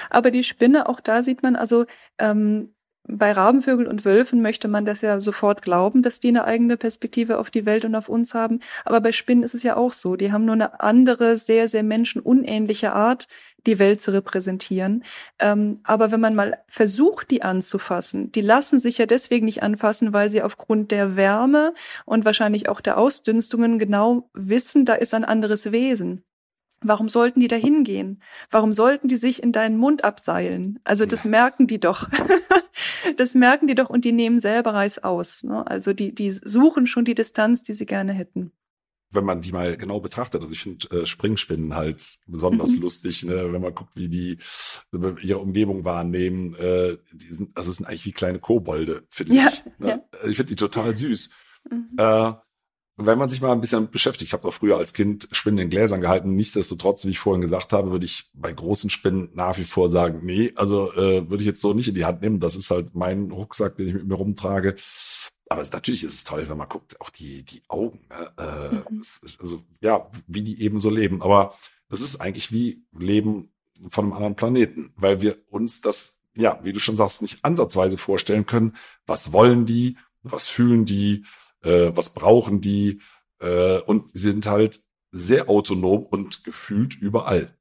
Aber 0.10 0.30
die 0.32 0.44
Spinne, 0.44 0.88
auch 0.88 1.00
da 1.00 1.24
sieht 1.24 1.42
man, 1.42 1.56
also 1.56 1.86
ähm, 2.20 2.74
bei 3.12 3.32
Rabenvögeln 3.32 3.88
und 3.88 4.06
Wölfen 4.06 4.42
möchte 4.42 4.68
man 4.68 4.86
das 4.86 5.02
ja 5.02 5.20
sofort 5.20 5.64
glauben, 5.64 6.04
dass 6.04 6.20
die 6.20 6.28
eine 6.28 6.44
eigene 6.44 6.78
Perspektive 6.78 7.40
auf 7.40 7.50
die 7.50 7.66
Welt 7.66 7.84
und 7.86 7.96
auf 7.96 8.08
uns 8.08 8.36
haben. 8.36 8.60
Aber 8.86 9.02
bei 9.02 9.12
Spinnen 9.12 9.44
ist 9.44 9.56
es 9.56 9.64
ja 9.64 9.78
auch 9.78 9.94
so. 9.94 10.16
Die 10.16 10.32
haben 10.32 10.46
nur 10.46 10.54
eine 10.54 10.80
andere, 10.80 11.38
sehr, 11.38 11.68
sehr 11.68 11.82
menschenunähnliche 11.82 12.94
Art, 12.94 13.28
die 13.66 13.80
Welt 13.80 14.02
zu 14.02 14.12
repräsentieren. 14.12 15.04
Ähm, 15.40 15.80
aber 15.84 16.12
wenn 16.12 16.20
man 16.20 16.36
mal 16.36 16.60
versucht, 16.68 17.32
die 17.32 17.42
anzufassen, 17.42 18.32
die 18.32 18.42
lassen 18.42 18.80
sich 18.80 18.98
ja 18.98 19.06
deswegen 19.06 19.46
nicht 19.46 19.64
anfassen, 19.64 20.14
weil 20.14 20.30
sie 20.30 20.42
aufgrund 20.42 20.92
der 20.92 21.16
Wärme 21.16 21.74
und 22.06 22.26
wahrscheinlich 22.26 22.70
auch 22.70 22.82
der 22.82 22.98
Ausdünstungen 22.98 23.80
genau 23.80 24.30
wissen, 24.34 24.86
da 24.86 24.94
ist 24.96 25.14
ein 25.14 25.26
anderes 25.26 25.72
Wesen. 25.72 26.24
Warum 26.82 27.10
sollten 27.10 27.42
die 27.42 27.50
da 27.50 27.58
hingehen? 27.58 28.22
Warum 28.50 28.72
sollten 28.72 29.10
die 29.10 29.18
sich 29.18 29.44
in 29.44 29.52
deinen 29.52 29.78
Mund 29.78 30.06
abseilen? 30.06 30.80
Also 30.86 31.06
das 31.06 31.26
ja. 31.26 31.30
merken 31.30 31.68
die 31.68 31.80
doch. 31.80 32.08
das 33.18 33.36
merken 33.36 33.68
die 33.68 33.76
doch 33.76 33.90
und 33.90 34.06
die 34.06 34.14
nehmen 34.14 34.40
selber 34.40 34.74
Reis 34.74 34.98
aus. 34.98 35.44
Ne? 35.44 35.68
Also 35.68 35.92
die, 35.92 36.16
die 36.16 36.32
suchen 36.32 36.88
schon 36.88 37.04
die 37.04 37.16
Distanz, 37.16 37.64
die 37.64 37.74
sie 37.74 37.86
gerne 37.86 38.14
hätten 38.14 38.54
wenn 39.12 39.26
man 39.26 39.42
die 39.42 39.52
mal 39.52 39.76
genau 39.78 40.00
betrachtet. 40.00 40.42
Also 40.42 40.54
ich 40.54 40.62
finde 40.62 41.02
äh, 41.02 41.06
Springspinnen 41.06 41.76
halt 41.76 42.20
besonders 42.28 42.76
mhm. 42.76 42.82
lustig, 42.84 43.24
ne? 43.24 43.52
wenn 43.52 43.62
man 43.62 43.74
guckt, 43.74 43.96
wie 43.96 44.08
die 44.08 44.38
ihre 45.22 45.40
Umgebung 45.40 45.86
wahrnehmen. 45.86 46.56
Äh, 46.56 46.98
die 47.12 47.34
sind, 47.34 47.58
also 47.58 47.72
es 47.72 47.78
sind 47.78 47.88
eigentlich 47.88 48.06
wie 48.06 48.12
kleine 48.12 48.40
Kobolde, 48.40 49.04
finde 49.10 49.36
ja, 49.36 49.48
ich. 49.48 49.64
Ne? 49.80 49.88
Ja. 49.88 50.30
Ich 50.30 50.38
finde 50.38 50.52
die 50.52 50.56
total 50.56 50.96
süß. 50.96 51.32
Mhm. 51.70 51.90
Äh, 51.98 52.34
wenn 53.02 53.18
man 53.18 53.30
sich 53.30 53.40
mal 53.40 53.54
ein 53.54 53.62
bisschen 53.62 53.90
beschäftigt, 53.90 54.30
ich 54.30 54.34
habe 54.34 54.46
auch 54.46 54.54
früher 54.54 54.78
als 54.78 54.94
Kind 54.94 55.30
Spinnen 55.32 55.60
in 55.60 55.70
Gläsern 55.70 56.02
gehalten. 56.02 56.36
Nichtsdestotrotz, 56.36 57.06
wie 57.06 57.12
ich 57.12 57.20
vorhin 57.20 57.42
gesagt 57.42 57.72
habe, 57.72 57.92
würde 57.92 58.04
ich 58.04 58.30
bei 58.34 58.52
großen 58.52 58.90
Spinnen 58.90 59.30
nach 59.34 59.58
wie 59.58 59.64
vor 59.64 59.90
sagen, 59.90 60.20
nee, 60.24 60.52
also 60.56 60.92
äh, 60.94 61.30
würde 61.30 61.42
ich 61.42 61.46
jetzt 61.46 61.62
so 61.62 61.74
nicht 61.74 61.88
in 61.88 61.96
die 61.96 62.04
Hand 62.04 62.22
nehmen. 62.22 62.42
Das 62.42 62.58
ist 62.58 62.70
halt 62.72 62.96
mein 62.96 63.32
Rucksack, 63.32 63.78
den 63.78 63.88
ich 63.88 63.94
mit 63.94 64.08
mir 64.08 64.16
rumtrage 64.16 64.76
aber 65.50 65.62
es, 65.62 65.72
natürlich 65.72 66.04
ist 66.04 66.14
es 66.14 66.24
toll, 66.24 66.48
wenn 66.48 66.58
man 66.58 66.70
guckt, 66.70 67.02
auch 67.02 67.10
die, 67.10 67.44
die 67.44 67.64
Augen, 67.68 68.00
ne? 68.10 68.32
äh, 68.38 68.92
mhm. 68.92 69.02
also 69.40 69.64
ja, 69.82 70.10
wie 70.28 70.44
die 70.44 70.62
eben 70.62 70.80
so 70.80 70.90
leben. 70.90 71.22
Aber 71.24 71.56
das 71.90 72.02
ist 72.02 72.22
eigentlich 72.22 72.52
wie 72.52 72.86
Leben 72.98 73.52
von 73.90 74.06
einem 74.06 74.14
anderen 74.14 74.36
Planeten, 74.36 74.94
weil 74.96 75.22
wir 75.22 75.38
uns 75.50 75.82
das, 75.82 76.20
ja, 76.38 76.60
wie 76.64 76.72
du 76.72 76.80
schon 76.80 76.98
sagst, 76.98 77.24
nicht 77.24 77.44
ansatzweise 77.44 77.98
vorstellen 77.98 78.46
können. 78.46 78.76
Was 79.08 79.34
wollen 79.34 79.66
die? 79.66 79.98
Was 80.22 80.48
fühlen 80.48 80.86
die? 80.86 81.26
Äh, 81.64 81.92
was 81.96 82.14
brauchen 82.14 82.62
die? 82.62 83.02
Äh, 83.40 83.80
und 83.80 84.12
sie 84.12 84.20
sind 84.20 84.46
halt 84.46 84.80
sehr 85.12 85.50
autonom 85.50 86.06
und 86.06 86.44
gefühlt 86.44 86.96
überall. 86.96 87.58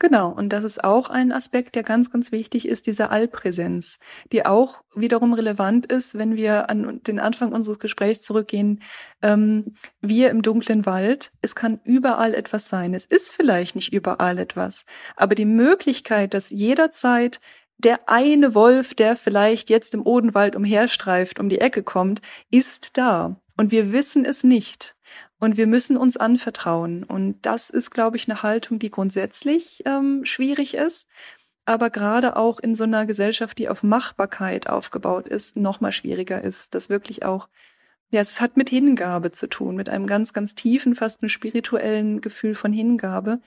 Genau, 0.00 0.30
und 0.30 0.50
das 0.50 0.62
ist 0.62 0.84
auch 0.84 1.10
ein 1.10 1.32
Aspekt, 1.32 1.74
der 1.74 1.82
ganz, 1.82 2.12
ganz 2.12 2.30
wichtig 2.30 2.68
ist, 2.68 2.86
diese 2.86 3.10
Allpräsenz, 3.10 3.98
die 4.30 4.46
auch 4.46 4.82
wiederum 4.94 5.32
relevant 5.32 5.86
ist, 5.86 6.16
wenn 6.16 6.36
wir 6.36 6.70
an 6.70 7.00
den 7.02 7.18
Anfang 7.18 7.52
unseres 7.52 7.80
Gesprächs 7.80 8.22
zurückgehen. 8.22 8.80
Ähm, 9.22 9.74
wir 10.00 10.30
im 10.30 10.42
dunklen 10.42 10.86
Wald, 10.86 11.32
es 11.42 11.56
kann 11.56 11.80
überall 11.82 12.34
etwas 12.34 12.68
sein. 12.68 12.94
Es 12.94 13.06
ist 13.06 13.32
vielleicht 13.32 13.74
nicht 13.74 13.92
überall 13.92 14.38
etwas, 14.38 14.84
aber 15.16 15.34
die 15.34 15.44
Möglichkeit, 15.44 16.32
dass 16.32 16.50
jederzeit 16.50 17.40
der 17.78 18.08
eine 18.08 18.54
Wolf, 18.54 18.94
der 18.94 19.16
vielleicht 19.16 19.70
jetzt 19.70 19.94
im 19.94 20.06
Odenwald 20.06 20.54
umherstreift, 20.54 21.40
um 21.40 21.48
die 21.48 21.60
Ecke 21.60 21.82
kommt, 21.82 22.20
ist 22.50 22.96
da. 22.98 23.40
Und 23.56 23.72
wir 23.72 23.92
wissen 23.92 24.24
es 24.24 24.44
nicht. 24.44 24.96
Und 25.40 25.56
wir 25.56 25.66
müssen 25.66 25.96
uns 25.96 26.16
anvertrauen. 26.16 27.04
Und 27.04 27.40
das 27.42 27.70
ist, 27.70 27.90
glaube 27.90 28.16
ich, 28.16 28.28
eine 28.28 28.42
Haltung, 28.42 28.78
die 28.78 28.90
grundsätzlich 28.90 29.82
ähm, 29.86 30.24
schwierig 30.24 30.74
ist, 30.74 31.08
aber 31.64 31.90
gerade 31.90 32.36
auch 32.36 32.58
in 32.60 32.74
so 32.74 32.84
einer 32.84 33.04
Gesellschaft, 33.04 33.58
die 33.58 33.68
auf 33.68 33.82
Machbarkeit 33.82 34.68
aufgebaut 34.70 35.28
ist, 35.28 35.54
noch 35.56 35.82
mal 35.82 35.92
schwieriger 35.92 36.42
ist. 36.42 36.74
Das 36.74 36.88
wirklich 36.88 37.24
auch, 37.24 37.48
ja, 38.10 38.22
es 38.22 38.40
hat 38.40 38.56
mit 38.56 38.70
Hingabe 38.70 39.32
zu 39.32 39.48
tun, 39.48 39.76
mit 39.76 39.90
einem 39.90 40.06
ganz, 40.06 40.32
ganz 40.32 40.54
tiefen, 40.54 40.94
fast 40.94 41.22
einem 41.22 41.28
spirituellen 41.28 42.22
Gefühl 42.22 42.54
von 42.54 42.72
Hingabe. 42.72 43.40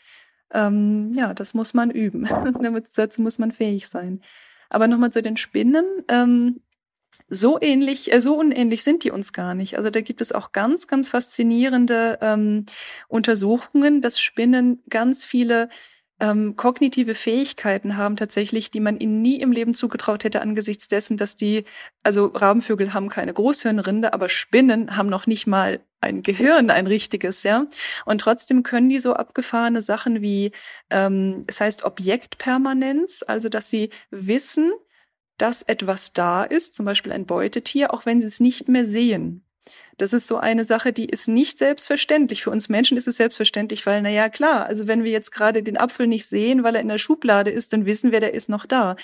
Ähm, 0.53 1.11
ja, 1.15 1.33
das 1.33 1.53
muss 1.55 1.73
man 1.73 1.89
üben. 1.89 2.27
Dazu 2.95 3.21
muss 3.23 3.39
man 3.39 3.51
fähig 3.51 3.87
sein. 3.87 4.21
Aber 4.69 4.87
nochmal 4.87 5.11
zu 5.11 5.23
den 5.23 5.35
Spinnen. 5.35 5.85
Ähm, 6.07 6.61
so 7.32 7.57
ähnlich, 7.61 8.11
äh, 8.11 8.19
so 8.19 8.36
unähnlich 8.36 8.84
sind 8.84 9.03
die 9.03 9.11
uns 9.11 9.32
gar 9.32 9.55
nicht. 9.55 9.77
Also 9.77 9.89
da 9.89 10.01
gibt 10.01 10.21
es 10.21 10.34
auch 10.34 10.51
ganz, 10.51 10.88
ganz 10.88 11.09
faszinierende 11.09 12.19
ähm, 12.21 12.65
Untersuchungen, 13.07 14.01
dass 14.01 14.19
Spinnen 14.19 14.84
ganz 14.89 15.23
viele 15.23 15.69
ähm, 16.19 16.55
kognitive 16.57 17.15
Fähigkeiten 17.15 17.95
haben 17.97 18.17
tatsächlich, 18.17 18.69
die 18.69 18.82
man 18.82 18.99
ihnen 18.99 19.21
nie 19.21 19.39
im 19.39 19.53
Leben 19.53 19.73
zugetraut 19.73 20.25
hätte 20.25 20.41
angesichts 20.41 20.89
dessen, 20.89 21.17
dass 21.17 21.36
die, 21.36 21.63
also 22.03 22.25
Rabenvögel 22.27 22.93
haben 22.93 23.07
keine 23.09 23.34
Großhirnrinde, 23.34 24.13
aber 24.13 24.27
Spinnen 24.27 24.97
haben 24.97 25.09
noch 25.09 25.25
nicht 25.25 25.47
mal 25.47 25.79
ein 26.01 26.23
Gehirn, 26.23 26.69
ein 26.69 26.86
richtiges, 26.86 27.43
ja. 27.43 27.65
Und 28.05 28.21
trotzdem 28.21 28.61
können 28.61 28.89
die 28.89 28.99
so 28.99 29.13
abgefahrene 29.13 29.82
Sachen 29.82 30.21
wie, 30.21 30.51
ähm, 30.89 31.45
es 31.47 31.61
heißt 31.61 31.86
Objektpermanenz, 31.86 33.23
also 33.25 33.47
dass 33.47 33.69
sie 33.69 33.89
wissen, 34.09 34.73
dass 35.41 35.63
etwas 35.63 36.13
da 36.13 36.43
ist, 36.43 36.75
zum 36.75 36.85
Beispiel 36.85 37.11
ein 37.11 37.25
Beutetier, 37.25 37.93
auch 37.93 38.05
wenn 38.05 38.21
sie 38.21 38.27
es 38.27 38.39
nicht 38.39 38.67
mehr 38.67 38.85
sehen. 38.85 39.43
Das 39.97 40.13
ist 40.13 40.27
so 40.27 40.37
eine 40.37 40.65
Sache, 40.65 40.93
die 40.93 41.05
ist 41.05 41.27
nicht 41.27 41.57
selbstverständlich. 41.57 42.43
Für 42.43 42.51
uns 42.51 42.69
Menschen 42.69 42.97
ist 42.97 43.07
es 43.07 43.17
selbstverständlich, 43.17 43.85
weil, 43.85 44.01
na 44.01 44.09
ja, 44.09 44.29
klar, 44.29 44.65
also 44.65 44.87
wenn 44.87 45.03
wir 45.03 45.11
jetzt 45.11 45.31
gerade 45.31 45.63
den 45.63 45.77
Apfel 45.77 46.07
nicht 46.07 46.25
sehen, 46.27 46.63
weil 46.63 46.75
er 46.75 46.81
in 46.81 46.87
der 46.87 46.97
Schublade 46.97 47.51
ist, 47.51 47.73
dann 47.73 47.85
wissen 47.85 48.11
wir, 48.11 48.19
der 48.19 48.33
ist 48.33 48.49
noch 48.49 48.65
da. 48.65 48.95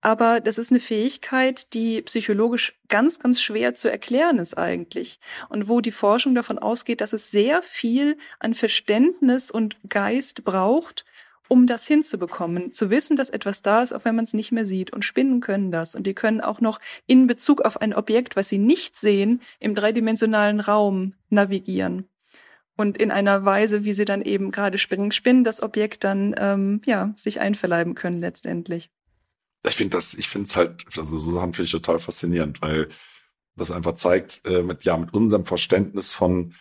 aber 0.00 0.40
das 0.40 0.58
ist 0.58 0.70
eine 0.70 0.80
Fähigkeit, 0.80 1.74
die 1.74 2.02
psychologisch 2.02 2.78
ganz, 2.88 3.18
ganz 3.18 3.40
schwer 3.42 3.74
zu 3.74 3.90
erklären 3.90 4.38
ist 4.38 4.56
eigentlich. 4.56 5.18
Und 5.48 5.68
wo 5.68 5.80
die 5.80 5.90
Forschung 5.90 6.34
davon 6.34 6.58
ausgeht, 6.58 7.00
dass 7.00 7.12
es 7.12 7.30
sehr 7.30 7.62
viel 7.62 8.16
an 8.38 8.54
Verständnis 8.54 9.50
und 9.50 9.76
Geist 9.88 10.44
braucht, 10.44 11.04
um 11.48 11.66
das 11.66 11.86
hinzubekommen, 11.86 12.72
zu 12.72 12.90
wissen, 12.90 13.16
dass 13.16 13.30
etwas 13.30 13.62
da 13.62 13.82
ist, 13.82 13.92
auch 13.92 14.04
wenn 14.04 14.14
man 14.14 14.24
es 14.24 14.34
nicht 14.34 14.52
mehr 14.52 14.66
sieht. 14.66 14.92
Und 14.92 15.04
Spinnen 15.04 15.40
können 15.40 15.70
das. 15.70 15.94
Und 15.94 16.06
die 16.06 16.14
können 16.14 16.40
auch 16.40 16.60
noch 16.60 16.80
in 17.06 17.26
Bezug 17.26 17.62
auf 17.62 17.80
ein 17.80 17.94
Objekt, 17.94 18.36
was 18.36 18.48
sie 18.48 18.58
nicht 18.58 18.96
sehen, 18.96 19.40
im 19.58 19.74
dreidimensionalen 19.74 20.60
Raum 20.60 21.14
navigieren. 21.30 22.08
Und 22.76 22.96
in 22.96 23.10
einer 23.10 23.44
Weise, 23.44 23.84
wie 23.84 23.92
sie 23.92 24.04
dann 24.04 24.22
eben 24.22 24.52
gerade 24.52 24.78
Spinnen, 24.78 25.10
Spinnen 25.10 25.42
das 25.42 25.62
Objekt 25.62 26.04
dann 26.04 26.34
ähm, 26.38 26.80
ja 26.84 27.12
sich 27.16 27.40
einverleiben 27.40 27.94
können 27.94 28.20
letztendlich 28.20 28.90
ich 29.66 29.74
finde 29.74 29.96
das, 29.96 30.14
ich 30.14 30.28
finde 30.28 30.46
es 30.46 30.56
halt, 30.56 30.84
also 30.96 31.18
so 31.18 31.32
Sachen 31.32 31.52
finde 31.52 31.66
ich 31.66 31.72
total 31.72 31.98
faszinierend, 31.98 32.62
weil 32.62 32.88
das 33.56 33.70
einfach 33.70 33.94
zeigt, 33.94 34.42
äh, 34.44 34.62
mit 34.62 34.84
ja, 34.84 34.96
mit 34.96 35.12
unserem 35.12 35.44
Verständnis 35.44 36.12
von 36.12 36.54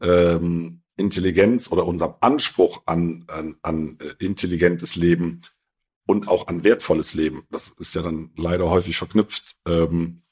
ähm, 0.00 0.82
Intelligenz 0.96 1.70
oder 1.70 1.86
unserem 1.86 2.14
Anspruch 2.20 2.82
an, 2.86 3.24
an, 3.28 3.56
an 3.62 3.98
äh, 4.00 4.24
intelligentes 4.24 4.96
Leben 4.96 5.42
und 6.06 6.28
auch 6.28 6.46
an 6.48 6.64
wertvolles 6.64 7.14
Leben, 7.14 7.46
das 7.50 7.68
ist 7.68 7.94
ja 7.94 8.02
dann 8.02 8.30
leider 8.36 8.70
häufig 8.70 8.96
verknüpft, 8.96 9.56
ähm, 9.66 10.22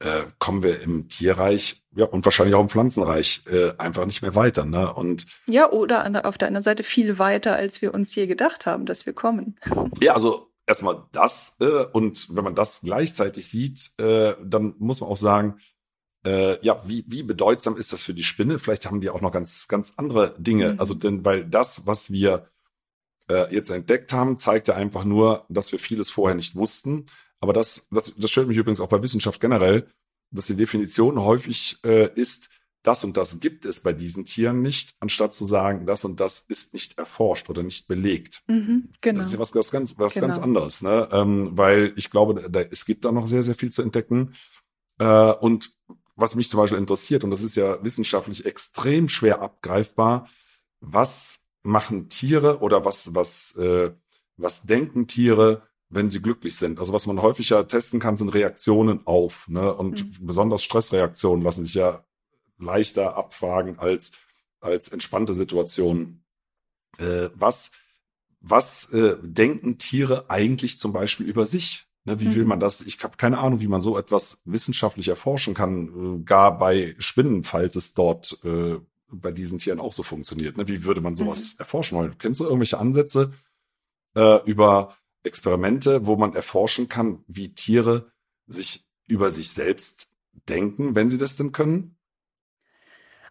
äh, 0.00 0.22
kommen 0.38 0.62
wir 0.62 0.80
im 0.80 1.08
Tierreich 1.08 1.82
ja, 1.94 2.06
und 2.06 2.24
wahrscheinlich 2.24 2.54
auch 2.54 2.60
im 2.60 2.68
Pflanzenreich 2.68 3.42
äh, 3.50 3.72
einfach 3.78 4.06
nicht 4.06 4.22
mehr 4.22 4.34
weiter. 4.34 4.64
Ne? 4.64 4.92
Und 4.92 5.26
ja, 5.46 5.70
oder 5.70 6.04
an, 6.04 6.16
auf 6.16 6.38
der 6.38 6.48
anderen 6.48 6.62
Seite 6.62 6.82
viel 6.82 7.18
weiter, 7.18 7.56
als 7.56 7.82
wir 7.82 7.94
uns 7.94 8.14
je 8.14 8.26
gedacht 8.26 8.66
haben, 8.66 8.86
dass 8.86 9.06
wir 9.06 9.12
kommen. 9.12 9.56
Ja, 10.00 10.14
also 10.14 10.52
erstmal 10.66 11.04
das 11.12 11.56
äh, 11.60 11.84
und 11.92 12.28
wenn 12.34 12.44
man 12.44 12.54
das 12.54 12.82
gleichzeitig 12.82 13.48
sieht, 13.48 13.90
äh, 13.98 14.34
dann 14.42 14.74
muss 14.78 15.00
man 15.00 15.10
auch 15.10 15.16
sagen, 15.16 15.58
äh, 16.26 16.64
ja, 16.64 16.82
wie, 16.86 17.04
wie 17.06 17.22
bedeutsam 17.22 17.76
ist 17.76 17.92
das 17.92 18.02
für 18.02 18.14
die 18.14 18.22
Spinne? 18.22 18.58
Vielleicht 18.58 18.86
haben 18.86 19.00
die 19.00 19.10
auch 19.10 19.20
noch 19.20 19.32
ganz, 19.32 19.68
ganz 19.68 19.94
andere 19.96 20.34
Dinge. 20.38 20.74
Mhm. 20.74 20.80
Also 20.80 20.94
denn, 20.94 21.24
weil 21.24 21.44
das, 21.44 21.86
was 21.86 22.10
wir 22.10 22.48
äh, 23.30 23.52
jetzt 23.54 23.70
entdeckt 23.70 24.12
haben, 24.12 24.36
zeigt 24.36 24.68
ja 24.68 24.74
einfach 24.74 25.04
nur, 25.04 25.46
dass 25.48 25.72
wir 25.72 25.78
vieles 25.78 26.10
vorher 26.10 26.34
nicht 26.34 26.54
wussten. 26.56 27.06
Aber 27.40 27.52
das, 27.52 27.88
das, 27.90 28.12
das 28.16 28.30
stört 28.30 28.48
mich 28.48 28.56
übrigens 28.56 28.80
auch 28.80 28.88
bei 28.88 29.02
Wissenschaft 29.02 29.40
generell, 29.40 29.88
dass 30.30 30.46
die 30.46 30.56
Definition 30.56 31.20
häufig 31.20 31.78
äh, 31.84 32.12
ist, 32.14 32.50
das 32.82 33.04
und 33.04 33.16
das 33.16 33.40
gibt 33.40 33.64
es 33.64 33.82
bei 33.82 33.92
diesen 33.92 34.24
Tieren 34.24 34.62
nicht, 34.62 34.94
anstatt 35.00 35.34
zu 35.34 35.44
sagen, 35.44 35.86
das 35.86 36.04
und 36.04 36.20
das 36.20 36.40
ist 36.40 36.72
nicht 36.72 36.96
erforscht 36.96 37.50
oder 37.50 37.62
nicht 37.62 37.88
belegt. 37.88 38.42
Mhm, 38.46 38.90
genau. 39.00 39.18
Das 39.18 39.26
ist 39.26 39.32
ja 39.32 39.38
was, 39.38 39.54
was 39.54 39.70
ganz, 39.70 39.98
was 39.98 40.14
genau. 40.14 40.28
ganz 40.28 40.38
anderes, 40.38 40.82
ne? 40.82 41.08
Ähm, 41.12 41.50
weil 41.52 41.92
ich 41.96 42.10
glaube, 42.10 42.48
da, 42.48 42.60
es 42.60 42.86
gibt 42.86 43.04
da 43.04 43.12
noch 43.12 43.26
sehr, 43.26 43.42
sehr 43.42 43.56
viel 43.56 43.70
zu 43.70 43.82
entdecken. 43.82 44.34
Äh, 44.98 45.32
und 45.32 45.72
was 46.18 46.34
mich 46.34 46.50
zum 46.50 46.58
Beispiel 46.58 46.78
interessiert, 46.78 47.24
und 47.24 47.30
das 47.30 47.42
ist 47.42 47.56
ja 47.56 47.82
wissenschaftlich 47.82 48.44
extrem 48.44 49.08
schwer 49.08 49.40
abgreifbar, 49.40 50.28
was 50.80 51.44
machen 51.62 52.08
Tiere 52.08 52.60
oder 52.60 52.84
was, 52.84 53.14
was, 53.14 53.56
äh, 53.56 53.92
was 54.36 54.62
denken 54.64 55.06
Tiere, 55.06 55.62
wenn 55.88 56.08
sie 56.08 56.20
glücklich 56.20 56.56
sind. 56.56 56.78
Also 56.78 56.92
was 56.92 57.06
man 57.06 57.22
häufiger 57.22 57.66
testen 57.66 58.00
kann, 58.00 58.16
sind 58.16 58.30
Reaktionen 58.30 59.06
auf. 59.06 59.48
Ne? 59.48 59.72
Und 59.72 60.04
mhm. 60.04 60.26
besonders 60.26 60.62
Stressreaktionen 60.62 61.42
lassen 61.42 61.64
sich 61.64 61.74
ja 61.74 62.04
leichter 62.58 63.16
abfragen 63.16 63.78
als, 63.78 64.12
als 64.60 64.88
entspannte 64.88 65.34
Situationen. 65.34 66.24
Äh, 66.98 67.30
was 67.34 67.72
was 68.40 68.92
äh, 68.92 69.16
denken 69.20 69.78
Tiere 69.78 70.30
eigentlich 70.30 70.78
zum 70.78 70.92
Beispiel 70.92 71.26
über 71.26 71.46
sich? 71.46 71.87
Ne, 72.08 72.20
wie 72.20 72.34
will 72.34 72.44
mhm. 72.44 72.48
man 72.48 72.60
das? 72.60 72.80
Ich 72.80 73.04
habe 73.04 73.18
keine 73.18 73.36
Ahnung, 73.36 73.60
wie 73.60 73.68
man 73.68 73.82
so 73.82 73.98
etwas 73.98 74.40
wissenschaftlich 74.46 75.08
erforschen 75.08 75.52
kann, 75.52 76.20
äh, 76.20 76.24
gar 76.24 76.58
bei 76.58 76.96
Spinnen, 76.98 77.44
falls 77.44 77.76
es 77.76 77.92
dort 77.92 78.38
äh, 78.44 78.78
bei 79.10 79.30
diesen 79.30 79.58
Tieren 79.58 79.78
auch 79.78 79.92
so 79.92 80.02
funktioniert. 80.02 80.56
Ne? 80.56 80.66
Wie 80.68 80.84
würde 80.84 81.02
man 81.02 81.16
sowas 81.16 81.54
mhm. 81.54 81.60
erforschen 81.60 81.98
wollen? 81.98 82.16
Kennst 82.18 82.40
du 82.40 82.44
irgendwelche 82.44 82.78
Ansätze 82.78 83.34
äh, 84.14 84.42
über 84.46 84.96
Experimente, 85.22 86.06
wo 86.06 86.16
man 86.16 86.34
erforschen 86.34 86.88
kann, 86.88 87.24
wie 87.26 87.52
Tiere 87.52 88.10
sich 88.46 88.86
über 89.06 89.30
sich 89.30 89.50
selbst 89.50 90.08
denken, 90.48 90.94
wenn 90.94 91.10
sie 91.10 91.18
das 91.18 91.36
denn 91.36 91.52
können? 91.52 91.97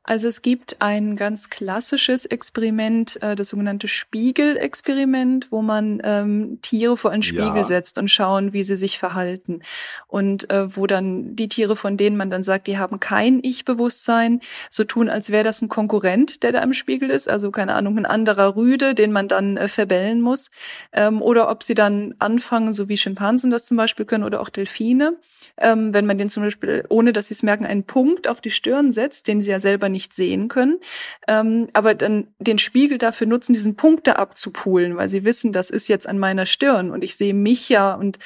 Also 0.07 0.29
es 0.29 0.41
gibt 0.41 0.77
ein 0.79 1.17
ganz 1.17 1.49
klassisches 1.49 2.25
Experiment, 2.25 3.21
äh, 3.21 3.35
das 3.35 3.49
sogenannte 3.49 3.89
Spiegelexperiment, 3.89 5.51
wo 5.51 5.61
man 5.61 6.01
ähm, 6.01 6.59
Tiere 6.61 6.95
vor 6.95 7.11
einen 7.11 7.23
Spiegel 7.23 7.57
ja. 7.57 7.63
setzt 7.65 7.97
und 7.97 8.07
schauen, 8.07 8.53
wie 8.53 8.63
sie 8.63 8.77
sich 8.77 8.99
verhalten. 8.99 9.63
Und 10.07 10.49
äh, 10.49 10.73
wo 10.77 10.87
dann 10.87 11.35
die 11.35 11.49
Tiere, 11.49 11.75
von 11.75 11.97
denen 11.97 12.15
man 12.15 12.29
dann 12.29 12.43
sagt, 12.43 12.67
die 12.67 12.77
haben 12.77 13.01
kein 13.01 13.41
Ich-Bewusstsein, 13.43 14.39
so 14.69 14.85
tun, 14.85 15.09
als 15.09 15.29
wäre 15.29 15.43
das 15.43 15.61
ein 15.61 15.67
Konkurrent, 15.67 16.41
der 16.41 16.53
da 16.53 16.63
im 16.63 16.71
Spiegel 16.73 17.09
ist, 17.09 17.27
also 17.27 17.51
keine 17.51 17.73
Ahnung, 17.73 17.97
ein 17.97 18.05
anderer 18.05 18.55
Rüde, 18.55 18.95
den 18.95 19.11
man 19.11 19.27
dann 19.27 19.57
äh, 19.57 19.67
verbellen 19.67 20.21
muss. 20.21 20.51
Ähm, 20.93 21.21
oder 21.21 21.49
ob 21.49 21.63
sie 21.63 21.75
dann 21.75 22.15
anfangen, 22.19 22.71
so 22.71 22.87
wie 22.87 22.95
Schimpansen 22.95 23.51
das 23.51 23.65
zum 23.65 23.75
Beispiel 23.75 24.05
können 24.05 24.23
oder 24.23 24.39
auch 24.39 24.49
Delfine, 24.49 25.17
ähm, 25.57 25.93
wenn 25.93 26.05
man 26.05 26.17
den 26.17 26.29
zum 26.29 26.43
Beispiel, 26.43 26.85
ohne 26.87 27.11
dass 27.11 27.27
sie 27.27 27.33
es 27.33 27.43
merken, 27.43 27.65
einen 27.65 27.83
Punkt 27.83 28.29
auf 28.29 28.39
die 28.39 28.51
Stirn 28.51 28.93
setzt, 28.93 29.27
den 29.27 29.41
sie 29.41 29.51
ja 29.51 29.59
selber 29.59 29.89
nicht 29.89 29.96
sehen 30.11 30.47
können, 30.47 30.79
ähm, 31.27 31.69
aber 31.73 31.95
dann 31.95 32.27
den 32.39 32.59
Spiegel 32.59 32.97
dafür 32.97 33.27
nutzen, 33.27 33.53
diesen 33.53 33.75
Punkt 33.75 34.07
da 34.07 34.13
abzupulen, 34.13 34.95
weil 34.97 35.09
sie 35.09 35.25
wissen, 35.25 35.51
das 35.51 35.69
ist 35.69 35.87
jetzt 35.87 36.07
an 36.07 36.19
meiner 36.19 36.45
Stirn 36.45 36.91
und 36.91 37.03
ich 37.03 37.15
sehe 37.15 37.33
mich 37.33 37.69
ja 37.69 37.93
und 37.93 38.19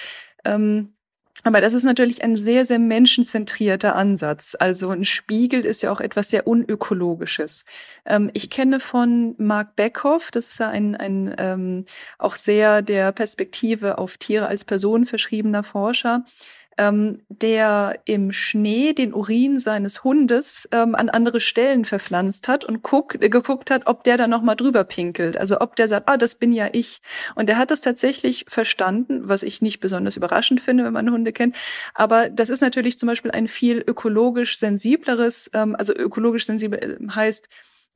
ähm, 0.45 0.93
aber 1.43 1.59
das 1.59 1.74
ist 1.74 1.84
natürlich 1.84 2.24
ein 2.24 2.36
sehr, 2.36 2.65
sehr 2.65 2.78
menschenzentrierter 2.78 3.95
Ansatz. 3.95 4.55
Also 4.59 4.89
ein 4.89 5.05
Spiegel 5.05 5.65
ist 5.65 5.82
ja 5.82 5.91
auch 5.91 5.99
etwas 5.99 6.30
sehr 6.30 6.45
unökologisches. 6.45 7.65
Ähm, 8.05 8.30
ich 8.34 8.49
kenne 8.49 8.80
von 8.80 9.34
Mark 9.38 9.76
Beckhoff, 9.76 10.30
das 10.32 10.49
ist 10.49 10.59
ja 10.59 10.69
ein, 10.69 10.95
ein 10.95 11.34
ähm, 11.39 11.86
auch 12.19 12.36
sehr 12.36 12.82
der 12.84 13.11
Perspektive 13.11 13.97
auf 13.97 14.17
Tiere 14.17 14.47
als 14.47 14.65
Person 14.65 15.05
verschriebener 15.05 15.63
Forscher, 15.63 16.26
ähm, 16.82 17.21
der 17.29 17.99
im 18.05 18.32
Schnee 18.32 18.93
den 18.93 19.13
Urin 19.13 19.59
seines 19.59 20.03
Hundes 20.03 20.67
ähm, 20.71 20.95
an 20.95 21.09
andere 21.09 21.39
Stellen 21.39 21.86
verpflanzt 21.86 22.47
hat 22.47 22.65
und 22.65 22.82
guck, 22.82 23.21
äh, 23.21 23.29
geguckt 23.29 23.69
hat, 23.69 23.86
ob 23.86 24.03
der 24.03 24.17
da 24.17 24.27
nochmal 24.27 24.55
drüber 24.55 24.84
pinkelt. 24.84 25.38
Also 25.38 25.61
ob 25.61 25.75
der 25.75 25.88
sagt, 25.88 26.09
ah, 26.09 26.17
das 26.17 26.36
bin 26.36 26.51
ja 26.51 26.69
ich. 26.71 27.01
Und 27.36 27.49
er 27.49 27.57
hat 27.57 27.69
das 27.69 27.82
tatsächlich 27.82 28.45
verstanden, 28.47 29.29
was 29.29 29.43
ich 29.43 29.61
nicht 29.61 29.79
besonders 29.79 30.17
überraschend 30.17 30.59
finde, 30.59 30.84
wenn 30.84 30.93
man 30.93 31.11
Hunde 31.11 31.32
kennt. 31.34 31.55
Aber 31.93 32.29
das 32.29 32.49
ist 32.49 32.61
natürlich 32.61 32.97
zum 32.97 33.07
Beispiel 33.07 33.32
ein 33.32 33.47
viel 33.47 33.84
ökologisch 33.86 34.57
sensibleres, 34.57 35.51
ähm, 35.53 35.75
also 35.77 35.93
ökologisch 35.93 36.47
sensibel 36.47 36.79
äh, 36.79 37.11
heißt, 37.13 37.47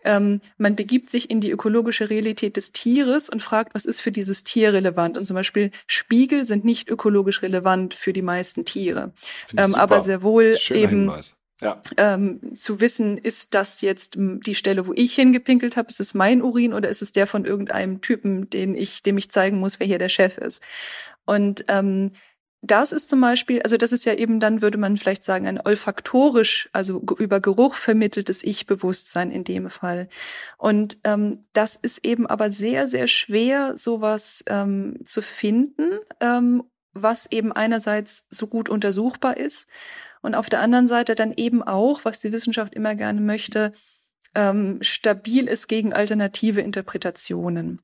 ähm, 0.05 0.39
man 0.57 0.75
begibt 0.75 1.09
sich 1.09 1.29
in 1.29 1.41
die 1.41 1.51
ökologische 1.51 2.09
Realität 2.09 2.55
des 2.55 2.71
Tieres 2.71 3.29
und 3.29 3.41
fragt, 3.41 3.75
was 3.75 3.85
ist 3.85 3.99
für 3.99 4.11
dieses 4.11 4.43
Tier 4.43 4.71
relevant. 4.71 5.17
Und 5.17 5.25
zum 5.25 5.35
Beispiel 5.35 5.71
Spiegel 5.87 6.45
sind 6.45 6.63
nicht 6.63 6.89
ökologisch 6.89 7.41
relevant 7.41 7.93
für 7.93 8.13
die 8.13 8.21
meisten 8.21 8.63
Tiere, 8.65 9.13
ähm, 9.57 9.75
aber 9.75 9.99
sehr 10.01 10.21
wohl 10.21 10.55
eben 10.69 10.89
Hinweis. 10.89 11.37
Ja. 11.61 11.81
Ähm, 11.95 12.55
zu 12.55 12.81
wissen, 12.81 13.17
ist 13.17 13.53
das 13.53 13.81
jetzt 13.81 14.15
die 14.17 14.55
Stelle, 14.55 14.87
wo 14.87 14.93
ich 14.93 15.15
hingepinkelt 15.15 15.77
habe, 15.77 15.87
ist 15.89 16.01
es 16.01 16.13
mein 16.13 16.41
Urin 16.41 16.73
oder 16.73 16.89
ist 16.89 17.01
es 17.01 17.13
der 17.13 17.27
von 17.27 17.45
irgendeinem 17.45 18.01
Typen, 18.01 18.49
den 18.49 18.75
ich, 18.75 19.03
dem 19.03 19.17
ich 19.17 19.31
zeigen 19.31 19.57
muss, 19.59 19.79
wer 19.79 19.87
hier 19.87 19.99
der 19.99 20.09
Chef 20.09 20.37
ist. 20.37 20.61
Und 21.25 21.65
ähm, 21.69 22.11
das 22.67 22.91
ist 22.91 23.09
zum 23.09 23.21
Beispiel, 23.21 23.61
also 23.61 23.77
das 23.77 23.91
ist 23.91 24.05
ja 24.05 24.13
eben 24.13 24.39
dann, 24.39 24.61
würde 24.61 24.77
man 24.77 24.97
vielleicht 24.97 25.23
sagen, 25.23 25.47
ein 25.47 25.59
olfaktorisch, 25.59 26.69
also 26.73 27.01
über 27.17 27.39
Geruch 27.39 27.75
vermitteltes 27.75 28.43
Ich-Bewusstsein 28.43 29.31
in 29.31 29.43
dem 29.43 29.69
Fall. 29.69 30.09
Und 30.57 30.97
ähm, 31.03 31.45
das 31.53 31.75
ist 31.75 32.05
eben 32.05 32.27
aber 32.27 32.51
sehr, 32.51 32.87
sehr 32.87 33.07
schwer, 33.07 33.77
sowas 33.77 34.43
ähm, 34.47 34.99
zu 35.05 35.21
finden, 35.21 35.99
ähm, 36.19 36.63
was 36.93 37.31
eben 37.31 37.51
einerseits 37.51 38.25
so 38.29 38.47
gut 38.47 38.69
untersuchbar 38.69 39.37
ist 39.37 39.67
und 40.21 40.33
auf 40.33 40.49
der 40.49 40.61
anderen 40.61 40.87
Seite 40.87 41.13
dann 41.13 41.33
eben 41.35 41.61
auch, 41.61 42.03
was 42.03 42.19
die 42.19 42.31
Wissenschaft 42.31 42.73
immer 42.73 42.95
gerne 42.95 43.21
möchte, 43.21 43.73
ähm, 44.33 44.79
stabil 44.81 45.47
ist 45.47 45.67
gegen 45.67 45.93
alternative 45.93 46.61
Interpretationen. 46.61 47.81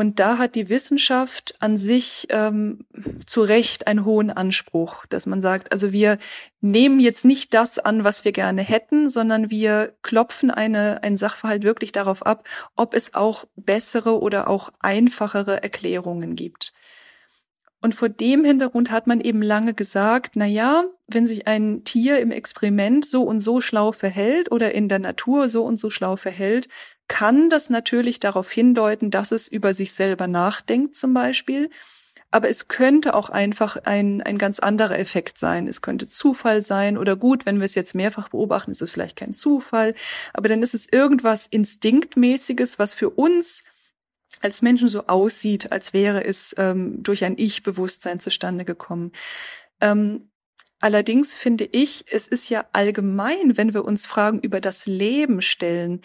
Und 0.00 0.18
da 0.18 0.38
hat 0.38 0.54
die 0.54 0.70
Wissenschaft 0.70 1.56
an 1.58 1.76
sich 1.76 2.26
ähm, 2.30 2.86
zu 3.26 3.42
Recht 3.42 3.86
einen 3.86 4.06
hohen 4.06 4.30
Anspruch, 4.30 5.04
dass 5.04 5.26
man 5.26 5.42
sagt, 5.42 5.72
also 5.72 5.92
wir 5.92 6.16
nehmen 6.62 7.00
jetzt 7.00 7.26
nicht 7.26 7.52
das 7.52 7.78
an, 7.78 8.02
was 8.02 8.24
wir 8.24 8.32
gerne 8.32 8.62
hätten, 8.62 9.10
sondern 9.10 9.50
wir 9.50 9.92
klopfen 10.00 10.50
eine, 10.50 11.02
einen 11.02 11.18
Sachverhalt 11.18 11.64
wirklich 11.64 11.92
darauf 11.92 12.24
ab, 12.24 12.48
ob 12.76 12.94
es 12.94 13.12
auch 13.12 13.44
bessere 13.56 14.18
oder 14.22 14.48
auch 14.48 14.70
einfachere 14.80 15.62
Erklärungen 15.62 16.34
gibt. 16.34 16.72
Und 17.82 17.94
vor 17.94 18.10
dem 18.10 18.44
Hintergrund 18.44 18.90
hat 18.90 19.06
man 19.06 19.20
eben 19.20 19.40
lange 19.40 19.72
gesagt, 19.72 20.32
na 20.34 20.44
ja, 20.44 20.84
wenn 21.08 21.26
sich 21.26 21.46
ein 21.46 21.82
Tier 21.84 22.20
im 22.20 22.30
Experiment 22.30 23.06
so 23.06 23.22
und 23.22 23.40
so 23.40 23.60
schlau 23.60 23.92
verhält 23.92 24.52
oder 24.52 24.74
in 24.74 24.88
der 24.88 24.98
Natur 24.98 25.48
so 25.48 25.64
und 25.64 25.78
so 25.78 25.88
schlau 25.88 26.16
verhält, 26.16 26.68
kann 27.08 27.48
das 27.48 27.70
natürlich 27.70 28.20
darauf 28.20 28.50
hindeuten, 28.50 29.10
dass 29.10 29.32
es 29.32 29.48
über 29.48 29.72
sich 29.72 29.92
selber 29.94 30.26
nachdenkt 30.26 30.94
zum 30.94 31.14
Beispiel. 31.14 31.70
Aber 32.30 32.48
es 32.48 32.68
könnte 32.68 33.14
auch 33.14 33.30
einfach 33.30 33.76
ein, 33.76 34.22
ein 34.22 34.38
ganz 34.38 34.60
anderer 34.60 34.98
Effekt 34.98 35.36
sein. 35.36 35.66
Es 35.66 35.82
könnte 35.82 36.06
Zufall 36.06 36.62
sein 36.62 36.96
oder 36.96 37.16
gut, 37.16 37.46
wenn 37.46 37.58
wir 37.58 37.64
es 37.64 37.74
jetzt 37.74 37.94
mehrfach 37.94 38.28
beobachten, 38.28 38.70
ist 38.70 38.82
es 38.82 38.92
vielleicht 38.92 39.16
kein 39.16 39.32
Zufall. 39.32 39.94
Aber 40.32 40.48
dann 40.48 40.62
ist 40.62 40.74
es 40.74 40.86
irgendwas 40.90 41.46
Instinktmäßiges, 41.46 42.78
was 42.78 42.94
für 42.94 43.10
uns 43.10 43.64
als 44.40 44.62
Menschen 44.62 44.88
so 44.88 45.06
aussieht, 45.06 45.72
als 45.72 45.92
wäre 45.92 46.24
es 46.24 46.54
ähm, 46.58 47.02
durch 47.02 47.24
ein 47.24 47.36
Ich-Bewusstsein 47.36 48.20
zustande 48.20 48.64
gekommen. 48.64 49.12
Ähm, 49.80 50.30
allerdings 50.80 51.34
finde 51.34 51.68
ich, 51.70 52.04
es 52.10 52.28
ist 52.28 52.48
ja 52.48 52.64
allgemein, 52.72 53.56
wenn 53.56 53.74
wir 53.74 53.84
uns 53.84 54.06
Fragen 54.06 54.40
über 54.40 54.60
das 54.60 54.86
Leben 54.86 55.42
stellen, 55.42 56.02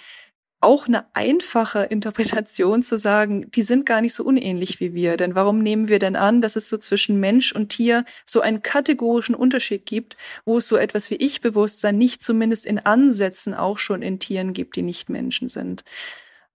auch 0.61 0.87
eine 0.87 1.05
einfache 1.15 1.83
Interpretation 1.83 2.81
zu 2.81 2.97
sagen, 2.97 3.51
die 3.51 3.61
sind 3.61 3.85
gar 3.85 4.01
nicht 4.01 4.15
so 4.15 4.23
unähnlich 4.23 4.79
wie 4.79 4.95
wir. 4.95 5.15
Denn 5.15 5.35
warum 5.35 5.59
nehmen 5.59 5.89
wir 5.89 5.99
denn 5.99 6.15
an, 6.15 6.41
dass 6.41 6.55
es 6.55 6.69
so 6.69 6.77
zwischen 6.77 7.19
Mensch 7.19 7.51
und 7.51 7.69
Tier 7.69 8.03
so 8.25 8.41
einen 8.41 8.63
kategorischen 8.63 9.35
Unterschied 9.35 9.85
gibt, 9.85 10.17
wo 10.43 10.57
es 10.57 10.67
so 10.67 10.77
etwas 10.77 11.11
wie 11.11 11.15
Ich-Bewusstsein 11.15 11.97
nicht 11.97 12.23
zumindest 12.23 12.65
in 12.65 12.79
Ansätzen 12.79 13.53
auch 13.53 13.77
schon 13.77 14.01
in 14.01 14.17
Tieren 14.17 14.53
gibt, 14.53 14.75
die 14.75 14.81
nicht 14.81 15.07
Menschen 15.07 15.49
sind? 15.49 15.83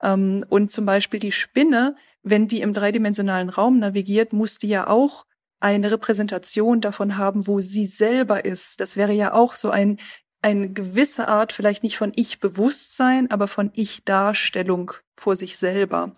Ähm, 0.02 0.44
und 0.48 0.70
zum 0.70 0.86
Beispiel 0.86 1.20
die 1.20 1.32
Spinne, 1.32 1.96
wenn 2.22 2.48
die 2.48 2.60
im 2.60 2.74
dreidimensionalen 2.74 3.48
Raum 3.48 3.78
navigiert, 3.78 4.32
muss 4.32 4.58
die 4.58 4.68
ja 4.68 4.88
auch 4.88 5.26
eine 5.60 5.90
Repräsentation 5.90 6.80
davon 6.80 7.16
haben, 7.16 7.46
wo 7.46 7.60
sie 7.60 7.86
selber 7.86 8.44
ist. 8.44 8.80
Das 8.80 8.96
wäre 8.96 9.12
ja 9.12 9.32
auch 9.34 9.54
so 9.54 9.70
ein 9.70 9.98
eine 10.42 10.70
gewisse 10.70 11.28
Art, 11.28 11.52
vielleicht 11.52 11.82
nicht 11.82 11.98
von 11.98 12.12
Ich-Bewusstsein, 12.16 13.30
aber 13.30 13.46
von 13.46 13.70
Ich-Darstellung 13.74 14.92
vor 15.14 15.36
sich 15.36 15.58
selber. 15.58 16.16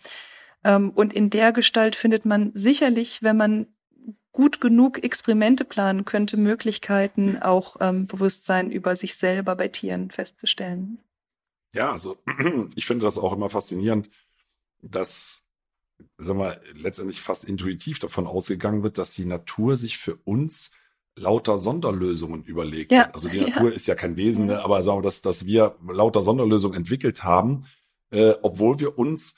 Ähm, 0.65 0.91
und 0.91 1.13
in 1.13 1.31
der 1.31 1.53
Gestalt 1.53 1.97
findet 1.97 2.25
man 2.25 2.53
sicherlich, 2.55 3.23
wenn 3.23 3.37
man 3.37 3.67
gut 4.33 4.61
genug 4.61 5.03
Experimente 5.05 5.65
planen 5.65 6.05
könnte, 6.05 6.37
Möglichkeiten, 6.37 7.39
auch 7.43 7.77
ähm, 7.81 8.07
Bewusstsein 8.07 8.71
über 8.71 8.97
sich 8.97 9.17
selber 9.17 9.57
bei 9.57 9.69
Tieren 9.69 10.11
festzustellen. 10.11 11.01
Ja, 11.75 11.93
also 11.93 12.17
ich 12.75 12.87
finde 12.87 13.05
das 13.05 13.19
auch 13.19 13.33
immer 13.33 13.51
faszinierend, 13.51 14.11
dass 14.81 15.49
sagen 16.19 16.39
wir, 16.39 16.61
letztendlich 16.75 17.21
fast 17.21 17.45
intuitiv 17.45 17.99
davon 17.99 18.27
ausgegangen 18.27 18.83
wird, 18.83 18.99
dass 18.99 19.15
die 19.15 19.25
Natur 19.25 19.77
sich 19.77 19.99
für 19.99 20.17
uns 20.25 20.73
lauter 21.15 21.59
Sonderlösungen 21.59 22.43
überlegt 22.45 22.93
ja, 22.93 23.05
hat. 23.05 23.15
Also 23.15 23.29
die 23.29 23.41
Natur 23.47 23.71
ja. 23.71 23.77
ist 23.77 23.87
ja 23.87 23.95
kein 23.95 24.17
Wesen, 24.17 24.47
ne? 24.47 24.63
aber 24.65 24.83
sagen 24.83 24.99
wir, 24.99 25.03
dass, 25.03 25.23
dass 25.23 25.47
wir 25.47 25.77
lauter 25.87 26.23
Sonderlösungen 26.23 26.77
entwickelt 26.77 27.25
haben, 27.25 27.67
äh, 28.11 28.35
obwohl 28.43 28.81
wir 28.81 28.99
uns 28.99 29.37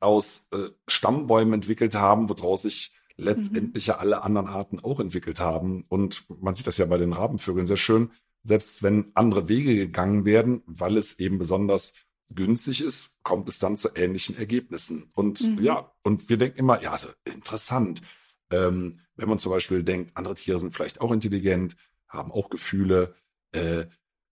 aus 0.00 0.48
äh, 0.52 0.70
Stammbäumen 0.86 1.54
entwickelt 1.54 1.94
haben, 1.94 2.28
woraus 2.28 2.62
sich 2.62 2.92
letztendlich 3.16 3.86
mhm. 3.86 3.92
ja 3.92 3.98
alle 3.98 4.22
anderen 4.22 4.48
Arten 4.48 4.80
auch 4.80 5.00
entwickelt 5.00 5.40
haben. 5.40 5.84
Und 5.88 6.24
man 6.28 6.54
sieht 6.54 6.66
das 6.66 6.78
ja 6.78 6.86
bei 6.86 6.98
den 6.98 7.12
Rabenvögeln 7.12 7.66
sehr 7.66 7.76
schön, 7.76 8.10
selbst 8.44 8.82
wenn 8.82 9.10
andere 9.14 9.48
Wege 9.48 9.74
gegangen 9.74 10.24
werden, 10.24 10.62
weil 10.66 10.96
es 10.96 11.18
eben 11.18 11.38
besonders 11.38 11.94
günstig 12.30 12.82
ist, 12.82 13.22
kommt 13.22 13.48
es 13.48 13.58
dann 13.58 13.76
zu 13.76 13.90
ähnlichen 13.96 14.36
Ergebnissen. 14.36 15.10
Und 15.14 15.40
mhm. 15.40 15.62
ja, 15.62 15.92
und 16.02 16.28
wir 16.28 16.36
denken 16.36 16.58
immer, 16.58 16.82
ja, 16.82 16.92
also 16.92 17.08
interessant. 17.24 18.02
Ähm, 18.50 19.00
wenn 19.16 19.28
man 19.28 19.38
zum 19.38 19.52
Beispiel 19.52 19.82
denkt, 19.82 20.16
andere 20.16 20.34
Tiere 20.34 20.58
sind 20.58 20.72
vielleicht 20.72 21.00
auch 21.00 21.12
intelligent, 21.12 21.76
haben 22.08 22.32
auch 22.32 22.50
Gefühle, 22.50 23.14
äh, 23.52 23.86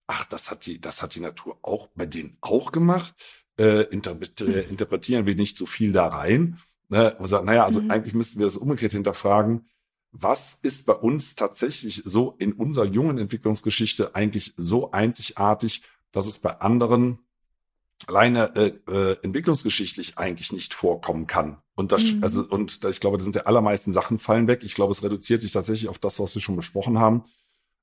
ach, 0.07 0.25
das 0.25 0.51
hat 0.51 0.65
die, 0.65 0.79
das 0.79 1.01
hat 1.01 1.15
die 1.15 1.19
Natur 1.19 1.57
auch 1.61 1.87
bei 1.95 2.05
denen 2.05 2.37
auch 2.41 2.71
gemacht. 2.71 3.15
Äh, 3.57 3.83
interpretieren, 3.83 4.69
interpretieren 4.69 5.25
wir 5.25 5.35
nicht 5.35 5.57
so 5.57 5.65
viel 5.65 5.91
da 5.91 6.07
rein. 6.07 6.57
Ne? 6.89 7.15
Und 7.15 7.27
sagen, 7.27 7.45
naja, 7.45 7.65
also 7.65 7.81
mhm. 7.81 7.91
eigentlich 7.91 8.13
müssten 8.13 8.39
wir 8.39 8.45
das 8.45 8.57
umgekehrt 8.57 8.91
hinterfragen. 8.91 9.67
Was 10.15 10.59
ist 10.61 10.85
bei 10.85 10.93
uns 10.93 11.35
tatsächlich 11.35 12.03
so 12.05 12.35
in 12.37 12.53
unserer 12.53 12.85
jungen 12.85 13.17
Entwicklungsgeschichte 13.17 14.13
eigentlich 14.13 14.53
so 14.57 14.91
einzigartig, 14.91 15.81
dass 16.11 16.27
es 16.27 16.39
bei 16.39 16.61
anderen 16.61 17.17
alleine 18.07 18.55
äh, 18.55 18.91
äh, 18.91 19.17
entwicklungsgeschichtlich 19.23 20.17
eigentlich 20.17 20.51
nicht 20.51 20.73
vorkommen 20.73 21.25
kann. 21.25 21.57
Und 21.75 21.91
das, 21.91 22.03
mhm. 22.03 22.23
also, 22.23 22.43
und 22.43 22.83
ich 22.83 22.99
glaube, 22.99 23.17
das 23.17 23.23
sind 23.23 23.35
der 23.35 23.47
allermeisten 23.47 23.91
Sachen 23.91 24.19
fallen 24.19 24.47
weg. 24.47 24.61
Ich 24.63 24.75
glaube, 24.75 24.91
es 24.91 25.03
reduziert 25.03 25.41
sich 25.41 25.51
tatsächlich 25.51 25.89
auf 25.89 25.97
das, 25.97 26.19
was 26.19 26.35
wir 26.35 26.41
schon 26.41 26.55
besprochen 26.55 26.99
haben, 26.99 27.23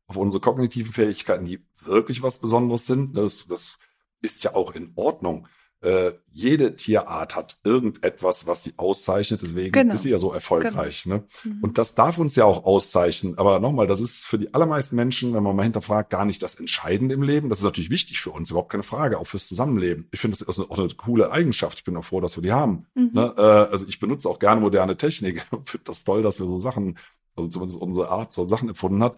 auf 0.06 0.16
unsere 0.16 0.40
kognitiven 0.40 0.92
Fähigkeiten, 0.92 1.44
die 1.44 1.64
wirklich 1.82 2.22
was 2.22 2.38
Besonderes 2.38 2.86
sind. 2.86 3.16
Das, 3.16 3.46
das 3.48 3.78
ist 4.22 4.44
ja 4.44 4.54
auch 4.54 4.72
in 4.72 4.92
Ordnung 4.94 5.48
äh, 5.82 6.12
jede 6.30 6.76
Tierart 6.76 7.34
hat 7.34 7.56
irgendetwas, 7.64 8.46
was 8.46 8.62
sie 8.62 8.74
auszeichnet. 8.76 9.40
Deswegen 9.42 9.72
genau. 9.72 9.94
ist 9.94 10.02
sie 10.02 10.10
ja 10.10 10.18
so 10.18 10.32
erfolgreich. 10.32 11.04
Genau. 11.04 11.16
Ne? 11.16 11.24
Mhm. 11.44 11.58
Und 11.62 11.78
das 11.78 11.94
darf 11.94 12.18
uns 12.18 12.36
ja 12.36 12.44
auch 12.44 12.64
auszeichnen. 12.64 13.38
Aber 13.38 13.60
nochmal, 13.60 13.86
das 13.86 14.00
ist 14.02 14.24
für 14.24 14.38
die 14.38 14.52
allermeisten 14.52 14.96
Menschen, 14.96 15.32
wenn 15.32 15.42
man 15.42 15.56
mal 15.56 15.62
hinterfragt, 15.62 16.10
gar 16.10 16.26
nicht 16.26 16.42
das 16.42 16.56
Entscheidende 16.56 17.14
im 17.14 17.22
Leben. 17.22 17.48
Das 17.48 17.58
ist 17.58 17.64
natürlich 17.64 17.90
wichtig 17.90 18.20
für 18.20 18.30
uns, 18.30 18.50
überhaupt 18.50 18.70
keine 18.70 18.82
Frage, 18.82 19.18
auch 19.18 19.26
fürs 19.26 19.48
Zusammenleben. 19.48 20.08
Ich 20.12 20.20
finde, 20.20 20.36
das 20.36 20.46
ist 20.46 20.58
auch 20.70 20.78
eine, 20.78 20.88
coole 20.96 21.30
Eigenschaft. 21.32 21.78
Ich 21.78 21.84
bin 21.84 21.96
auch 21.96 22.04
froh, 22.04 22.20
dass 22.20 22.36
wir 22.36 22.42
die 22.42 22.52
haben. 22.52 22.86
Mhm. 22.94 23.10
Ne? 23.14 23.34
Äh, 23.36 23.40
also 23.40 23.86
ich 23.88 23.98
benutze 24.00 24.28
auch 24.28 24.38
gerne 24.38 24.60
moderne 24.60 24.96
Technik. 24.96 25.46
Ich 25.62 25.70
finde 25.70 25.84
das 25.84 26.04
toll, 26.04 26.22
dass 26.22 26.40
wir 26.40 26.46
so 26.46 26.56
Sachen, 26.56 26.98
also 27.36 27.48
zumindest 27.48 27.80
unsere 27.80 28.08
Art, 28.08 28.32
so 28.32 28.46
Sachen 28.46 28.68
erfunden 28.68 29.02
hat. 29.02 29.16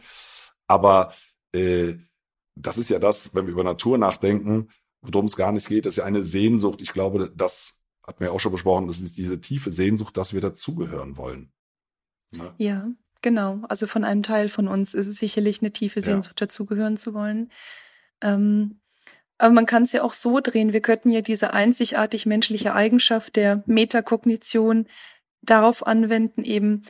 Aber 0.66 1.12
äh, 1.52 1.94
das 2.54 2.78
ist 2.78 2.90
ja 2.90 2.98
das, 2.98 3.34
wenn 3.34 3.46
wir 3.46 3.52
über 3.52 3.64
Natur 3.64 3.96
nachdenken, 3.98 4.68
worum 5.02 5.26
es 5.26 5.36
gar 5.36 5.52
nicht 5.52 5.68
geht, 5.68 5.86
ist 5.86 5.96
ja 5.96 6.04
eine 6.04 6.22
Sehnsucht. 6.22 6.80
Ich 6.80 6.92
glaube, 6.92 7.32
das 7.36 7.80
hat 8.06 8.20
mir 8.20 8.32
auch 8.32 8.40
schon 8.40 8.52
besprochen, 8.52 8.86
das 8.86 9.00
ist 9.00 9.16
diese 9.16 9.40
tiefe 9.40 9.70
Sehnsucht, 9.70 10.16
dass 10.16 10.32
wir 10.32 10.40
dazugehören 10.40 11.16
wollen. 11.16 11.52
Ne? 12.34 12.52
Ja, 12.58 12.88
genau. 13.20 13.60
Also 13.68 13.86
von 13.86 14.04
einem 14.04 14.22
Teil 14.22 14.48
von 14.48 14.68
uns 14.68 14.94
ist 14.94 15.06
es 15.06 15.18
sicherlich 15.18 15.60
eine 15.60 15.72
tiefe 15.72 16.00
Sehnsucht, 16.00 16.40
ja. 16.40 16.46
dazugehören 16.46 16.96
zu 16.96 17.14
wollen. 17.14 17.52
Ähm, 18.20 18.80
aber 19.38 19.52
man 19.52 19.66
kann 19.66 19.82
es 19.82 19.92
ja 19.92 20.02
auch 20.02 20.12
so 20.12 20.40
drehen. 20.40 20.72
Wir 20.72 20.80
könnten 20.80 21.10
ja 21.10 21.20
diese 21.20 21.52
einzigartig 21.52 22.26
menschliche 22.26 22.74
Eigenschaft 22.74 23.36
der 23.36 23.62
Metakognition 23.66 24.86
darauf 25.42 25.84
anwenden, 25.86 26.44
eben 26.44 26.82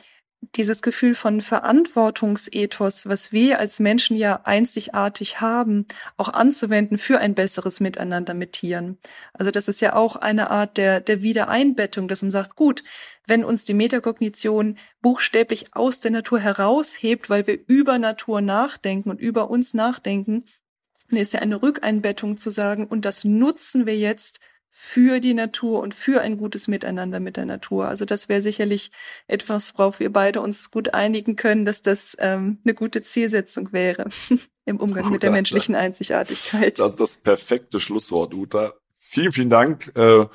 dieses 0.55 0.81
Gefühl 0.81 1.15
von 1.15 1.41
Verantwortungsethos, 1.41 3.07
was 3.07 3.31
wir 3.31 3.59
als 3.59 3.79
Menschen 3.79 4.15
ja 4.17 4.41
einzigartig 4.43 5.41
haben, 5.41 5.85
auch 6.17 6.29
anzuwenden 6.29 6.97
für 6.97 7.19
ein 7.19 7.35
besseres 7.35 7.79
Miteinander 7.79 8.33
mit 8.33 8.53
Tieren. 8.53 8.97
Also 9.33 9.51
das 9.51 9.67
ist 9.67 9.81
ja 9.81 9.95
auch 9.95 10.15
eine 10.15 10.51
Art 10.51 10.77
der, 10.77 10.99
der 11.01 11.21
Wiedereinbettung, 11.21 12.07
dass 12.07 12.21
man 12.21 12.31
sagt, 12.31 12.55
gut, 12.55 12.83
wenn 13.25 13.43
uns 13.43 13.65
die 13.65 13.73
Metakognition 13.73 14.77
buchstäblich 15.01 15.75
aus 15.75 15.99
der 15.99 16.11
Natur 16.11 16.39
heraushebt, 16.39 17.29
weil 17.29 17.47
wir 17.47 17.59
über 17.67 17.97
Natur 17.97 18.41
nachdenken 18.41 19.09
und 19.09 19.19
über 19.19 19.49
uns 19.49 19.73
nachdenken, 19.73 20.45
dann 21.09 21.19
ist 21.19 21.33
ja 21.33 21.39
eine 21.39 21.61
Rückeinbettung 21.61 22.37
zu 22.37 22.49
sagen, 22.49 22.85
und 22.87 23.05
das 23.05 23.23
nutzen 23.23 23.85
wir 23.85 23.97
jetzt 23.97 24.39
für 24.75 25.19
die 25.19 25.35
Natur 25.35 25.81
und 25.81 25.93
für 25.93 26.21
ein 26.21 26.35
gutes 26.35 26.67
Miteinander 26.67 27.19
mit 27.19 27.37
der 27.37 27.45
Natur. 27.45 27.87
Also 27.87 28.05
das 28.05 28.27
wäre 28.27 28.41
sicherlich 28.41 28.89
etwas, 29.27 29.77
worauf 29.77 29.99
wir 29.99 30.11
beide 30.11 30.41
uns 30.41 30.71
gut 30.71 30.95
einigen 30.95 31.35
können, 31.35 31.63
dass 31.63 31.83
das 31.83 32.17
ähm, 32.19 32.57
eine 32.65 32.73
gute 32.73 33.03
Zielsetzung 33.03 33.71
wäre 33.71 34.09
im 34.65 34.77
Umgang 34.77 35.03
Uta, 35.03 35.11
mit 35.11 35.21
der 35.21 35.29
menschlichen 35.29 35.75
Einzigartigkeit. 35.75 36.79
Das 36.79 36.93
ist 36.93 36.99
das 36.99 37.17
perfekte 37.17 37.79
Schlusswort, 37.79 38.33
Uta. 38.33 38.73
Vielen, 38.97 39.31
vielen 39.31 39.51
Dank, 39.51 39.95
äh, 39.95 40.25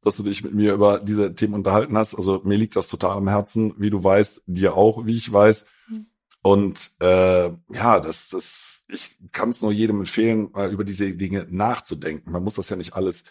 dass 0.00 0.16
du 0.16 0.22
dich 0.22 0.42
mit 0.42 0.54
mir 0.54 0.72
über 0.72 0.98
diese 0.98 1.34
Themen 1.34 1.52
unterhalten 1.52 1.98
hast. 1.98 2.14
Also 2.14 2.40
mir 2.42 2.56
liegt 2.56 2.76
das 2.76 2.88
total 2.88 3.18
am 3.18 3.28
Herzen, 3.28 3.74
wie 3.76 3.90
du 3.90 4.02
weißt, 4.02 4.44
dir 4.46 4.78
auch, 4.78 5.04
wie 5.04 5.14
ich 5.14 5.30
weiß. 5.30 5.66
Mhm. 5.88 6.06
Und 6.40 6.92
äh, 7.00 7.50
ja, 7.68 8.00
das, 8.00 8.30
das, 8.30 8.86
ich 8.88 9.18
kann 9.30 9.50
es 9.50 9.60
nur 9.60 9.72
jedem 9.72 9.98
empfehlen, 9.98 10.48
mal 10.52 10.72
über 10.72 10.84
diese 10.84 11.14
Dinge 11.14 11.46
nachzudenken. 11.50 12.32
Man 12.32 12.42
muss 12.42 12.54
das 12.54 12.70
ja 12.70 12.76
nicht 12.76 12.94
alles 12.94 13.24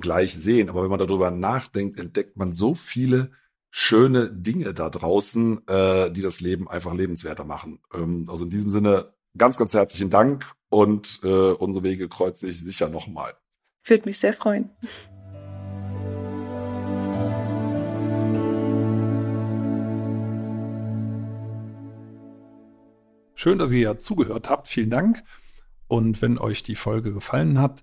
gleich 0.00 0.34
sehen. 0.34 0.68
Aber 0.68 0.82
wenn 0.82 0.90
man 0.90 0.98
darüber 0.98 1.30
nachdenkt, 1.30 1.98
entdeckt 2.00 2.36
man 2.36 2.52
so 2.52 2.74
viele 2.74 3.30
schöne 3.70 4.30
Dinge 4.30 4.74
da 4.74 4.90
draußen, 4.90 5.66
äh, 5.66 6.10
die 6.10 6.22
das 6.22 6.40
Leben 6.40 6.68
einfach 6.68 6.94
lebenswerter 6.94 7.44
machen. 7.44 7.80
Ähm, 7.94 8.26
also 8.28 8.44
in 8.44 8.50
diesem 8.50 8.68
Sinne 8.68 9.14
ganz, 9.36 9.56
ganz 9.56 9.74
herzlichen 9.74 10.10
Dank 10.10 10.52
und 10.68 11.20
äh, 11.22 11.26
unsere 11.26 11.84
Wege 11.84 12.08
kreuzen 12.08 12.50
sich 12.50 12.60
sicher 12.60 12.88
nochmal. 12.88 13.34
Würde 13.84 14.06
mich 14.06 14.18
sehr 14.18 14.34
freuen. 14.34 14.70
Schön, 23.34 23.58
dass 23.58 23.72
ihr 23.72 23.98
zugehört 23.98 24.48
habt. 24.48 24.68
Vielen 24.68 24.90
Dank. 24.90 25.24
Und 25.88 26.22
wenn 26.22 26.38
euch 26.38 26.62
die 26.62 26.76
Folge 26.76 27.12
gefallen 27.12 27.58
hat, 27.58 27.82